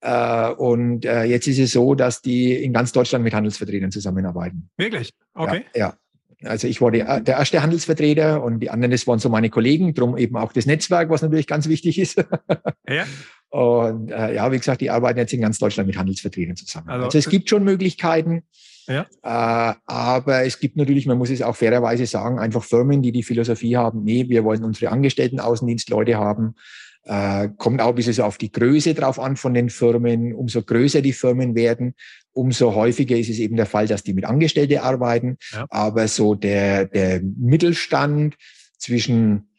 Äh, 0.00 0.50
und 0.50 1.04
äh, 1.04 1.24
jetzt 1.24 1.46
ist 1.46 1.58
es 1.58 1.72
so, 1.72 1.94
dass 1.94 2.22
die 2.22 2.54
in 2.54 2.72
ganz 2.72 2.92
Deutschland 2.92 3.24
mit 3.24 3.34
Handelsvertretern 3.34 3.90
zusammenarbeiten. 3.90 4.68
Wirklich? 4.76 5.12
Okay. 5.34 5.64
Ja. 5.74 5.94
ja. 6.40 6.50
Also 6.50 6.66
ich 6.66 6.80
war 6.80 6.90
die, 6.90 6.98
der 6.98 7.36
erste 7.36 7.62
Handelsvertreter 7.62 8.42
und 8.42 8.58
die 8.60 8.70
anderen, 8.70 8.90
das 8.90 9.06
waren 9.06 9.20
so 9.20 9.28
meine 9.28 9.48
Kollegen, 9.48 9.94
drum 9.94 10.18
eben 10.18 10.36
auch 10.36 10.52
das 10.52 10.66
Netzwerk, 10.66 11.08
was 11.08 11.22
natürlich 11.22 11.46
ganz 11.46 11.68
wichtig 11.68 12.00
ist. 12.00 12.24
ja. 12.88 13.04
Und 13.52 14.10
äh, 14.10 14.34
ja, 14.34 14.50
wie 14.50 14.56
gesagt, 14.56 14.80
die 14.80 14.88
arbeiten 14.88 15.18
jetzt 15.18 15.34
in 15.34 15.42
ganz 15.42 15.58
Deutschland 15.58 15.86
mit 15.86 15.98
Handelsvertretern 15.98 16.56
zusammen. 16.56 16.88
Also, 16.88 17.04
also 17.04 17.18
es 17.18 17.28
gibt 17.28 17.50
schon 17.50 17.64
Möglichkeiten. 17.64 18.44
Ja. 18.88 19.02
Äh, 19.22 19.74
aber 19.84 20.46
es 20.46 20.58
gibt 20.58 20.78
natürlich, 20.78 21.04
man 21.04 21.18
muss 21.18 21.28
es 21.28 21.42
auch 21.42 21.54
fairerweise 21.54 22.06
sagen, 22.06 22.38
einfach 22.38 22.64
Firmen, 22.64 23.02
die 23.02 23.12
die 23.12 23.22
Philosophie 23.22 23.76
haben, 23.76 24.04
nee, 24.04 24.26
wir 24.30 24.44
wollen 24.44 24.64
unsere 24.64 24.90
Angestellten 24.90 25.38
Außendienstleute 25.38 26.16
haben. 26.16 26.54
Äh, 27.04 27.50
kommt 27.58 27.82
auch 27.82 27.90
ein 27.90 27.94
bisschen 27.94 28.14
so 28.14 28.24
auf 28.24 28.38
die 28.38 28.50
Größe 28.50 28.94
drauf 28.94 29.20
an 29.20 29.36
von 29.36 29.52
den 29.52 29.68
Firmen. 29.68 30.32
Umso 30.32 30.62
größer 30.62 31.02
die 31.02 31.12
Firmen 31.12 31.54
werden, 31.54 31.94
umso 32.32 32.74
häufiger 32.74 33.18
ist 33.18 33.28
es 33.28 33.38
eben 33.38 33.56
der 33.56 33.66
Fall, 33.66 33.86
dass 33.86 34.02
die 34.02 34.14
mit 34.14 34.24
Angestellte 34.24 34.82
arbeiten. 34.82 35.36
Ja. 35.52 35.66
Aber 35.68 36.08
so 36.08 36.34
der, 36.34 36.86
der 36.86 37.20
Mittelstand 37.22 38.36
zwischen 38.78 39.51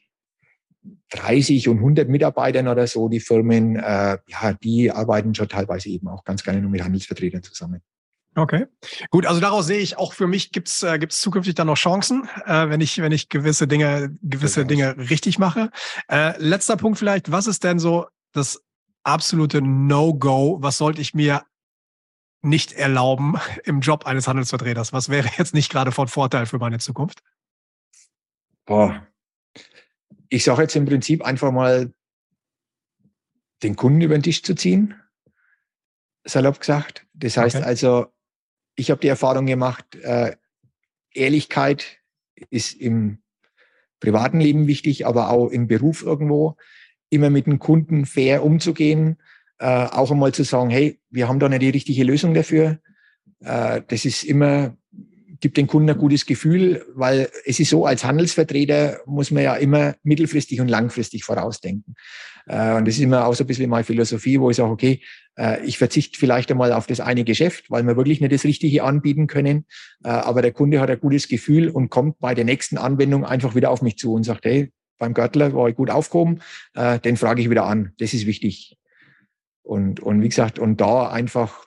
30 1.13 1.69
und 1.69 1.77
100 1.77 2.09
Mitarbeitern 2.09 2.67
oder 2.67 2.87
so, 2.87 3.07
die 3.07 3.19
Firmen, 3.19 3.75
äh, 3.75 4.17
ja, 4.27 4.53
die 4.53 4.91
arbeiten 4.91 5.35
schon 5.35 5.47
teilweise 5.47 5.89
eben 5.89 6.07
auch 6.07 6.23
ganz 6.23 6.43
gerne 6.43 6.61
nur 6.61 6.71
mit 6.71 6.83
Handelsvertretern 6.83 7.43
zusammen. 7.43 7.81
Okay, 8.35 8.65
gut. 9.11 9.27
Also 9.27 9.39
daraus 9.39 9.67
sehe 9.67 9.77
ich 9.77 9.97
auch 9.97 10.13
für 10.13 10.25
mich 10.25 10.51
gibt's 10.51 10.81
äh, 10.81 10.97
gibt's 10.97 11.21
zukünftig 11.21 11.53
dann 11.53 11.67
noch 11.67 11.77
Chancen, 11.77 12.27
äh, 12.45 12.67
wenn 12.67 12.81
ich 12.81 12.97
wenn 12.99 13.11
ich 13.11 13.29
gewisse 13.29 13.67
Dinge 13.67 14.17
gewisse 14.23 14.65
Dinge 14.65 14.97
richtig 14.97 15.37
mache. 15.37 15.69
Äh, 16.09 16.33
letzter 16.39 16.75
Punkt 16.75 16.97
vielleicht. 16.97 17.31
Was 17.31 17.45
ist 17.45 17.63
denn 17.63 17.77
so 17.77 18.07
das 18.31 18.63
absolute 19.03 19.61
No-Go? 19.61 20.57
Was 20.61 20.79
sollte 20.79 20.99
ich 20.99 21.13
mir 21.13 21.43
nicht 22.41 22.73
erlauben 22.73 23.35
im 23.65 23.81
Job 23.81 24.07
eines 24.07 24.27
Handelsvertreters? 24.27 24.93
Was 24.93 25.09
wäre 25.09 25.29
jetzt 25.37 25.53
nicht 25.53 25.71
gerade 25.71 25.91
von 25.91 26.07
Vorteil 26.07 26.47
für 26.47 26.57
meine 26.57 26.79
Zukunft? 26.79 27.21
Boah, 28.65 29.05
ich 30.33 30.43
sage 30.43 30.63
jetzt 30.63 30.75
im 30.75 30.85
Prinzip 30.85 31.23
einfach 31.23 31.51
mal, 31.51 31.93
den 33.61 33.75
Kunden 33.75 34.01
über 34.01 34.17
den 34.17 34.23
Tisch 34.23 34.41
zu 34.41 34.55
ziehen, 34.55 34.95
salopp 36.23 36.59
gesagt. 36.59 37.05
Das 37.13 37.37
heißt 37.37 37.57
okay. 37.57 37.65
also, 37.65 38.07
ich 38.75 38.89
habe 38.89 38.99
die 38.99 39.09
Erfahrung 39.09 39.45
gemacht, 39.45 39.85
äh, 40.01 40.35
Ehrlichkeit 41.13 41.99
ist 42.49 42.73
im 42.73 43.19
privaten 43.99 44.39
Leben 44.39 44.65
wichtig, 44.65 45.05
aber 45.05 45.29
auch 45.29 45.49
im 45.49 45.67
Beruf 45.67 46.01
irgendwo, 46.01 46.57
immer 47.11 47.29
mit 47.29 47.45
dem 47.45 47.59
Kunden 47.59 48.07
fair 48.07 48.43
umzugehen, 48.43 49.21
äh, 49.59 49.85
auch 49.85 50.09
einmal 50.09 50.33
zu 50.33 50.43
sagen, 50.43 50.71
hey, 50.71 50.99
wir 51.11 51.27
haben 51.27 51.39
da 51.39 51.47
nicht 51.47 51.61
die 51.61 51.69
richtige 51.69 52.03
Lösung 52.03 52.33
dafür. 52.33 52.79
Äh, 53.41 53.83
das 53.87 54.03
ist 54.03 54.23
immer 54.23 54.75
gibt 55.43 55.57
den 55.57 55.67
Kunden 55.67 55.89
ein 55.89 55.97
gutes 55.97 56.25
Gefühl, 56.25 56.85
weil 56.95 57.29
es 57.43 57.59
ist 57.59 57.69
so, 57.69 57.85
als 57.85 58.05
Handelsvertreter 58.05 59.01
muss 59.05 59.29
man 59.29 59.43
ja 59.43 59.55
immer 59.55 59.93
mittelfristig 60.01 60.61
und 60.61 60.69
langfristig 60.69 61.25
vorausdenken. 61.25 61.95
Äh, 62.45 62.75
und 62.75 62.87
das 62.87 62.95
ist 62.95 63.01
immer 63.01 63.25
auch 63.25 63.33
so 63.33 63.43
ein 63.43 63.47
bisschen 63.47 63.69
meine 63.69 63.83
Philosophie, 63.83 64.39
wo 64.39 64.49
ich 64.49 64.55
sage, 64.55 64.71
okay, 64.71 65.01
äh, 65.37 65.61
ich 65.65 65.77
verzichte 65.77 66.17
vielleicht 66.17 66.49
einmal 66.49 66.71
auf 66.71 66.87
das 66.87 67.01
eine 67.01 67.25
Geschäft, 67.25 67.69
weil 67.69 67.83
wir 67.83 67.97
wirklich 67.97 68.21
nicht 68.21 68.31
das 68.31 68.45
Richtige 68.45 68.85
anbieten 68.85 69.27
können. 69.27 69.65
Äh, 70.05 70.11
aber 70.11 70.41
der 70.41 70.53
Kunde 70.53 70.79
hat 70.79 70.89
ein 70.89 71.01
gutes 71.01 71.27
Gefühl 71.27 71.67
und 71.67 71.89
kommt 71.89 72.19
bei 72.19 72.33
der 72.33 72.45
nächsten 72.45 72.77
Anwendung 72.77 73.25
einfach 73.25 73.53
wieder 73.53 73.69
auf 73.69 73.81
mich 73.81 73.97
zu 73.97 74.13
und 74.13 74.23
sagt, 74.23 74.45
hey, 74.45 74.71
beim 74.97 75.13
Görtler 75.13 75.53
war 75.53 75.67
ich 75.67 75.75
gut 75.75 75.89
aufgehoben, 75.89 76.39
den 77.03 77.17
frage 77.17 77.41
ich 77.41 77.49
wieder 77.49 77.65
an. 77.65 77.91
Das 77.97 78.13
ist 78.13 78.25
wichtig. 78.25 78.77
Und, 79.61 79.99
und 79.99 80.21
wie 80.21 80.29
gesagt, 80.29 80.59
und 80.59 80.79
da 80.79 81.09
einfach, 81.09 81.65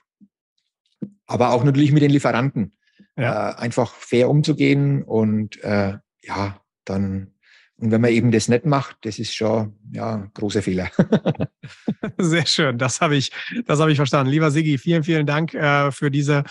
aber 1.27 1.51
auch 1.51 1.63
natürlich 1.63 1.91
mit 1.91 2.01
den 2.01 2.09
Lieferanten 2.09 2.71
ja. 3.17 3.51
äh, 3.51 3.55
einfach 3.55 3.93
fair 3.93 4.29
umzugehen 4.29 5.03
und 5.03 5.61
äh, 5.63 5.97
ja, 6.21 6.61
dann 6.85 7.33
und 7.79 7.91
wenn 7.91 8.01
man 8.01 8.09
eben 8.11 8.31
das 8.31 8.47
nicht 8.47 8.65
macht, 8.65 8.97
das 9.01 9.19
ist 9.19 9.35
schon 9.35 9.77
ja 9.91 10.27
großer 10.33 10.63
Fehler. 10.63 10.89
Sehr 12.17 12.47
schön, 12.47 12.79
das 12.79 13.01
habe 13.01 13.15
ich, 13.15 13.31
das 13.65 13.79
habe 13.79 13.91
ich 13.91 13.97
verstanden. 13.97 14.31
Lieber 14.31 14.49
Sigi, 14.49 14.79
vielen, 14.79 15.03
vielen 15.03 15.27
Dank 15.27 15.53
äh, 15.53 15.91
für 15.91 16.09
diese 16.09 16.43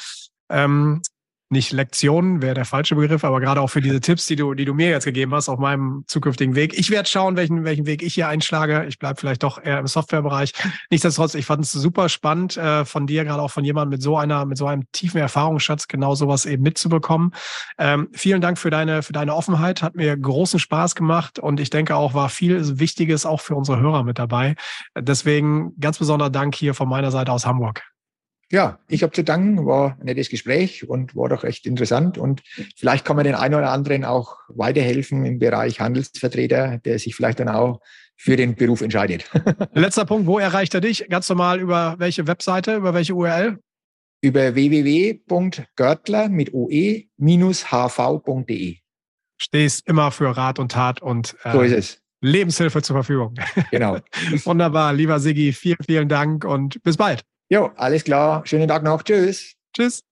ähm, 0.49 1.03
nicht 1.49 1.73
Lektionen 1.73 2.43
wäre 2.43 2.55
der 2.55 2.65
falsche 2.65 2.97
Begriff, 2.97 3.23
aber 3.23 3.41
gerade 3.41 3.61
auch 3.61 3.69
für 3.69 3.81
diese 3.81 4.01
Tipps, 4.01 4.27
die 4.27 4.35
du, 4.35 4.55
die 4.55 4.65
du 4.65 4.75
mir 4.75 4.91
jetzt 4.91 5.05
gegeben 5.05 5.33
hast 5.33 5.49
auf 5.49 5.61
meinem 5.61 6.03
zukünftigen 6.09 6.57
Weg. 6.57 6.77
Ich 6.77 6.91
werde 6.91 7.09
schauen, 7.09 7.37
welchen, 7.37 7.65
welchen 7.65 7.87
Weg 7.87 8.03
ich 8.03 8.15
hier 8.15 8.27
einschlage. 8.29 8.85
Ich 8.89 8.99
bleibe 8.99 9.21
vielleicht 9.21 9.45
doch 9.45 9.63
eher 9.63 9.79
im 9.79 9.87
Softwarebereich. 9.87 10.53
Nichtsdestotrotz, 10.91 11.35
ich 11.35 11.47
fand 11.47 11.65
es 11.65 11.71
super 11.71 12.09
spannend, 12.09 12.57
äh, 12.57 12.85
von 12.85 13.07
dir, 13.07 13.25
gerade 13.25 13.41
auch 13.41 13.53
von 13.53 13.65
jemandem 13.65 13.91
mit 13.91 14.03
so 14.03 14.17
einer, 14.17 14.45
mit 14.45 14.59
so 14.59 14.67
einem 14.67 14.91
tiefen 14.91 15.19
Erfahrungsschatz, 15.19 15.87
genau 15.87 16.17
sowas 16.17 16.47
eben 16.47 16.65
mitzubekommen. 16.65 17.33
Ähm, 17.79 18.09
vielen 18.13 18.41
Dank 18.41 18.59
für 18.59 18.71
deine, 18.71 19.03
für 19.03 19.13
deine 19.13 19.35
Offenheit. 19.35 19.83
Hat 19.83 19.95
mir 19.95 20.17
großen 20.17 20.59
Spaß 20.59 20.97
gemacht 20.97 21.39
und 21.39 21.61
ich 21.61 21.71
denke 21.71 21.95
auch, 21.95 22.13
war 22.15 22.29
viel 22.29 22.81
Wichtiges 22.81 23.25
auch 23.25 23.41
für 23.41 23.55
unsere 23.55 23.79
Hörer 23.79 24.03
mit 24.03 24.19
dabei. 24.19 24.57
Deswegen 24.99 25.79
ganz 25.79 25.99
besonderer 25.99 26.31
Dank 26.31 26.57
hier 26.57 26.75
von 26.75 26.89
meiner 26.89 27.13
Seite 27.13 27.31
aus 27.31 27.47
Hamburg. 27.47 27.96
Ja, 28.53 28.79
ich 28.87 29.03
habe 29.03 29.13
zu 29.13 29.25
danken, 29.25 29.67
war 29.67 29.97
ein 29.99 30.07
nettes 30.07 30.29
Gespräch 30.29 30.89
und 30.89 31.17
war 31.17 31.29
doch 31.29 31.43
echt 31.43 31.67
interessant. 31.67 32.17
Und 32.17 32.43
vielleicht 32.77 33.05
kann 33.05 33.17
man 33.17 33.25
den 33.25 33.35
einen 33.35 33.57
oder 33.57 33.73
anderen 33.73 34.05
auch 34.05 34.37
weiterhelfen 34.49 35.25
im 35.25 35.41
Bereich 35.41 35.81
Handelsvertreter, 35.81 36.79
der 36.79 37.01
sich 37.01 37.17
vielleicht 37.17 37.41
dann 37.41 37.49
auch 37.49 37.81
für 38.17 38.37
den 38.37 38.55
Beruf 38.55 38.83
entscheidet. 38.83 39.29
Letzter 39.75 40.05
Punkt, 40.05 40.29
wo 40.29 40.39
erreicht 40.39 40.75
er 40.75 40.81
dich? 40.81 41.09
Ganz 41.09 41.29
normal 41.29 41.61
über 41.61 41.97
welche 41.99 42.29
Webseite, 42.29 42.77
über 42.77 42.95
welche 42.95 43.15
URL? 43.15 43.59
Über 44.23 44.55
www.görtler 44.55 46.29
mit 46.29 46.55
oe-hv.de. 46.55 47.07
Stehst 49.39 49.87
immer 49.87 50.13
für 50.13 50.37
Rat 50.37 50.59
und 50.59 50.73
Tat 50.73 51.03
und 51.03 51.37
äh, 51.43 51.53
so 51.53 51.61
ist 51.61 51.73
es. 51.73 52.01
Lebenshilfe 52.23 52.81
zur 52.81 52.97
Verfügung. 52.97 53.35
Genau. 53.71 53.99
Wunderbar, 54.45 54.95
lieber 54.95 55.21
Sigi, 55.21 55.53
vielen, 55.53 55.79
vielen 55.85 56.09
Dank 56.09 56.45
und 56.45 56.83
bis 56.83 56.97
bald. 56.97 57.23
Jo, 57.51 57.71
alles 57.77 58.05
klar. 58.05 58.45
Schönen 58.47 58.69
Tag 58.69 58.83
noch. 58.83 59.03
Tschüss. 59.03 59.55
Tschüss. 59.73 60.07